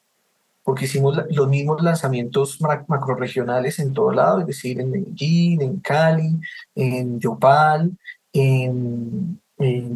porque 0.62 0.86
hicimos 0.86 1.20
los 1.32 1.48
mismos 1.48 1.82
lanzamientos 1.82 2.62
macroregionales 2.62 3.80
en 3.80 3.92
todo 3.92 4.12
lado, 4.12 4.42
es 4.42 4.46
decir, 4.46 4.80
en 4.80 4.92
Medellín, 4.92 5.64
en 5.64 5.80
Cali, 5.80 6.40
en 6.76 7.20
Yopal, 7.20 7.92
en, 8.34 9.42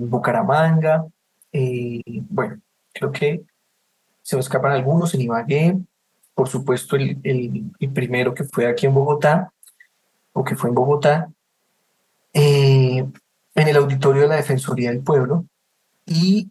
Bucaramanga. 0.10 1.05
Eh, 1.53 2.01
bueno, 2.28 2.60
creo 2.91 3.12
que 3.12 3.43
se 4.30 4.36
me 4.36 4.42
escapan 4.42 4.74
algunos, 4.74 5.16
en 5.16 5.22
Ibagué, 5.22 5.76
por 6.36 6.48
supuesto 6.48 6.96
el, 6.96 7.18
el, 7.24 7.90
primero 7.92 8.36
que 8.36 8.44
fue 8.44 8.68
aquí 8.68 8.86
en 8.86 8.94
Bogotá, 8.94 9.52
o 10.34 10.44
que 10.44 10.56
fue 10.56 10.70
en 10.70 10.76
Bogotá, 10.76 11.32
eh, 12.32 13.08
en 13.56 13.68
el 13.68 13.76
auditorio 13.76 14.22
de 14.22 14.28
la 14.28 14.36
Defensoría 14.36 14.92
del 14.92 15.00
Pueblo, 15.00 15.46
y 16.06 16.48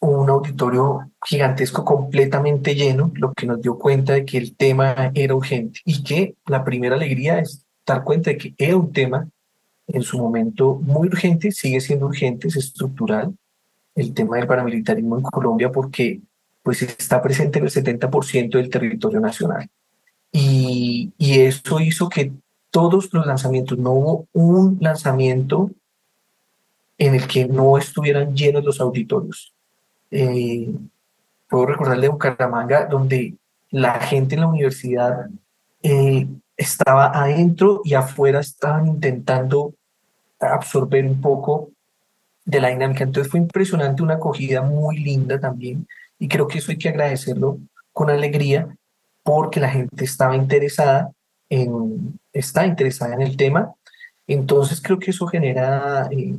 un 0.00 0.30
auditorio 0.30 1.10
gigantesco 1.26 1.84
completamente 1.84 2.74
lleno, 2.74 3.12
lo 3.16 3.34
que 3.34 3.44
nos 3.44 3.60
dio 3.60 3.78
cuenta 3.78 4.14
de 4.14 4.24
que 4.24 4.38
el 4.38 4.56
tema 4.56 5.10
era 5.12 5.34
urgente 5.34 5.80
y 5.84 6.02
que 6.04 6.36
la 6.46 6.64
primera 6.64 6.96
alegría 6.96 7.38
es 7.38 7.66
dar 7.84 8.02
cuenta 8.02 8.30
de 8.30 8.38
que 8.38 8.54
era 8.56 8.78
un 8.78 8.94
tema 8.94 9.28
en 9.88 10.00
su 10.00 10.16
momento 10.16 10.76
muy 10.76 11.08
urgente, 11.08 11.52
sigue 11.52 11.82
siendo 11.82 12.06
urgente, 12.06 12.48
es 12.48 12.56
estructural, 12.56 13.36
el 13.94 14.14
tema 14.14 14.38
del 14.38 14.46
paramilitarismo 14.46 15.18
en 15.18 15.22
Colombia 15.24 15.70
porque 15.70 16.22
pues 16.64 16.82
está 16.82 17.22
presente 17.22 17.60
en 17.60 17.66
el 17.66 17.70
70% 17.70 18.50
del 18.50 18.70
territorio 18.70 19.20
nacional. 19.20 19.68
Y, 20.32 21.12
y 21.16 21.40
eso 21.40 21.78
hizo 21.78 22.08
que 22.08 22.32
todos 22.70 23.12
los 23.12 23.24
lanzamientos, 23.24 23.78
no 23.78 23.92
hubo 23.92 24.26
un 24.32 24.78
lanzamiento 24.80 25.70
en 26.98 27.14
el 27.14 27.28
que 27.28 27.46
no 27.46 27.78
estuvieran 27.78 28.34
llenos 28.34 28.64
los 28.64 28.80
auditorios. 28.80 29.54
Eh, 30.10 30.74
puedo 31.48 31.66
recordar 31.66 32.00
de 32.00 32.08
Bucaramanga, 32.08 32.86
donde 32.86 33.34
la 33.70 34.00
gente 34.00 34.34
en 34.34 34.40
la 34.40 34.48
universidad 34.48 35.28
eh, 35.82 36.26
estaba 36.56 37.06
adentro 37.06 37.82
y 37.84 37.94
afuera 37.94 38.40
estaban 38.40 38.88
intentando 38.88 39.74
absorber 40.40 41.04
un 41.04 41.20
poco 41.20 41.70
de 42.44 42.60
la 42.60 42.70
dinámica. 42.70 43.04
Entonces 43.04 43.30
fue 43.30 43.38
impresionante, 43.38 44.02
una 44.02 44.14
acogida 44.14 44.62
muy 44.62 44.98
linda 44.98 45.38
también, 45.38 45.86
y 46.18 46.28
creo 46.28 46.46
que 46.46 46.58
eso 46.58 46.70
hay 46.70 46.78
que 46.78 46.88
agradecerlo 46.88 47.58
con 47.92 48.10
alegría, 48.10 48.76
porque 49.22 49.60
la 49.60 49.70
gente 49.70 50.04
estaba 50.04 50.36
interesada 50.36 51.10
en, 51.48 52.18
está 52.32 52.66
interesada 52.66 53.14
en 53.14 53.22
el 53.22 53.36
tema. 53.36 53.74
Entonces 54.26 54.80
creo 54.80 54.98
que 54.98 55.10
eso 55.10 55.26
genera 55.26 56.08
eh, 56.10 56.36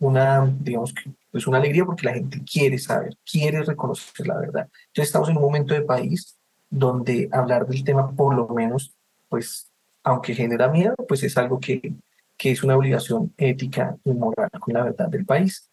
una, 0.00 0.46
digamos 0.60 0.92
que 0.92 1.10
pues 1.30 1.46
una 1.46 1.58
alegría 1.58 1.84
porque 1.84 2.06
la 2.06 2.14
gente 2.14 2.42
quiere 2.50 2.78
saber, 2.78 3.16
quiere 3.30 3.62
reconocer 3.62 4.26
la 4.26 4.38
verdad. 4.38 4.68
Entonces 4.88 5.08
estamos 5.08 5.28
en 5.28 5.36
un 5.36 5.42
momento 5.42 5.74
de 5.74 5.82
país 5.82 6.36
donde 6.70 7.28
hablar 7.32 7.66
del 7.66 7.84
tema, 7.84 8.10
por 8.10 8.34
lo 8.34 8.48
menos, 8.48 8.94
pues, 9.28 9.70
aunque 10.02 10.34
genera 10.34 10.68
miedo, 10.68 10.94
pues 11.06 11.22
es 11.22 11.36
algo 11.36 11.60
que, 11.60 11.92
que 12.36 12.50
es 12.50 12.62
una 12.62 12.76
obligación 12.76 13.32
ética 13.36 13.96
y 14.04 14.12
moral 14.12 14.50
con 14.58 14.74
la 14.74 14.84
verdad 14.84 15.08
del 15.08 15.24
país. 15.24 15.68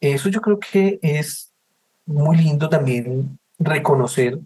Eso 0.00 0.28
yo 0.28 0.40
creo 0.40 0.58
que 0.58 0.98
es 1.02 1.49
muy 2.10 2.36
lindo 2.36 2.68
también 2.68 3.38
reconocer, 3.58 4.38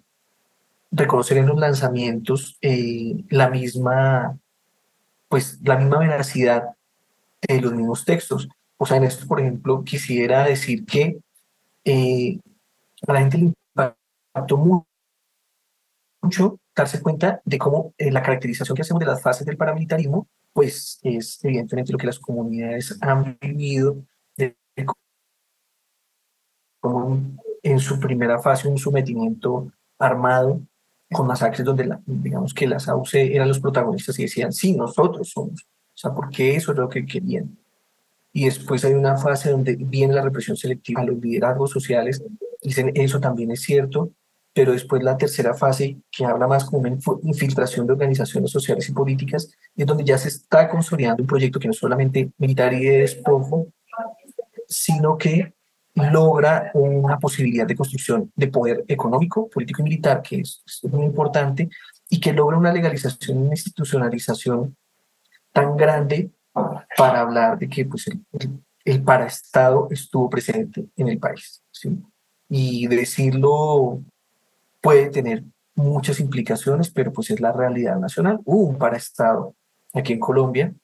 reconocer 0.91 1.39
en 1.39 1.47
los 1.47 1.59
lanzamientos 1.59 2.59
eh, 2.61 3.25
la 3.31 3.49
misma, 3.49 4.39
pues, 5.29 5.59
la 5.63 5.77
misma 5.77 5.99
veracidad 5.99 6.77
de 7.49 7.61
los 7.61 7.73
mismos 7.73 8.05
textos. 8.05 8.49
O 8.77 8.87
sea, 8.87 8.99
en 8.99 9.05
esto, 9.05 9.27
por 9.27 9.41
ejemplo, 9.41 9.83
quisiera 9.83 10.45
decir 10.45 10.85
que 10.85 11.19
eh, 11.85 12.39
a 13.07 13.13
la 13.13 13.21
gente 13.21 13.39
le 13.39 13.45
impactó 13.45 14.85
mucho 16.23 16.59
darse 16.77 17.01
cuenta 17.01 17.41
de 17.45 17.59
cómo 17.59 17.95
eh, 17.97 18.11
la 18.11 18.23
caracterización 18.23 18.77
que 18.77 18.83
hacemos 18.83 19.01
de 19.01 19.07
las 19.07 19.23
fases 19.23 19.47
del 19.47 19.57
paramilitarismo, 19.57 20.27
pues 20.53 20.99
es 21.03 21.43
evidentemente 21.45 21.93
lo 21.93 21.99
que 21.99 22.07
las 22.07 22.19
comunidades 22.19 22.97
han 23.01 23.39
vivido 23.41 23.97
como 26.85 27.19
en 27.65 27.81
su 27.81 27.99
primera 27.99 28.39
fase 28.39 28.69
un 28.69 28.79
sometimiento 28.79 29.73
armado 29.99 30.61
con 31.13 31.27
masacres 31.27 31.65
donde 31.65 31.87
la, 31.87 32.01
digamos 32.07 32.55
que 32.55 32.69
las 32.69 32.89
AUC 32.89 33.15
eran 33.15 33.49
los 33.49 33.59
protagonistas 33.59 34.19
y 34.19 34.23
decían, 34.23 34.53
sí, 34.53 34.77
nosotros 34.77 35.31
somos. 35.31 35.63
O 35.63 35.97
sea, 35.97 36.15
porque 36.15 36.55
eso 36.55 36.73
es 36.73 36.79
lo 36.79 36.89
que 36.89 37.05
querían 37.05 37.57
y 38.35 38.47
después 38.47 38.85
hay 38.85 38.95
una 38.95 39.17
fase 39.17 39.51
donde 39.51 39.77
viene 39.77 40.13
la 40.13 40.23
represión 40.23 40.57
selectiva 40.57 41.01
a 41.01 41.05
los 41.05 41.17
liderazgos 41.19 41.71
sociales, 41.71 42.23
dicen 42.61 42.91
eso 42.95 43.21
también 43.21 43.53
es 43.53 43.63
cierto, 43.63 44.11
pero 44.53 44.73
después 44.73 45.05
la 45.05 45.17
tercera 45.17 45.55
fase, 45.55 45.99
que 46.11 46.25
habla 46.25 46.49
más 46.49 46.65
como 46.65 46.81
una 46.81 46.99
infiltración 47.23 47.87
de 47.87 47.93
organizaciones 47.93 48.51
sociales 48.51 48.89
y 48.89 48.93
políticas, 48.93 49.53
es 49.77 49.87
donde 49.87 50.05
ya 50.05 50.19
se 50.19 50.29
está 50.29 50.69
consolidando 50.69 51.23
un 51.23 51.29
proyecto 51.29 51.61
que 51.61 51.69
no 51.69 51.73
es 51.73 51.79
solamente 51.79 52.33
militar 52.37 52.75
y 52.75 52.85
de 52.85 52.99
despojo, 52.99 53.69
sino 54.67 55.17
que 55.17 55.54
logra 55.95 56.71
una 56.75 57.19
posibilidad 57.19 57.67
de 57.67 57.77
construcción 57.77 58.33
de 58.35 58.49
poder 58.49 58.85
económico, 58.89 59.49
político 59.49 59.83
y 59.83 59.85
militar, 59.85 60.23
que 60.23 60.41
es, 60.41 60.63
muy 60.83 61.05
importante, 61.05 61.69
y 62.11 62.21
que 62.21 62.33
logra 62.33 62.59
una 62.59 62.73
legalización 62.73 63.39
una 63.39 63.51
institucionalización 63.51 64.77
tan 65.53 65.77
grande 65.77 66.31
para 66.97 67.21
hablar 67.21 67.59
de 67.59 67.69
que 67.69 67.85
pues, 67.85 68.09
el, 68.09 68.21
el 68.85 69.03
paraestado 69.03 69.89
estuvo 69.91 70.29
presente 70.29 70.87
en 70.97 71.09
el 71.09 71.19
país. 71.19 71.63
¿sí? 71.71 71.97
Y 72.49 72.87
decirlo 72.89 74.01
puede 74.81 75.11
tener 75.11 75.45
muchas 75.75 76.21
implicaciones, 76.21 76.91
pero 76.91 77.13
pues 77.13 77.31
es 77.31 77.41
la 77.41 77.53
realidad 77.53 77.99
nacional. 77.99 78.41
Hubo 78.45 78.69
un 78.69 78.79
paraestado 78.79 79.55
aquí 79.93 80.13
en 80.13 80.21
Colombia 80.21 80.75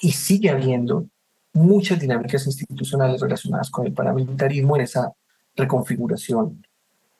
y 0.00 0.12
sigue 0.12 0.50
habiendo 0.50 1.06
muchas 1.52 2.00
dinámicas 2.00 2.46
institucionales 2.46 3.20
relacionadas 3.20 3.70
con 3.70 3.86
el 3.86 3.92
paramilitarismo 3.92 4.76
en 4.76 4.82
esa 4.82 5.12
reconfiguración 5.56 6.64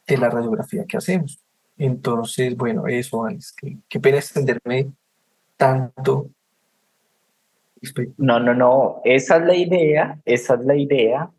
de 0.07 0.18
la 0.18 0.31
radiografía 0.31 0.85
que 0.85 0.97
hacemos. 0.97 1.39
Entonces, 1.76 2.57
bueno, 2.57 2.87
eso, 2.87 3.29
es 3.29 3.53
que 3.53 3.79
qué 3.89 4.01
pena 4.01 4.18
extenderme 4.18 4.93
tanto 5.57 6.31
no, 8.16 8.41
no, 8.41 8.55
no, 8.55 9.01
esa 9.05 9.37
es 9.37 9.45
la 9.45 9.57
idea, 9.57 10.20
esa 10.24 10.55
es 10.55 10.64
la 10.64 10.76
idea. 10.76 11.31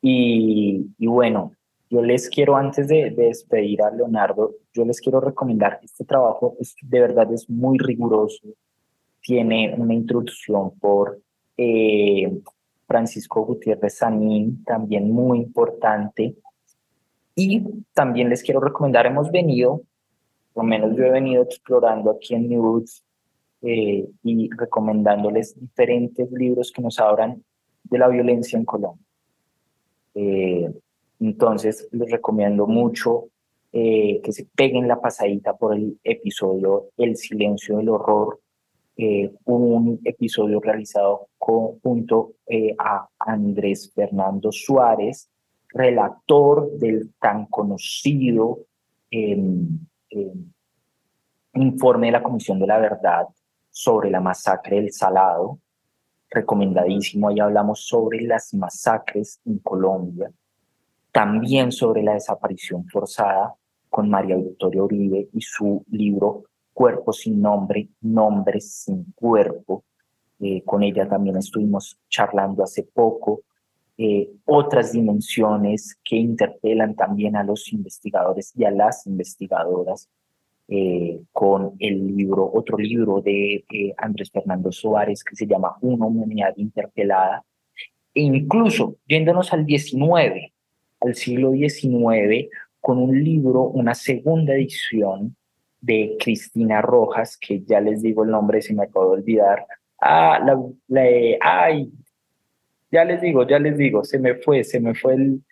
Y, 0.00 0.86
bueno, 0.98 1.52
yo 1.90 2.02
les 2.02 2.28
quiero, 2.28 2.56
antes 2.56 2.88
de, 2.88 3.10
despedir 3.10 3.82
a 3.82 3.90
Leonardo, 3.90 4.54
yo 4.72 4.84
les 4.84 5.00
quiero 5.00 5.20
recomendar 5.20 5.80
este 5.82 6.04
trabajo, 6.04 6.56
es, 6.60 6.74
de 6.82 7.00
verdad 7.00 7.32
es 7.32 7.48
muy 7.50 7.78
riguroso, 7.78 8.46
tiene 9.20 9.74
una 9.76 9.94
introducción 9.94 10.70
por 10.78 11.20
eh, 11.58 12.40
Francisco 12.86 13.44
Gutiérrez 13.44 13.98
Sanín, 13.98 14.64
también 14.64 15.12
muy 15.12 15.38
importante. 15.40 16.34
Y 17.34 17.62
también 17.92 18.30
les 18.30 18.42
quiero 18.42 18.60
recomendar, 18.60 19.06
hemos 19.06 19.30
venido, 19.30 19.82
por 20.54 20.64
lo 20.64 20.70
menos 20.70 20.96
yo 20.96 21.04
he 21.04 21.10
venido 21.10 21.42
explorando 21.42 22.10
aquí 22.10 22.34
en 22.34 22.48
News 22.48 23.04
eh, 23.60 24.08
y 24.22 24.50
recomendándoles 24.56 25.58
diferentes 25.60 26.32
libros 26.32 26.72
que 26.72 26.80
nos 26.80 26.98
hablan 26.98 27.44
de 27.84 27.98
la 27.98 28.08
violencia 28.08 28.58
en 28.58 28.64
Colombia. 28.64 29.04
Eh, 30.14 30.72
entonces, 31.20 31.88
les 31.92 32.10
recomiendo 32.10 32.66
mucho 32.66 33.28
eh, 33.72 34.20
que 34.22 34.32
se 34.32 34.46
peguen 34.46 34.88
la 34.88 35.00
pasadita 35.00 35.56
por 35.56 35.74
el 35.76 35.98
episodio 36.02 36.86
El 36.96 37.16
silencio 37.16 37.76
del 37.76 37.90
horror, 37.90 38.40
un 39.44 40.00
episodio 40.04 40.60
realizado 40.60 41.28
junto 41.38 42.32
a 42.78 43.08
Andrés 43.18 43.92
Fernando 43.94 44.50
Suárez, 44.50 45.30
relator 45.68 46.70
del 46.78 47.12
tan 47.20 47.46
conocido 47.46 48.60
em, 49.10 49.68
em, 50.10 50.52
informe 51.54 52.08
de 52.08 52.12
la 52.12 52.22
Comisión 52.22 52.58
de 52.58 52.66
la 52.66 52.78
Verdad 52.78 53.26
sobre 53.70 54.10
la 54.10 54.20
masacre 54.20 54.76
del 54.76 54.92
Salado, 54.92 55.60
recomendadísimo, 56.30 57.28
ahí 57.28 57.40
hablamos 57.40 57.86
sobre 57.86 58.20
las 58.22 58.52
masacres 58.54 59.40
en 59.46 59.58
Colombia, 59.58 60.30
también 61.12 61.72
sobre 61.72 62.02
la 62.02 62.14
desaparición 62.14 62.86
forzada 62.88 63.54
con 63.88 64.10
María 64.10 64.36
Victoria 64.36 64.82
Uribe 64.82 65.28
y 65.32 65.40
su 65.40 65.84
libro 65.90 66.44
Cuerpo 66.78 67.12
sin 67.12 67.40
nombre, 67.42 67.88
Nombres 68.02 68.84
sin 68.84 69.12
cuerpo. 69.12 69.82
Eh, 70.38 70.62
con 70.64 70.84
ella 70.84 71.08
también 71.08 71.36
estuvimos 71.36 71.98
charlando 72.08 72.62
hace 72.62 72.84
poco. 72.84 73.42
Eh, 73.96 74.30
otras 74.44 74.92
dimensiones 74.92 75.98
que 76.04 76.14
interpelan 76.14 76.94
también 76.94 77.34
a 77.34 77.42
los 77.42 77.72
investigadores 77.72 78.52
y 78.54 78.64
a 78.64 78.70
las 78.70 79.08
investigadoras 79.08 80.08
eh, 80.68 81.20
con 81.32 81.74
el 81.80 82.16
libro, 82.16 82.48
otro 82.54 82.78
libro 82.78 83.20
de 83.20 83.64
eh, 83.72 83.92
Andrés 83.98 84.30
Fernando 84.30 84.70
Suárez 84.70 85.24
que 85.24 85.34
se 85.34 85.48
llama 85.48 85.76
Una 85.80 86.06
humanidad 86.06 86.54
interpelada. 86.58 87.44
E 88.14 88.20
incluso 88.20 88.98
yéndonos 89.08 89.52
al 89.52 89.66
19, 89.66 90.52
al 91.00 91.14
siglo 91.16 91.50
XIX, 91.50 92.48
con 92.80 92.98
un 92.98 93.24
libro, 93.24 93.62
una 93.64 93.96
segunda 93.96 94.54
edición 94.54 95.34
de 95.80 96.16
Cristina 96.18 96.82
Rojas, 96.82 97.36
que 97.36 97.62
ya 97.62 97.80
les 97.80 98.02
digo 98.02 98.24
el 98.24 98.30
nombre 98.30 98.62
si 98.62 98.74
me 98.74 98.84
acabo 98.84 99.10
de 99.10 99.20
olvidar. 99.20 99.66
Ah, 100.00 100.40
la, 100.44 101.02
ay, 101.40 101.90
ya 102.90 103.04
les 103.04 103.20
digo, 103.20 103.46
ya 103.46 103.58
les 103.58 103.76
digo, 103.76 104.04
se 104.04 104.18
me 104.18 104.34
fue, 104.34 104.64
se 104.64 104.80
me 104.80 104.94
fue 104.94 105.14
el 105.14 105.42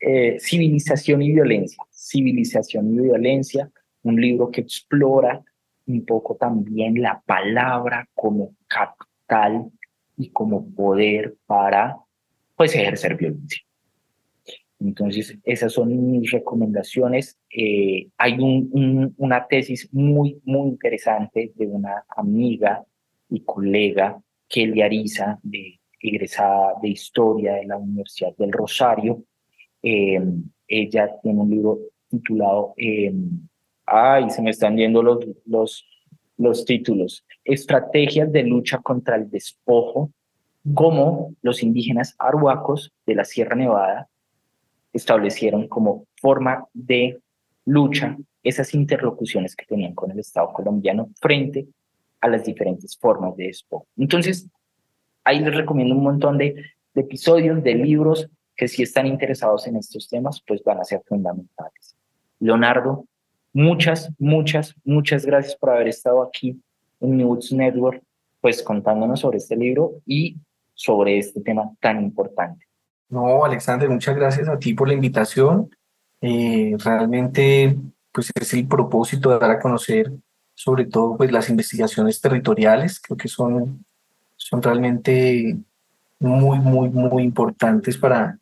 eh, 0.00 0.36
Civilización 0.40 1.22
y 1.22 1.32
Violencia. 1.32 1.82
Civilización 1.90 2.94
y 2.94 3.00
Violencia, 3.00 3.70
un 4.02 4.20
libro 4.20 4.50
que 4.50 4.60
explora 4.60 5.42
un 5.86 6.04
poco 6.04 6.36
también 6.36 7.00
la 7.00 7.22
palabra 7.26 8.08
como 8.14 8.54
capital 8.66 9.70
y 10.16 10.30
como 10.30 10.70
poder 10.74 11.34
para 11.46 11.96
pues 12.56 12.74
ejercer 12.74 13.16
violencia. 13.16 13.62
Entonces, 14.84 15.38
esas 15.44 15.72
son 15.72 16.10
mis 16.10 16.30
recomendaciones. 16.30 17.38
Eh, 17.50 18.08
hay 18.18 18.38
un, 18.38 19.14
una 19.16 19.46
tesis 19.46 19.88
muy, 19.92 20.40
muy 20.44 20.68
interesante 20.68 21.52
de 21.54 21.66
una 21.66 22.04
amiga 22.14 22.84
y 23.30 23.40
colega, 23.40 24.20
Kelly 24.46 24.82
Ariza, 24.82 25.40
egresada 25.98 26.74
de 26.82 26.88
Historia 26.88 27.54
de 27.54 27.66
la 27.66 27.78
Universidad 27.78 28.36
del 28.36 28.52
Rosario. 28.52 29.24
Eh, 29.82 30.20
ella 30.68 31.10
tiene 31.22 31.40
un 31.40 31.50
libro 31.50 31.78
titulado, 32.08 32.74
eh, 32.76 33.12
ay, 33.86 34.28
se 34.28 34.42
me 34.42 34.50
están 34.50 34.76
yendo 34.76 35.02
los, 35.02 35.18
los, 35.46 35.86
los 36.36 36.64
títulos, 36.64 37.24
Estrategias 37.42 38.30
de 38.30 38.42
lucha 38.42 38.78
contra 38.78 39.16
el 39.16 39.30
despojo, 39.30 40.10
como 40.74 41.34
los 41.42 41.62
indígenas 41.62 42.14
arhuacos 42.18 42.92
de 43.06 43.14
la 43.14 43.24
Sierra 43.24 43.54
Nevada 43.54 44.08
establecieron 44.94 45.68
como 45.68 46.06
forma 46.16 46.66
de 46.72 47.20
lucha 47.66 48.16
esas 48.42 48.72
interlocuciones 48.74 49.54
que 49.56 49.66
tenían 49.66 49.94
con 49.94 50.10
el 50.10 50.18
Estado 50.18 50.52
colombiano 50.52 51.10
frente 51.20 51.66
a 52.20 52.28
las 52.28 52.44
diferentes 52.44 52.96
formas 52.96 53.36
de 53.36 53.48
expo. 53.48 53.86
Entonces, 53.96 54.48
ahí 55.24 55.40
les 55.40 55.54
recomiendo 55.54 55.94
un 55.94 56.02
montón 56.02 56.38
de, 56.38 56.54
de 56.94 57.00
episodios, 57.00 57.62
de 57.62 57.74
libros 57.74 58.28
que 58.56 58.68
si 58.68 58.82
están 58.82 59.06
interesados 59.06 59.66
en 59.66 59.76
estos 59.76 60.08
temas, 60.08 60.42
pues 60.46 60.62
van 60.62 60.78
a 60.78 60.84
ser 60.84 61.02
fundamentales. 61.06 61.96
Leonardo, 62.38 63.06
muchas, 63.52 64.12
muchas, 64.18 64.74
muchas 64.84 65.26
gracias 65.26 65.56
por 65.56 65.70
haber 65.70 65.88
estado 65.88 66.22
aquí 66.22 66.60
en 67.00 67.16
News 67.16 67.52
Network, 67.52 68.02
pues 68.40 68.62
contándonos 68.62 69.20
sobre 69.20 69.38
este 69.38 69.56
libro 69.56 69.94
y 70.06 70.36
sobre 70.74 71.18
este 71.18 71.40
tema 71.40 71.72
tan 71.80 72.02
importante. 72.02 72.63
No, 73.14 73.44
Alexander, 73.44 73.88
muchas 73.88 74.16
gracias 74.16 74.48
a 74.48 74.58
ti 74.58 74.74
por 74.74 74.88
la 74.88 74.94
invitación. 74.94 75.70
Eh, 76.20 76.74
realmente, 76.84 77.76
pues 78.10 78.32
es 78.34 78.54
el 78.54 78.66
propósito 78.66 79.30
de 79.30 79.38
dar 79.38 79.52
a 79.52 79.60
conocer 79.60 80.10
sobre 80.54 80.86
todo 80.86 81.16
pues 81.16 81.30
las 81.30 81.48
investigaciones 81.48 82.20
territoriales, 82.20 82.98
creo 82.98 83.16
que 83.16 83.28
son, 83.28 83.84
son 84.34 84.60
realmente 84.60 85.56
muy, 86.18 86.58
muy, 86.58 86.90
muy 86.90 87.22
importantes 87.22 87.96
para, 87.98 88.36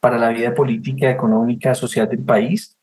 para 0.00 0.18
la 0.18 0.28
vida 0.28 0.54
política, 0.54 1.10
económica, 1.10 1.74
social 1.74 2.06
del 2.06 2.22
país. 2.22 2.76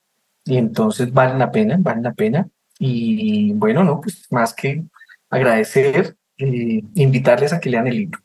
Y 0.44 0.58
entonces 0.58 1.14
valen 1.14 1.38
la 1.38 1.52
pena, 1.52 1.78
valen 1.80 2.04
la 2.04 2.14
pena. 2.14 2.50
Y 2.80 3.54
bueno, 3.54 3.84
no, 3.84 4.02
pues 4.02 4.26
más 4.32 4.56
que 4.56 4.84
agradecer, 5.30 6.16
eh, 6.40 6.82
invitarles 6.96 7.54
a 7.54 7.60
que 7.60 7.70
lean 7.70 7.86
el 7.86 7.96
libro. 7.96 8.20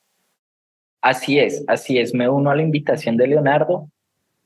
Así 1.03 1.41
es, 1.41 1.65
así 1.67 1.99
es. 1.99 2.15
Me 2.15 2.29
uno 2.29 2.51
a 2.51 2.57
la 2.57 2.63
invitación 2.63 3.17
de 3.17 3.27
Leonardo. 3.27 3.91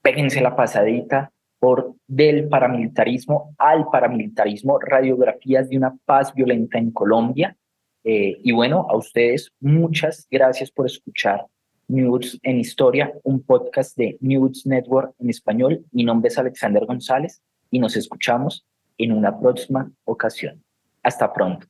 Péguense 0.01 0.41
la 0.41 0.57
pasadita 0.57 1.31
por 1.59 1.95
del 2.07 2.49
paramilitarismo 2.49 3.55
al 3.59 3.89
paramilitarismo, 3.91 4.79
radiografías 4.79 5.69
de 5.69 5.77
una 5.77 5.97
paz 6.05 6.35
violenta 6.35 6.79
en 6.79 6.91
Colombia. 6.91 7.57
Eh, 8.05 8.39
y 8.43 8.53
bueno, 8.53 8.87
a 8.89 8.97
ustedes 8.97 9.53
muchas 9.61 10.27
gracias 10.31 10.71
por 10.71 10.87
escuchar 10.87 11.47
News 11.89 12.39
en 12.43 12.59
Historia, 12.59 13.13
un 13.23 13.43
podcast 13.43 13.97
de 13.97 14.17
News 14.21 14.67
Network 14.67 15.13
en 15.19 15.31
español. 15.31 15.85
Mi 15.93 16.05
nombre 16.05 16.29
es 16.29 16.39
Alexander 16.39 16.87
González 16.87 17.43
y 17.71 17.79
nos 17.79 17.97
escuchamos 17.97 18.65
en 18.97 19.13
una 19.13 19.39
próxima 19.39 19.91
ocasión. 20.05 20.63
Hasta 21.03 21.33
pronto. 21.33 21.67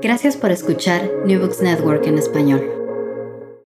Gracias 0.00 0.36
por 0.36 0.50
escuchar 0.50 1.02
New 1.26 1.40
Books 1.40 1.60
Network 1.60 2.06
en 2.06 2.18
español. 2.18 2.77